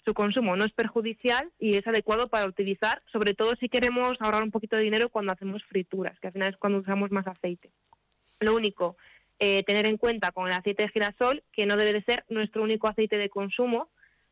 su, 0.04 0.14
consumo 0.16 0.56
no 0.56 0.66
es 0.66 0.72
perjudicial 0.72 1.52
y 1.60 1.76
es 1.76 1.86
adecuado 1.86 2.28
para 2.28 2.48
utilizar, 2.48 3.04
sobre 3.12 3.36
todo 3.36 3.56
si 3.56 3.70
queremos 3.70 4.18
ahorrar 4.20 4.42
un 4.42 4.50
poquito 4.50 4.78
de 4.78 4.82
dinero 4.82 5.10
cuando 5.10 5.32
hacemos 5.32 5.64
frituras, 5.66 6.20
que 6.20 6.26
al 6.26 6.34
final 6.34 6.54
es 6.54 6.58
cuando 6.58 6.80
usamos 6.80 7.12
más 7.12 7.28
aceite. 7.28 7.70
Lo 8.40 8.56
único, 8.56 8.98
eh, 9.38 9.62
tener 9.62 9.86
en 9.86 9.98
cuenta 9.98 10.32
con 10.32 10.48
el 10.48 10.54
aceite 10.54 10.84
de 10.84 10.90
girasol 10.90 11.44
que 11.52 11.68
no 11.68 11.76
debe 11.76 11.94
de 11.94 12.02
ser 12.02 12.26
nuestro 12.30 12.64
único 12.64 12.88
aceite 12.88 13.20
de 13.20 13.30
consumo, 13.30 13.90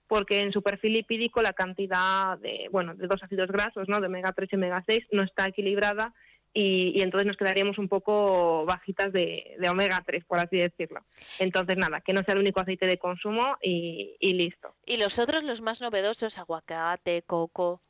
porque 0.08 0.40
en 0.40 0.52
su 0.52 0.64
perfil 0.64 0.94
lipídico 0.94 1.44
la 1.44 1.54
cantidad 1.54 2.40
de, 2.40 2.68
bueno, 2.72 2.96
de 2.96 3.06
dos 3.06 3.22
ácidos 3.22 3.50
grasos, 3.50 3.88
¿no? 3.88 4.00
de 4.00 4.08
omega 4.08 4.32
3 4.32 4.50
y 4.54 4.56
omega 4.56 4.84
6, 4.88 5.06
no 5.12 5.22
está 5.22 5.48
equilibrada 5.48 6.16
y, 6.58 7.02
entonces 7.04 7.28
nos 7.28 7.36
quedaríamos 7.36 7.78
un 7.78 7.90
poco 7.90 8.66
bajitas 8.66 9.12
de, 9.12 9.58
omega 9.70 10.02
3, 10.06 10.24
por 10.24 10.40
así 10.40 10.56
decirlo. 10.56 11.02
Entonces, 11.38 11.76
nada, 11.76 12.00
que 12.00 12.14
no 12.14 12.24
sea 12.24 12.34
el 12.34 12.40
único 12.40 12.62
aceite 12.62 12.88
de 12.88 12.98
consumo 12.98 13.58
y, 13.62 14.16
listo. 14.22 14.74
¿Y 14.86 14.96
los 14.96 15.20
otros, 15.20 15.44
los 15.44 15.62
más 15.62 15.82
novedosos, 15.82 16.38
aguacate, 16.38 17.24
coco? 17.24 17.82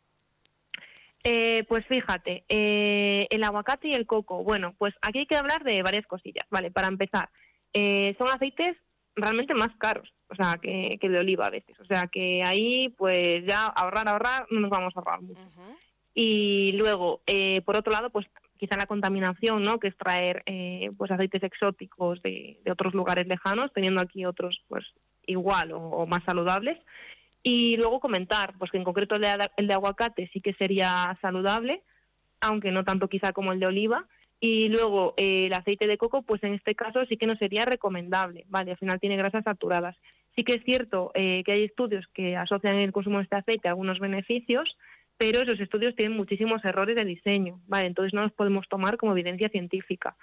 Eh, 1.24 1.64
pues 1.68 1.86
fíjate, 1.86 2.44
eh, 2.50 3.28
el 3.30 3.44
aguacate 3.44 3.90
y 3.90 3.94
el 3.94 4.08
coco, 4.08 4.44
bueno, 4.44 4.74
pues 4.80 4.96
aquí 5.02 5.20
hay 5.20 5.26
que 5.28 5.38
hablar 5.38 5.64
de 5.64 5.84
varias 5.84 6.08
cosillas, 6.08 6.48
¿vale? 6.50 6.72
Para 6.72 6.88
empezar, 6.88 7.30
eh, 7.74 8.16
son 8.18 8.30
aceites 8.30 8.76
realmente 9.16 9.54
más 9.54 9.76
caros, 9.78 10.12
o 10.30 10.36
sea, 10.36 10.58
que, 10.60 10.98
que, 11.00 11.10
de 11.10 11.20
oliva 11.20 11.46
a 11.46 11.52
veces. 11.52 11.80
O 11.80 11.86
sea, 11.86 12.08
que 12.08 12.44
ahí, 12.44 12.90
pues 12.98 13.46
ya 13.46 13.68
ahorrar, 13.68 14.08
ahorrar, 14.08 14.48
no 14.50 14.62
nos 14.62 14.72
vamos 14.72 14.96
a 14.96 15.00
ahorrar 15.00 15.22
mucho. 15.22 15.42
Y 16.16 16.72
luego, 16.74 17.22
por 17.66 17.76
otro 17.76 17.92
lado, 17.92 18.10
pues 18.10 18.26
quizá 18.58 18.78
la 18.78 18.86
contaminación, 18.86 19.64
¿no? 19.64 19.80
que 19.80 19.88
es 19.90 19.98
traer 19.98 20.44
eh, 20.46 20.92
pues 20.98 21.12
aceites 21.12 21.44
exóticos 21.44 22.22
de, 22.22 22.60
otros 22.70 22.94
lugares 22.94 23.28
lejanos, 23.28 23.72
teniendo 23.74 24.02
aquí 24.02 24.26
otros 24.26 24.64
pues 24.68 24.86
igual 25.26 25.72
o, 25.74 26.06
más 26.08 26.24
saludables. 26.24 26.78
Y 27.44 27.78
luego 27.78 28.00
comentar, 28.00 28.54
pues 28.58 28.72
que 28.72 28.78
en 28.78 28.84
concreto 28.84 29.16
el 29.16 29.68
de, 29.68 29.74
aguacate 29.74 30.30
sí 30.34 30.42
que 30.42 30.54
sería 30.54 31.18
saludable, 31.22 31.84
aunque 32.42 32.72
no 32.72 32.84
tanto 32.84 33.08
quizá 33.08 33.34
como 33.34 33.52
el 33.52 33.60
de 33.60 33.68
oliva. 33.68 34.08
Y 34.40 34.68
luego 34.70 35.14
eh, 35.18 35.48
el 35.48 35.54
aceite 35.54 35.88
de 35.88 35.98
coco, 35.98 36.24
pues 36.24 36.44
en 36.44 36.54
este 36.54 36.76
caso 36.76 37.06
sí 37.06 37.18
que 37.18 37.28
no 37.28 37.36
sería 37.36 37.66
recomendable, 37.66 38.46
¿vale? 38.48 38.72
Al 38.72 38.78
final 38.78 39.00
tiene 39.00 39.18
grasas 39.18 39.44
saturadas. 39.44 39.96
Sí 40.36 40.44
que 40.44 40.56
es 40.56 40.64
cierto 40.64 41.12
eh, 41.14 41.44
que 41.46 41.54
hay 41.54 41.64
estudios 41.64 42.06
que 42.14 42.36
asocian 42.36 42.76
el 42.76 42.92
consumo 42.92 43.18
de 43.18 43.24
este 43.24 43.38
aceite 43.38 43.68
a 43.68 43.72
algunos 43.72 44.00
beneficios, 44.00 44.78
pero 45.18 45.42
esos 45.42 45.60
estudios 45.60 45.96
tienen 45.96 46.18
muchísimos 46.18 46.64
errores 46.66 46.96
de 46.96 47.06
diseño, 47.06 47.62
¿vale? 47.68 47.88
Entonces 47.88 48.14
no 48.14 48.24
los 48.24 48.34
podemos 48.34 48.68
tomar 48.68 48.98
como 48.98 49.14
evidencia 49.14 49.50
científica. 49.50 50.16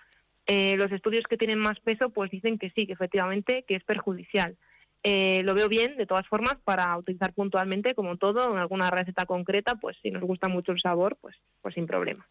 Eh, 0.46 0.76
los 0.76 0.90
estudios 0.90 1.24
que 1.28 1.36
tienen 1.36 1.58
más 1.58 1.78
peso 1.80 2.10
pues 2.10 2.30
dicen 2.30 2.58
que 2.58 2.70
sí, 2.70 2.86
que 2.86 2.92
efectivamente 2.92 3.64
que 3.66 3.76
es 3.76 3.84
perjudicial. 3.84 4.56
Eh, 5.04 5.42
lo 5.42 5.54
veo 5.54 5.68
bien, 5.68 5.96
de 5.96 6.06
todas 6.06 6.26
formas, 6.28 6.56
para 6.62 6.96
utilizar 6.96 7.32
puntualmente, 7.32 7.94
como 7.94 8.16
todo, 8.18 8.52
en 8.52 8.58
alguna 8.58 8.88
receta 8.90 9.26
concreta, 9.26 9.74
pues 9.74 9.96
si 10.00 10.12
nos 10.12 10.22
gusta 10.22 10.48
mucho 10.48 10.70
el 10.70 10.80
sabor, 10.80 11.16
pues, 11.20 11.36
pues 11.60 11.74
sin 11.74 11.88
problema. 11.88 12.28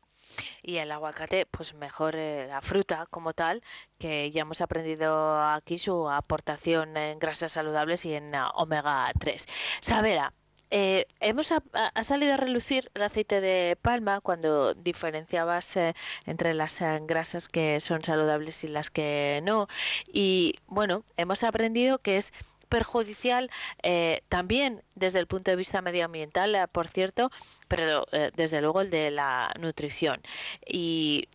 Y 0.61 0.77
el 0.77 0.91
aguacate, 0.91 1.45
pues 1.45 1.73
mejor 1.73 2.15
eh, 2.15 2.45
la 2.47 2.61
fruta 2.61 3.07
como 3.09 3.33
tal, 3.33 3.61
que 3.99 4.31
ya 4.31 4.43
hemos 4.43 4.61
aprendido 4.61 5.41
aquí 5.43 5.77
su 5.77 6.09
aportación 6.09 6.95
en 6.95 7.19
grasas 7.19 7.51
saludables 7.51 8.05
y 8.05 8.13
en 8.13 8.31
omega 8.53 9.11
3. 9.19 9.47
Sabera, 9.81 10.31
eh, 10.73 11.05
hemos 11.19 11.51
ha, 11.51 12.03
salido 12.03 12.33
a 12.33 12.37
relucir 12.37 12.89
el 12.93 13.03
aceite 13.03 13.41
de 13.41 13.77
palma 13.81 14.21
cuando 14.21 14.73
diferenciabas 14.73 15.75
eh, 15.75 15.93
entre 16.25 16.53
las 16.53 16.79
eh, 16.79 16.99
grasas 17.01 17.49
que 17.49 17.81
son 17.81 18.01
saludables 18.01 18.63
y 18.63 18.67
las 18.69 18.89
que 18.89 19.41
no. 19.43 19.67
Y 20.07 20.55
bueno, 20.67 21.03
hemos 21.17 21.43
aprendido 21.43 21.97
que 21.97 22.15
es 22.17 22.31
perjudicial 22.69 23.49
también 24.29 24.81
desde 24.95 25.19
el 25.19 25.27
punto 25.27 25.51
de 25.51 25.57
vista 25.57 25.81
medioambiental, 25.81 26.69
por 26.71 26.87
cierto, 26.87 27.29
pero 27.67 28.05
desde 28.37 28.61
luego 28.61 28.79
el 28.79 28.89
de 28.89 29.11
la 29.11 29.51
nutrición. 29.59 30.21
Y 30.65 31.27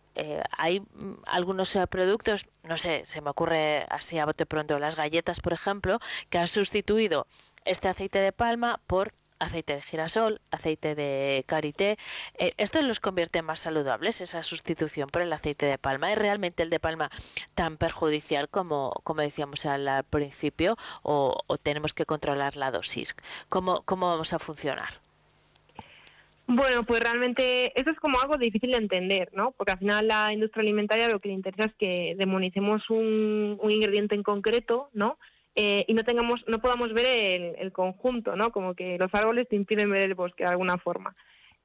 hay 0.57 0.79
mm, 0.79 1.13
algunos 1.27 1.77
productos, 1.91 2.47
no 2.63 2.77
sé, 2.77 3.03
se 3.05 3.21
me 3.21 3.29
ocurre 3.29 3.85
así 3.91 4.17
a 4.17 4.25
bote 4.25 4.47
pronto, 4.47 4.79
las 4.79 4.95
galletas, 4.95 5.39
por 5.39 5.53
ejemplo, 5.53 5.99
que 6.31 6.39
han 6.39 6.47
sustituido 6.47 7.27
este 7.65 7.87
aceite 7.87 8.17
de 8.17 8.31
palma 8.31 8.79
por 8.87 9.11
aceite 9.39 9.75
de 9.75 9.81
girasol, 9.81 10.39
aceite 10.51 10.95
de 10.95 11.43
karité. 11.45 11.97
Eh, 12.37 12.51
¿Esto 12.57 12.81
los 12.81 12.99
convierte 12.99 13.41
más 13.41 13.59
saludables, 13.59 14.21
esa 14.21 14.43
sustitución 14.43 15.09
por 15.09 15.21
el 15.21 15.33
aceite 15.33 15.65
de 15.65 15.77
palma? 15.77 16.11
¿Es 16.11 16.17
realmente 16.17 16.63
el 16.63 16.69
de 16.69 16.79
palma 16.79 17.09
tan 17.55 17.77
perjudicial 17.77 18.49
como, 18.49 18.93
como 19.03 19.21
decíamos 19.21 19.65
al 19.65 20.03
principio 20.09 20.77
o, 21.03 21.37
tenemos 21.63 21.93
que 21.93 22.05
controlar 22.05 22.55
la 22.55 22.71
dosis? 22.71 23.15
¿Cómo, 23.49 23.81
¿Cómo 23.83 24.07
vamos 24.07 24.33
a 24.33 24.39
funcionar? 24.39 24.89
Bueno, 26.49 26.83
pues 26.83 27.01
realmente 27.01 27.77
eso 27.79 27.89
es 27.89 27.99
como 27.99 28.21
algo 28.21 28.37
difícil 28.37 28.71
de 28.71 28.77
entender, 28.77 29.29
¿no? 29.33 29.51
Porque 29.51 29.73
al 29.73 29.79
final 29.79 30.07
la 30.07 30.31
industria 30.31 30.61
alimentaria 30.61 31.09
lo 31.09 31.19
que 31.19 31.27
le 31.27 31.33
interesa 31.33 31.65
es 31.65 31.75
que 31.75 32.15
demonicemos 32.17 32.89
un, 32.89 33.57
un 33.61 33.71
ingrediente 33.71 34.15
en 34.15 34.23
concreto, 34.23 34.89
¿no? 34.93 35.17
Eh, 35.59 35.85
y 35.87 35.95
no 35.95 36.03
tengamos, 36.03 36.43
no 36.45 36.59
podamos 36.59 36.93
ver 36.93 37.55
el, 37.57 37.71
conjunto, 37.71 38.35
¿no? 38.35 38.51
Como 38.51 38.75
que 38.75 38.99
los 38.99 39.11
árboles 39.15 39.47
te 39.49 39.55
impiden 39.55 39.89
ver 39.89 40.03
el 40.03 40.13
bosque 40.13 40.43
de 40.43 40.51
alguna 40.51 40.77
forma. 40.77 41.15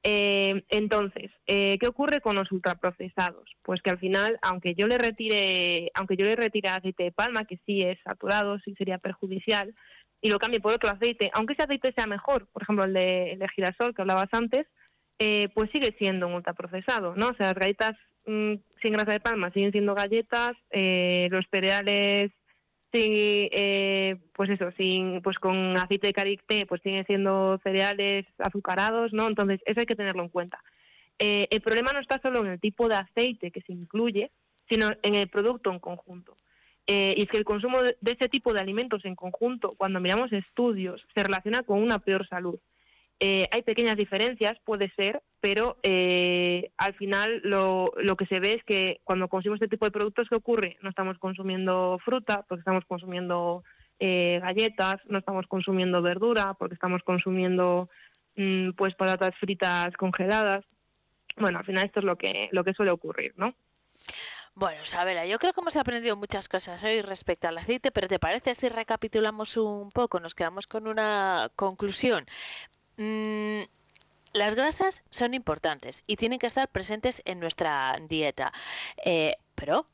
Eh, 0.01 0.63
entonces, 0.69 1.29
eh, 1.45 1.77
¿qué 1.79 1.87
ocurre 1.87 2.19
con 2.19 2.35
los 2.35 2.51
ultraprocesados? 2.51 3.47
Pues 3.61 3.83
que 3.83 3.91
al 3.91 3.99
final, 3.99 4.39
aunque 4.41 4.73
yo 4.73 4.87
le 4.87 4.97
retire, 4.97 5.91
aunque 5.93 6.17
yo 6.17 6.25
le 6.25 6.35
retire 6.35 6.69
aceite 6.69 7.03
de 7.03 7.11
palma, 7.11 7.45
que 7.45 7.59
sí 7.67 7.83
es 7.83 7.99
saturado, 8.03 8.57
sí 8.65 8.73
sería 8.79 8.97
perjudicial, 8.97 9.75
y 10.21 10.31
lo 10.31 10.39
cambie 10.39 10.59
por 10.59 10.73
otro 10.73 10.89
aceite, 10.89 11.29
aunque 11.35 11.53
ese 11.53 11.61
aceite 11.61 11.93
sea 11.95 12.07
mejor, 12.07 12.47
por 12.47 12.63
ejemplo 12.63 12.85
el 12.85 12.93
de, 12.93 13.47
girasol 13.55 13.93
que 13.93 14.01
hablabas 14.01 14.29
antes, 14.31 14.65
pues 15.53 15.69
sigue 15.71 15.95
siendo 15.99 16.27
un 16.27 16.33
ultraprocesado, 16.33 17.13
¿no? 17.15 17.27
O 17.27 17.35
sea, 17.35 17.53
las 17.53 17.55
galletas 17.55 17.93
mm, 18.25 18.55
sin 18.81 18.93
grasa 18.93 19.11
de 19.11 19.19
palma 19.19 19.51
siguen 19.51 19.71
siendo 19.71 19.93
galletas, 19.93 20.53
los 20.71 21.45
cereales 21.51 22.31
Sí, 22.93 23.49
eh, 23.51 24.17
pues 24.33 24.51
eso, 24.51 24.71
sin, 24.77 25.21
pues 25.23 25.39
con 25.39 25.75
aceite 25.77 26.07
de 26.07 26.13
karité, 26.13 26.65
pues 26.67 26.79
siguen 26.83 27.05
siendo 27.07 27.59
cereales 27.63 28.27
azucarados, 28.37 29.13
¿no? 29.13 29.27
Entonces, 29.27 29.61
eso 29.65 29.79
hay 29.79 29.87
que 29.87 29.95
tenerlo 29.95 30.21
en 30.21 30.29
cuenta. 30.29 30.59
Eh, 31.17 31.47
el 31.49 31.61
problema 31.61 31.91
no 31.91 31.99
está 31.99 32.19
solo 32.21 32.41
en 32.41 32.51
el 32.51 32.59
tipo 32.59 32.87
de 32.87 32.95
aceite 32.95 33.49
que 33.49 33.61
se 33.61 33.73
incluye, 33.73 34.29
sino 34.69 34.91
en 35.01 35.15
el 35.15 35.27
producto 35.27 35.71
en 35.71 35.79
conjunto. 35.79 36.37
Eh, 36.85 37.15
y 37.17 37.23
es 37.23 37.29
que 37.29 37.37
el 37.37 37.45
consumo 37.45 37.81
de 37.81 37.95
ese 38.03 38.29
tipo 38.29 38.53
de 38.53 38.59
alimentos 38.59 39.03
en 39.05 39.15
conjunto, 39.15 39.73
cuando 39.75 39.99
miramos 39.99 40.31
estudios, 40.31 41.03
se 41.15 41.23
relaciona 41.23 41.63
con 41.63 41.81
una 41.81 41.97
peor 41.97 42.27
salud. 42.27 42.59
Eh, 43.25 43.47
hay 43.51 43.61
pequeñas 43.61 43.95
diferencias, 43.95 44.59
puede 44.65 44.91
ser, 44.97 45.23
pero 45.39 45.77
eh, 45.81 46.71
al 46.75 46.93
final 46.95 47.39
lo, 47.45 47.93
lo, 47.95 48.17
que 48.17 48.25
se 48.25 48.41
ve 48.41 48.51
es 48.51 48.65
que 48.65 48.99
cuando 49.05 49.29
consumimos 49.29 49.61
este 49.61 49.73
tipo 49.73 49.85
de 49.85 49.91
productos, 49.91 50.27
¿qué 50.27 50.35
ocurre? 50.35 50.77
No 50.81 50.89
estamos 50.89 51.17
consumiendo 51.19 51.97
fruta 52.03 52.43
porque 52.49 52.59
estamos 52.59 52.83
consumiendo 52.83 53.63
eh, 54.01 54.41
galletas, 54.41 54.97
no 55.05 55.19
estamos 55.19 55.47
consumiendo 55.47 56.01
verdura 56.01 56.53
porque 56.55 56.73
estamos 56.73 57.01
consumiendo 57.03 57.89
mm, 58.35 58.71
pues 58.71 58.93
patatas 58.95 59.33
fritas 59.39 59.95
congeladas. 59.95 60.65
Bueno, 61.37 61.59
al 61.59 61.65
final 61.65 61.85
esto 61.85 62.01
es 62.01 62.05
lo 62.05 62.17
que, 62.17 62.49
lo 62.51 62.65
que 62.65 62.73
suele 62.73 62.91
ocurrir, 62.91 63.33
¿no? 63.37 63.55
Bueno, 64.55 64.83
Isabela, 64.83 65.25
yo 65.25 65.39
creo 65.39 65.51
que 65.51 65.61
hemos 65.61 65.77
aprendido 65.77 66.15
muchas 66.15 66.47
cosas 66.47 66.83
hoy 66.83 67.01
respecto 67.01 67.47
al 67.47 67.57
aceite, 67.57 67.89
pero 67.89 68.07
¿te 68.07 68.19
parece 68.19 68.53
si 68.53 68.69
recapitulamos 68.69 69.57
un 69.57 69.91
poco? 69.91 70.19
Nos 70.19 70.35
quedamos 70.35 70.67
con 70.67 70.87
una 70.87 71.49
conclusión. 71.55 72.25
Mm, 72.97 73.61
las 74.33 74.55
grasas 74.55 75.03
son 75.09 75.33
importantes 75.33 76.03
y 76.07 76.15
tienen 76.15 76.39
que 76.39 76.47
estar 76.47 76.67
presentes 76.67 77.21
en 77.25 77.39
nuestra 77.39 77.97
dieta, 78.07 78.51
eh, 79.05 79.35
pero 79.55 79.85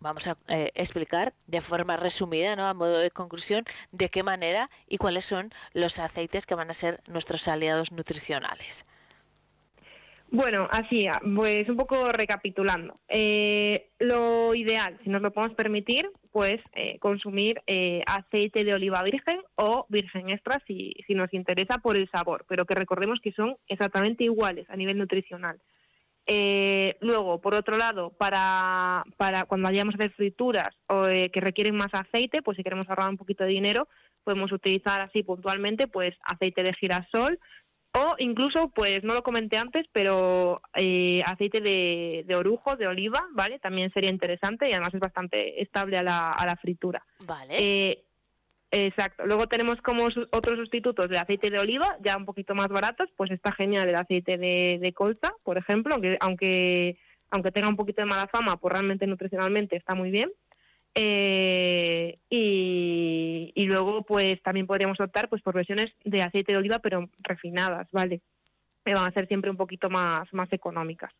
vamos 0.00 0.26
a 0.26 0.36
eh, 0.48 0.70
explicar 0.74 1.32
de 1.46 1.60
forma 1.60 1.96
resumida, 1.96 2.56
¿no? 2.56 2.66
a 2.66 2.74
modo 2.74 2.98
de 2.98 3.10
conclusión, 3.10 3.64
de 3.92 4.08
qué 4.08 4.22
manera 4.22 4.68
y 4.88 4.98
cuáles 4.98 5.24
son 5.24 5.52
los 5.74 5.98
aceites 5.98 6.46
que 6.46 6.54
van 6.54 6.70
a 6.70 6.74
ser 6.74 7.00
nuestros 7.06 7.48
aliados 7.48 7.92
nutricionales. 7.92 8.84
Bueno, 10.30 10.66
así, 10.70 11.06
pues 11.36 11.68
un 11.68 11.76
poco 11.76 12.10
recapitulando. 12.10 12.98
Eh, 13.08 13.90
lo 13.98 14.54
ideal, 14.54 14.98
si 15.04 15.10
nos 15.10 15.20
lo 15.20 15.30
podemos 15.30 15.54
permitir, 15.54 16.10
pues 16.32 16.60
eh, 16.74 16.98
consumir 16.98 17.62
eh, 17.66 18.02
aceite 18.06 18.64
de 18.64 18.74
oliva 18.74 19.02
virgen 19.02 19.38
o 19.54 19.86
virgen 19.88 20.30
extra 20.30 20.60
si, 20.66 20.94
nos 21.10 21.32
interesa 21.34 21.78
por 21.78 21.96
el 21.96 22.08
sabor, 22.10 22.44
pero 22.48 22.64
que 22.64 22.74
recordemos 22.74 23.20
que 23.20 23.32
son 23.32 23.56
exactamente 23.68 24.24
iguales 24.24 24.68
a 24.70 24.76
nivel 24.76 24.98
nutricional. 24.98 25.60
luego, 27.00 27.40
por 27.40 27.54
otro 27.54 27.76
lado, 27.76 28.10
para, 28.10 29.04
para 29.18 29.44
cuando 29.44 29.68
vayamos 29.68 29.94
a 29.94 29.98
hacer 29.98 30.12
frituras 30.12 30.74
o, 30.88 31.06
que 31.06 31.40
requieren 31.40 31.76
más 31.76 31.92
aceite, 31.92 32.42
pues 32.42 32.56
si 32.56 32.62
queremos 32.62 32.88
ahorrar 32.88 33.10
un 33.10 33.18
poquito 33.18 33.44
de 33.44 33.50
dinero, 33.50 33.86
podemos 34.24 34.52
utilizar 34.52 35.00
así 35.00 35.22
puntualmente 35.22 35.86
pues 35.86 36.16
aceite 36.24 36.62
de 36.62 36.72
girasol 36.74 37.38
o 37.94 38.14
incluso, 38.18 38.70
pues 38.74 39.04
no 39.04 39.12
lo 39.12 39.22
comenté 39.22 39.58
antes, 39.58 39.86
pero 39.92 40.62
eh, 40.74 41.22
aceite 41.26 41.60
de, 41.60 42.34
orujo, 42.34 42.76
de 42.76 42.86
oliva, 42.86 43.22
¿vale? 43.32 43.58
También 43.58 43.92
sería 43.92 44.10
interesante 44.10 44.66
y 44.68 44.72
además 44.72 44.94
es 44.94 45.00
bastante 45.00 45.60
estable 45.60 45.98
a 45.98 46.02
la, 46.02 46.30
a 46.30 46.46
la 46.46 46.56
fritura. 46.56 47.04
Vale. 47.20 47.54
Eh, 47.58 48.04
exacto. 48.70 49.26
Luego 49.26 49.46
tenemos 49.46 49.76
como 49.82 50.04
otros 50.04 50.58
sustitutos 50.58 51.08
de 51.10 51.18
aceite 51.18 51.50
de 51.50 51.58
oliva, 51.58 51.98
ya 52.00 52.16
un 52.16 52.24
poquito 52.24 52.54
más 52.54 52.68
baratos, 52.68 53.10
pues 53.14 53.30
está 53.30 53.52
genial 53.52 53.86
el 53.86 53.96
aceite 53.96 54.38
de, 54.38 54.78
de 54.80 54.92
colza, 54.94 55.34
por 55.42 55.58
ejemplo, 55.58 55.94
aunque, 55.94 56.16
aunque, 56.20 56.98
aunque 57.30 57.52
tenga 57.52 57.68
un 57.68 57.76
poquito 57.76 58.00
de 58.00 58.06
mala 58.06 58.26
fama, 58.26 58.56
pues 58.56 58.72
realmente 58.72 59.06
nutricionalmente 59.06 59.76
está 59.76 59.94
muy 59.94 60.10
bien. 60.10 60.30
Eh, 60.94 62.18
y, 62.28 63.64
luego, 63.66 64.02
pues 64.02 64.42
también 64.42 64.66
podríamos 64.66 65.00
optar 65.00 65.28
pues 65.28 65.42
por 65.42 65.54
versiones 65.54 65.92
de 66.04 66.22
aceite 66.22 66.52
de 66.52 66.58
oliva, 66.58 66.78
pero 66.80 67.08
refinadas, 67.20 67.88
¿vale? 67.92 68.20
Que 68.84 68.94
van 68.94 69.08
a 69.08 69.12
ser 69.12 69.26
siempre 69.28 69.50
un 69.50 69.56
poquito 69.56 69.88
más, 69.88 70.32
más 70.32 70.52
económicas. 70.52 71.12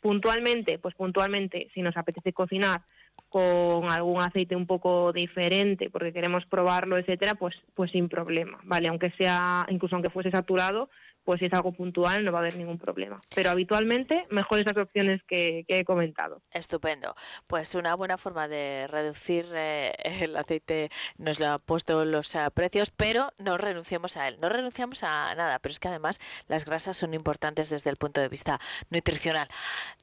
Puntualmente, 0.00 0.78
pues 0.78 0.94
puntualmente, 0.94 1.68
si 1.74 1.82
nos 1.82 1.96
apetece 1.96 2.32
cocinar 2.32 2.82
con 3.28 3.90
algún 3.90 4.22
aceite 4.22 4.56
un 4.56 4.66
poco 4.66 5.12
diferente, 5.12 5.90
porque 5.90 6.12
queremos 6.12 6.46
probarlo, 6.46 6.96
etcétera, 6.96 7.34
pues, 7.34 7.54
pues 7.74 7.90
sin 7.90 8.08
problema, 8.08 8.58
¿vale? 8.64 8.88
Aunque 8.88 9.10
sea, 9.10 9.66
incluso 9.68 9.94
aunque 9.94 10.10
fuese 10.10 10.30
saturado, 10.30 10.88
pues 11.24 11.40
si 11.40 11.46
es 11.46 11.52
algo 11.52 11.72
puntual 11.72 12.24
no 12.24 12.32
va 12.32 12.38
a 12.38 12.42
haber 12.42 12.56
ningún 12.56 12.78
problema. 12.78 13.20
Pero 13.34 13.50
habitualmente 13.50 14.26
mejor 14.30 14.58
esas 14.58 14.76
opciones 14.76 15.22
que, 15.26 15.64
he 15.68 15.84
comentado. 15.84 16.42
Estupendo. 16.52 17.14
Pues 17.46 17.74
una 17.74 17.94
buena 17.94 18.16
forma 18.16 18.48
de 18.48 18.86
reducir 18.88 19.46
eh, 19.52 19.94
el 20.04 20.36
aceite 20.36 20.90
nos 21.18 21.38
lo 21.38 21.48
ha 21.48 21.58
puesto 21.58 22.04
los 22.04 22.34
eh, 22.34 22.48
precios, 22.52 22.90
pero 22.90 23.32
no 23.38 23.58
renunciamos 23.58 24.16
a 24.16 24.28
él. 24.28 24.38
No 24.40 24.48
renunciamos 24.48 25.02
a 25.02 25.34
nada, 25.34 25.58
pero 25.58 25.72
es 25.72 25.80
que 25.80 25.88
además 25.88 26.18
las 26.48 26.64
grasas 26.64 26.96
son 26.96 27.14
importantes 27.14 27.70
desde 27.70 27.90
el 27.90 27.96
punto 27.96 28.20
de 28.20 28.28
vista 28.28 28.60
nutricional. 28.90 29.48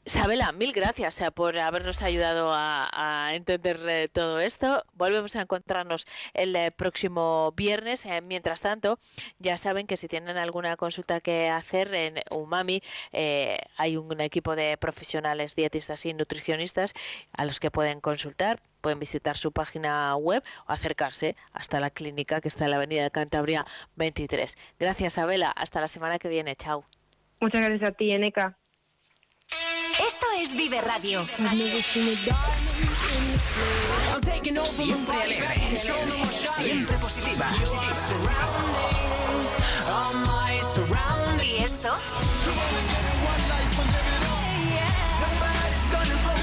Sabela, 0.06 0.52
mil 0.52 0.72
gracias 0.74 1.20
eh, 1.22 1.32
por 1.32 1.58
habernos 1.58 2.02
ayudado 2.02 2.52
a, 2.54 3.32
entender 3.34 4.10
todo 4.10 4.40
esto. 4.40 4.84
Volvemos 4.94 5.36
a 5.36 5.42
encontrarnos 5.42 6.08
el 6.34 6.72
próximo 6.72 7.54
viernes. 7.56 8.08
mientras 8.24 8.62
tanto, 8.62 9.00
ya 9.40 9.58
saben 9.58 9.88
que 9.88 9.98
si 9.98 10.08
tienen 10.08 10.38
alguna 10.38 10.78
consulta 10.78 11.07
que 11.22 11.50
hacer 11.50 11.94
en 11.94 12.16
Umami. 12.30 12.82
Eh, 13.12 13.58
hay 13.78 13.98
un 13.98 14.20
equipo 14.22 14.56
de 14.56 14.78
profesionales 14.78 15.56
dietistas 15.56 16.06
y 16.06 16.14
nutricionistas 16.14 16.94
a 17.34 17.46
los 17.46 17.60
que 17.60 17.72
pueden 17.72 18.02
consultar. 18.02 18.60
Pueden 18.82 19.00
visitar 19.00 19.38
su 19.38 19.52
página 19.52 20.16
web 20.16 20.44
o 20.68 20.72
acercarse 20.72 21.36
hasta 21.54 21.80
la 21.80 21.90
clínica 21.90 22.42
que 22.42 22.48
está 22.48 22.66
en 22.66 22.72
la 22.72 22.78
Avenida 22.78 23.04
de 23.04 23.12
Cantabria 23.12 23.66
23. 23.96 24.58
Gracias, 24.80 25.18
Abela. 25.18 25.50
Hasta 25.50 25.82
la 25.82 25.88
semana 25.88 26.20
que 26.20 26.28
viene. 26.30 26.56
Chao. 26.56 26.86
Muchas 27.40 27.62
gracias 27.62 27.90
a 27.90 27.94
ti, 27.94 28.12
Eneca. 28.12 28.58
Esto 30.00 30.26
es 30.38 30.56
Vive 30.56 30.82
Radio. 30.82 31.26
Siempre 34.66 35.18
alegre, 35.18 35.82
siempre 35.82 36.98
positiva. 36.98 37.50
¿Y 41.42 41.64
esto? 41.64 41.96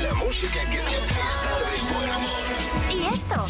La 0.03 0.15
música 0.15 0.61
que 0.61 0.77
te 0.79 0.97
hace 0.97 1.21
estar 1.29 1.61
de 1.61 1.77
buen 1.93 2.09
humor. 2.17 2.41
¿Y 2.91 2.93
esto? 3.13 3.47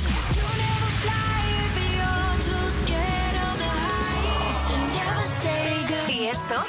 ¿Y 6.08 6.26
esto? 6.26 6.64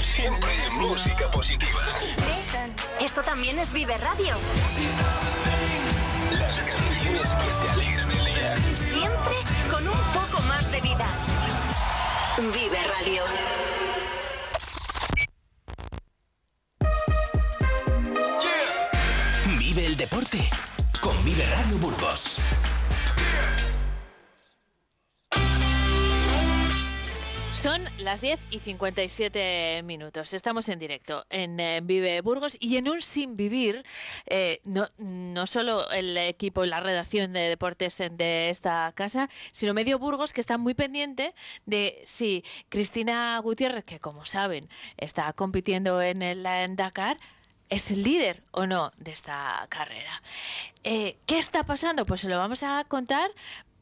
Siempre 0.00 0.52
música 0.80 1.28
positiva. 1.30 1.80
Esto 3.00 3.22
también 3.22 3.58
es 3.58 3.72
Vive 3.72 3.96
Radio. 3.96 4.36
Las 6.38 6.62
canciones 6.62 7.34
que 7.34 7.66
te 7.66 7.72
alegran 7.72 8.10
el 8.12 8.24
día. 8.24 8.56
Siempre 8.76 9.34
con 9.70 9.88
un 9.88 10.12
de 10.72 10.80
vida. 10.80 11.06
Vive 12.38 12.78
Radio. 12.98 13.22
Vive 19.58 19.86
el 19.86 19.96
deporte 19.96 20.38
con 21.00 21.22
Vive 21.24 21.44
Radio 21.46 21.76
Burgos. 21.76 22.31
Son 27.62 27.84
las 27.98 28.20
10 28.20 28.40
y 28.50 28.58
57 28.58 29.84
minutos. 29.84 30.34
Estamos 30.34 30.68
en 30.68 30.80
directo 30.80 31.24
en 31.30 31.60
eh, 31.60 31.80
Vive 31.80 32.20
Burgos 32.20 32.56
y 32.58 32.76
en 32.76 32.88
un 32.88 33.00
Sin 33.00 33.36
Vivir, 33.36 33.84
eh, 34.26 34.60
no, 34.64 34.88
no 34.98 35.46
solo 35.46 35.88
el 35.92 36.18
equipo 36.18 36.64
y 36.64 36.68
la 36.68 36.80
redacción 36.80 37.32
de 37.32 37.42
deportes 37.42 37.98
de 37.98 38.50
esta 38.50 38.90
casa, 38.96 39.30
sino 39.52 39.74
Medio 39.74 40.00
Burgos 40.00 40.32
que 40.32 40.40
está 40.40 40.58
muy 40.58 40.74
pendiente 40.74 41.36
de 41.64 42.02
si 42.04 42.42
Cristina 42.68 43.38
Gutiérrez, 43.38 43.84
que 43.84 44.00
como 44.00 44.24
saben 44.24 44.68
está 44.96 45.32
compitiendo 45.32 46.02
en 46.02 46.22
el 46.22 46.42
Dakar, 46.74 47.16
es 47.68 47.92
líder 47.92 48.42
o 48.50 48.66
no 48.66 48.90
de 48.96 49.12
esta 49.12 49.64
carrera. 49.68 50.20
Eh, 50.82 51.16
¿Qué 51.26 51.38
está 51.38 51.62
pasando? 51.62 52.06
Pues 52.06 52.22
se 52.22 52.28
lo 52.28 52.38
vamos 52.38 52.64
a 52.64 52.84
contar 52.88 53.30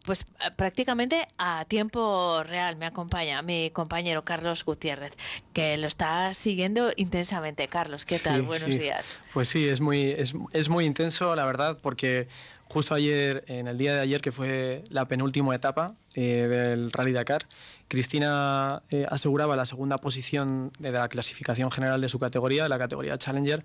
pues 0.04 0.22
eh, 0.22 0.50
prácticamente 0.56 1.26
a 1.38 1.64
tiempo 1.66 2.42
real 2.42 2.76
me 2.76 2.86
acompaña 2.86 3.42
mi 3.42 3.70
compañero 3.70 4.24
Carlos 4.24 4.64
Gutiérrez, 4.64 5.12
que 5.52 5.76
lo 5.76 5.86
está 5.86 6.34
siguiendo 6.34 6.90
intensamente. 6.96 7.68
Carlos, 7.68 8.04
¿qué 8.04 8.18
tal? 8.18 8.42
Buenos 8.42 8.78
días. 8.78 9.12
Pues 9.32 9.48
sí, 9.48 9.68
es 9.68 9.80
muy, 9.80 10.12
es, 10.12 10.68
muy 10.68 10.84
intenso, 10.84 11.34
la 11.34 11.44
verdad, 11.44 11.78
porque 11.80 12.28
justo 12.64 12.94
ayer, 12.94 13.44
en 13.48 13.68
el 13.68 13.78
día 13.78 13.94
de 13.94 14.00
ayer, 14.00 14.20
que 14.20 14.32
fue 14.32 14.84
la 14.90 15.06
penúltima 15.06 15.54
etapa 15.54 15.94
eh, 16.14 16.46
del 16.48 16.92
Rally 16.92 17.12
Dakar, 17.12 17.46
Cristina 17.88 18.82
eh, 18.90 19.04
aseguraba 19.10 19.56
la 19.56 19.66
segunda 19.66 19.98
posición 19.98 20.70
de 20.78 20.92
la 20.92 21.08
clasificación 21.08 21.72
general 21.72 22.00
de 22.00 22.08
su 22.08 22.20
categoría, 22.20 22.68
la 22.68 22.78
categoría 22.78 23.18
Challenger, 23.18 23.64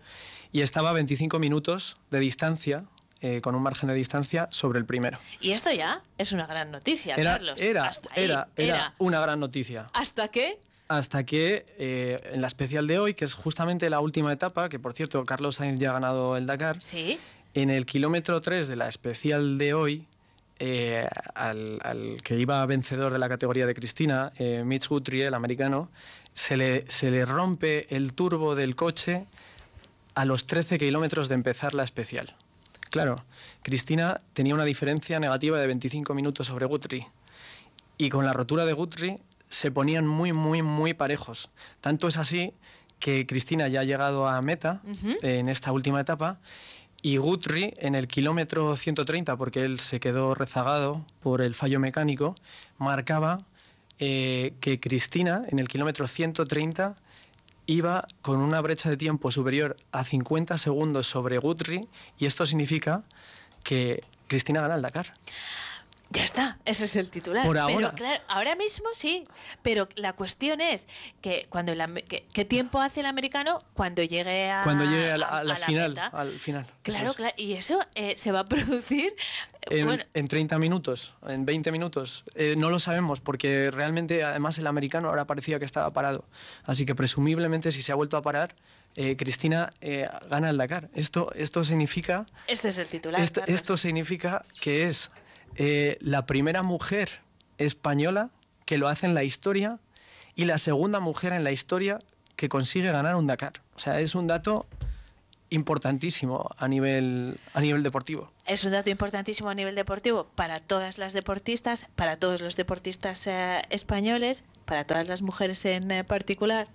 y 0.51 0.61
estaba 0.61 0.89
a 0.89 0.93
25 0.93 1.37
minutos 1.37 1.97
de 2.09 2.19
distancia 2.19 2.85
eh, 3.25 3.41
con 3.41 3.55
un 3.55 3.63
margen 3.63 3.89
de 3.89 3.95
distancia 3.95 4.47
sobre 4.51 4.77
el 4.77 4.85
primero. 4.85 5.17
Y 5.41 5.53
esto 5.53 5.71
ya 5.71 6.03
es 6.19 6.31
una 6.31 6.45
gran 6.45 6.69
noticia, 6.69 7.15
Carlos. 7.15 7.59
Era, 7.59 7.91
era, 8.15 8.49
era, 8.55 8.93
una 8.99 9.19
gran 9.19 9.39
noticia. 9.39 9.87
¿Hasta 9.93 10.27
qué? 10.27 10.59
Hasta 10.89 11.23
que 11.23 11.65
eh, 11.79 12.19
en 12.33 12.41
la 12.41 12.45
especial 12.45 12.85
de 12.85 12.99
hoy, 12.99 13.15
que 13.15 13.25
es 13.25 13.33
justamente 13.33 13.89
la 13.89 13.99
última 13.99 14.31
etapa, 14.31 14.69
que 14.69 14.77
por 14.77 14.93
cierto 14.93 15.25
Carlos 15.25 15.55
Sainz 15.55 15.79
ya 15.79 15.89
ha 15.89 15.93
ganado 15.93 16.37
el 16.37 16.45
Dakar, 16.45 16.79
¿Sí? 16.83 17.19
en 17.55 17.71
el 17.71 17.87
kilómetro 17.87 18.41
3 18.41 18.67
de 18.67 18.75
la 18.75 18.87
especial 18.87 19.57
de 19.57 19.73
hoy, 19.73 20.05
eh, 20.59 21.09
al, 21.33 22.21
que 22.23 22.37
iba 22.37 22.63
vencedor 22.67 23.11
de 23.11 23.17
la 23.17 23.27
categoría 23.27 23.65
de 23.65 23.73
Cristina, 23.73 24.33
Mitch 24.63 24.87
Guthrie, 24.87 25.25
el 25.25 25.33
americano, 25.33 25.89
se 26.35 26.57
le, 26.57 26.85
se 26.91 27.09
le 27.09 27.25
rompe 27.25 27.87
el 27.95 28.13
turbo 28.13 28.53
del 28.53 28.75
coche 28.75 29.25
a 30.13 30.25
los 30.25 30.45
13 30.45 30.77
kilómetros 30.77 31.27
de 31.27 31.33
empezar 31.33 31.73
la 31.73 31.83
especial. 31.83 32.35
Claro, 32.95 33.17
Cristina 33.61 34.21
tenía 34.31 34.55
una 34.55 34.63
diferencia 34.63 35.19
negativa 35.19 35.59
de 35.59 35.67
25 35.67 36.13
minutos 36.13 36.47
sobre 36.47 36.65
Guthrie. 36.65 37.05
Y 37.97 38.07
con 38.07 38.25
la 38.25 38.31
rotura 38.31 38.63
de 38.63 38.71
Guthrie 38.71 39.17
se 39.49 39.69
ponían 39.69 40.07
muy, 40.07 40.31
muy, 40.31 40.61
muy 40.61 40.93
parejos. 40.93 41.49
Tanto 41.81 42.07
es 42.07 42.15
así 42.15 42.53
que 42.99 43.27
Cristina 43.27 43.67
ya 43.67 43.81
ha 43.81 43.83
llegado 43.83 44.29
a 44.29 44.41
meta 44.41 44.79
en 45.21 45.49
esta 45.49 45.73
última 45.73 45.99
etapa 45.99 46.37
y 47.01 47.17
Guthrie 47.17 47.73
en 47.79 47.95
el 47.95 48.07
kilómetro 48.07 48.77
130, 48.77 49.35
porque 49.35 49.65
él 49.65 49.81
se 49.81 49.99
quedó 49.99 50.33
rezagado 50.33 51.03
por 51.21 51.41
el 51.41 51.53
fallo 51.53 51.81
mecánico, 51.81 52.33
marcaba 52.77 53.41
eh, 53.99 54.53
que 54.61 54.79
Cristina 54.79 55.43
en 55.49 55.59
el 55.59 55.67
kilómetro 55.67 56.07
130 56.07 56.95
iba 57.67 58.07
con 58.21 58.39
una 58.39 58.61
brecha 58.61 58.89
de 58.89 58.97
tiempo 58.97 59.31
superior 59.31 59.75
a 59.91 60.03
50 60.03 60.57
segundos 60.57 61.07
sobre 61.07 61.37
Guthrie 61.37 61.81
y 62.19 62.25
esto 62.25 62.45
significa 62.45 63.03
que 63.63 64.03
Cristina 64.27 64.61
gana 64.61 64.75
el 64.75 64.81
Dakar. 64.81 65.13
Ya 66.11 66.23
está, 66.23 66.59
ese 66.65 66.85
es 66.85 66.95
el 66.95 67.09
titular. 67.09 67.43
Por 67.45 67.55
Pero 67.55 67.65
ahora. 67.65 67.91
claro, 67.91 68.23
ahora 68.27 68.55
mismo 68.55 68.85
sí, 68.93 69.27
pero 69.63 69.89
la 69.95 70.13
cuestión 70.13 70.61
es 70.61 70.87
que 71.19 71.47
cuando 71.49 71.71
el 71.71 72.03
que- 72.03 72.25
¿qué 72.31 72.45
tiempo 72.45 72.79
hace 72.79 72.99
el 72.99 73.07
americano 73.07 73.59
cuando 73.73 74.03
llegue 74.03 74.51
a, 74.51 74.63
Cuando 74.63 74.85
llegue 74.85 75.11
a 75.11 75.17
la, 75.17 75.27
a 75.27 75.43
la 75.43 75.55
a 75.55 75.59
la 75.59 75.65
final. 75.65 75.89
meta? 75.89 76.07
Al 76.07 76.29
final. 76.31 76.67
Claro, 76.83 77.09
es. 77.09 77.15
claro, 77.15 77.33
y 77.37 77.53
eso 77.53 77.79
eh, 77.95 78.13
se 78.17 78.31
va 78.31 78.41
a 78.41 78.45
producir. 78.47 79.13
En, 79.61 79.87
bueno, 79.87 80.03
en 80.13 80.27
30 80.27 80.59
minutos, 80.59 81.13
en 81.27 81.43
20 81.43 81.71
minutos. 81.71 82.23
Eh, 82.35 82.53
no 82.55 82.69
lo 82.69 82.77
sabemos 82.77 83.19
porque 83.19 83.71
realmente 83.71 84.23
además 84.23 84.59
el 84.59 84.67
americano 84.67 85.09
ahora 85.09 85.25
parecía 85.25 85.57
que 85.57 85.65
estaba 85.65 85.91
parado. 85.91 86.23
Así 86.65 86.85
que 86.85 86.93
presumiblemente 86.93 87.71
si 87.71 87.81
se 87.81 87.91
ha 87.91 87.95
vuelto 87.95 88.15
a 88.15 88.21
parar, 88.21 88.55
eh, 88.95 89.15
Cristina 89.17 89.73
eh, 89.81 90.07
gana 90.29 90.51
el 90.51 90.57
Dakar. 90.57 90.89
Esto, 90.93 91.31
esto 91.33 91.65
significa 91.65 92.27
este 92.47 92.69
es 92.69 92.77
el 92.77 92.87
titular. 92.87 93.19
esto, 93.19 93.41
Carlos. 93.41 93.55
esto 93.59 93.75
significa 93.75 94.45
que 94.61 94.85
es 94.85 95.09
eh, 95.55 95.97
la 96.01 96.25
primera 96.25 96.63
mujer 96.63 97.09
española 97.57 98.29
que 98.65 98.77
lo 98.77 98.87
hace 98.87 99.05
en 99.05 99.13
la 99.13 99.23
historia 99.23 99.79
y 100.35 100.45
la 100.45 100.57
segunda 100.57 100.99
mujer 100.99 101.33
en 101.33 101.43
la 101.43 101.51
historia 101.51 101.99
que 102.35 102.49
consigue 102.49 102.91
ganar 102.91 103.15
un 103.15 103.27
Dakar. 103.27 103.61
O 103.75 103.79
sea, 103.79 103.99
es 103.99 104.15
un 104.15 104.27
dato 104.27 104.65
importantísimo 105.49 106.49
a 106.57 106.67
nivel, 106.67 107.37
a 107.53 107.61
nivel 107.61 107.83
deportivo. 107.83 108.29
Es 108.45 108.63
un 108.63 108.71
dato 108.71 108.89
importantísimo 108.89 109.49
a 109.49 109.55
nivel 109.55 109.75
deportivo 109.75 110.27
para 110.35 110.59
todas 110.59 110.97
las 110.97 111.13
deportistas, 111.13 111.87
para 111.95 112.17
todos 112.17 112.41
los 112.41 112.55
deportistas 112.55 113.25
eh, 113.27 113.61
españoles, 113.69 114.43
para 114.65 114.85
todas 114.85 115.07
las 115.07 115.21
mujeres 115.21 115.63
en 115.65 115.91
eh, 115.91 116.03
particular, 116.03 116.67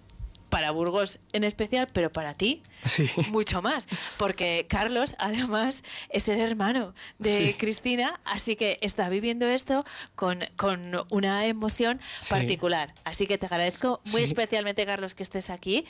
para 0.50 0.70
Burgos 0.72 1.18
en 1.32 1.44
especial, 1.44 1.88
pero 1.92 2.10
para 2.10 2.34
ti 2.34 2.62
Sí. 2.86 3.08
mucho 3.28 3.62
más, 3.62 3.86
porque 4.18 4.66
Carlos 4.68 5.14
además 5.18 5.82
es 6.10 6.28
el 6.28 6.40
hermano 6.40 6.94
de 7.18 7.48
Sí. 7.48 7.54
Cristina, 7.54 8.20
así 8.24 8.56
que 8.56 8.78
está 8.82 9.08
viviendo 9.08 9.46
esto 9.48 9.84
con, 10.14 10.44
con 10.56 10.92
una 11.10 11.46
emoción 11.46 12.00
Sí. 12.20 12.28
particular. 12.30 12.92
Así 13.04 13.26
que 13.26 13.38
te 13.38 13.46
agradezco 13.46 14.00
muy 14.12 14.22
especialmente, 14.22 14.84
Carlos, 14.84 15.14
que 15.14 15.22
estés 15.22 15.48
aquí. 15.50 15.86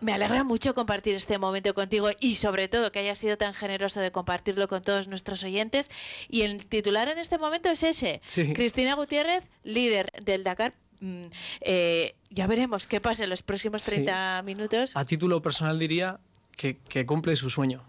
Me 0.00 0.14
alegra 0.14 0.44
mucho 0.44 0.74
compartir 0.74 1.14
este 1.14 1.36
momento 1.36 1.74
contigo 1.74 2.08
y 2.20 2.36
sobre 2.36 2.68
todo 2.68 2.90
que 2.90 3.00
hayas 3.00 3.18
sido 3.18 3.36
tan 3.36 3.52
generoso 3.52 4.00
de 4.00 4.10
compartirlo 4.10 4.66
con 4.66 4.82
todos 4.82 5.08
nuestros 5.08 5.44
oyentes. 5.44 5.90
Y 6.30 6.40
el 6.40 6.64
titular 6.66 7.06
en 7.08 7.18
este 7.18 7.36
momento 7.36 7.68
es 7.68 7.82
ese. 7.82 8.22
Cristina 8.54 8.94
Gutiérrez, 8.94 9.44
líder 9.62 10.10
del 10.22 10.42
Dakar. 10.42 10.72
Mm, 11.00 11.26
eh, 11.62 12.14
ya 12.30 12.46
veremos 12.46 12.86
qué 12.86 13.00
pasa 13.00 13.24
en 13.24 13.30
los 13.30 13.42
próximos 13.42 13.82
30 13.82 14.42
minutos. 14.42 14.96
A 14.96 15.04
título 15.04 15.42
personal 15.42 15.78
diría 15.78 16.20
que, 16.56 16.76
que 16.88 17.06
cumple 17.06 17.36
su 17.36 17.50
sueño. 17.50 17.82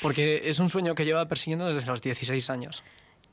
Porque 0.00 0.42
es 0.44 0.58
un 0.58 0.68
sueño 0.68 0.94
que 0.94 1.04
lleva 1.04 1.26
persiguiendo 1.26 1.72
desde 1.72 1.86
los 1.86 2.00
16 2.02 2.50
años. 2.50 2.82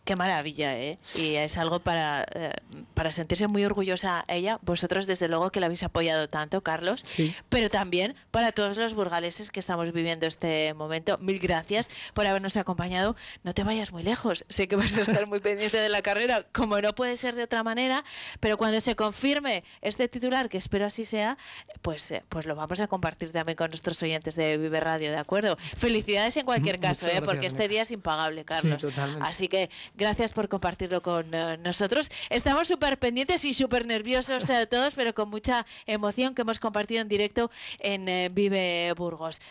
Qué 0.09 0.15
maravilla, 0.15 0.75
¿eh? 0.75 0.97
Y 1.13 1.35
es 1.35 1.55
algo 1.59 1.81
para, 1.81 2.25
eh, 2.33 2.51
para 2.95 3.11
sentirse 3.11 3.45
muy 3.47 3.63
orgullosa 3.63 4.25
ella, 4.27 4.57
vosotros 4.63 5.05
desde 5.05 5.27
luego 5.27 5.51
que 5.51 5.59
la 5.59 5.67
habéis 5.67 5.83
apoyado 5.83 6.27
tanto, 6.27 6.61
Carlos, 6.63 7.01
Sí. 7.05 7.35
pero 7.49 7.69
también 7.69 8.15
para 8.31 8.51
todos 8.51 8.77
los 8.79 8.95
burgaleses 8.95 9.51
que 9.51 9.59
estamos 9.59 9.91
viviendo 9.93 10.25
este 10.25 10.73
momento. 10.73 11.19
Mil 11.19 11.37
gracias 11.37 11.91
por 12.15 12.25
habernos 12.25 12.57
acompañado. 12.57 13.15
No 13.43 13.53
te 13.53 13.63
vayas 13.63 13.91
muy 13.91 14.01
lejos, 14.01 14.45
sé 14.49 14.67
que 14.67 14.75
vas 14.75 14.97
a 14.97 15.01
estar 15.03 15.27
muy 15.27 15.39
pendiente 15.41 15.77
de 15.77 15.89
la 15.89 16.01
carrera, 16.01 16.43
como 16.53 16.81
no 16.81 16.95
puede 16.95 17.15
ser 17.15 17.35
de 17.35 17.43
otra 17.43 17.61
manera, 17.61 18.03
pero 18.39 18.57
cuando 18.57 18.81
se 18.81 18.95
confirme 18.95 19.63
este 19.81 20.07
titular, 20.07 20.49
que 20.49 20.57
espero 20.57 20.87
así 20.87 21.05
sea, 21.05 21.37
pues, 21.83 22.09
eh, 22.09 22.23
pues 22.29 22.47
lo 22.47 22.55
vamos 22.55 22.79
a 22.79 22.87
compartir 22.87 23.31
también 23.31 23.57
con 23.57 23.69
nuestros 23.69 24.01
oyentes 24.01 24.35
de 24.35 24.57
Vive 24.57 24.79
Radio, 24.79 25.11
¿de 25.11 25.17
acuerdo? 25.19 25.55
Felicidades 25.77 26.35
en 26.37 26.45
cualquier 26.47 26.77
Muchas 26.77 26.89
caso, 26.89 27.05
¿eh? 27.05 27.09
gracias, 27.11 27.27
porque 27.27 27.45
este 27.45 27.67
día 27.67 27.83
es 27.83 27.91
impagable, 27.91 28.43
Carlos. 28.43 28.81
totalmente. 28.81 29.23
Así 29.29 29.47
que 29.47 29.69
gracias 29.99 30.33
por 30.33 30.47
compartirlo 30.49 31.01
con 31.03 31.33
eh, 31.33 31.57
nosotros. 31.57 32.09
Estamos 32.29 32.67
súper 32.67 32.97
pendientes 32.97 33.45
y 33.45 33.53
súper 33.53 33.85
nerviosos 33.85 34.49
eh, 34.49 34.65
todos, 34.65 34.95
pero 34.95 35.13
con 35.13 35.29
mucha 35.29 35.65
emoción 35.85 36.33
que 36.33 36.41
hemos 36.41 36.59
compartido 36.59 37.01
en 37.01 37.07
directo 37.07 37.51
en 37.79 38.09
eh, 38.09 38.29
Vive 38.31 38.93
Burgos. 38.95 39.41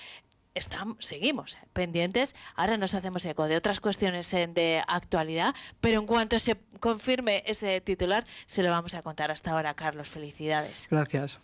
Estamos, 0.55 1.05
seguimos 1.05 1.57
pendientes. 1.73 2.35
Ahora 2.57 2.77
nos 2.77 2.95
hacemos 2.95 3.25
eco 3.27 3.45
de 3.47 3.57
otras 3.57 3.79
cuestiones 3.79 4.29
de 4.31 4.83
actualidad, 4.89 5.55
pero 5.81 6.01
en 6.01 6.07
cuanto 6.07 6.39
se 6.41 6.57
confirme 6.81 7.45
ese 7.47 7.81
titular, 7.81 8.27
se 8.47 8.65
lo 8.65 8.71
vamos 8.71 8.95
a 8.95 9.03
contar. 9.03 9.31
Hasta 9.31 9.53
ahora, 9.53 9.75
Carlos. 9.75 10.09
Felicidades. 10.09 10.89
Gracias. 10.91 11.39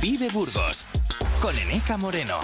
Vive 0.00 0.28
Burgos 0.30 0.84
con 1.40 1.56
Eneca 1.56 1.96
Moreno. 1.96 2.40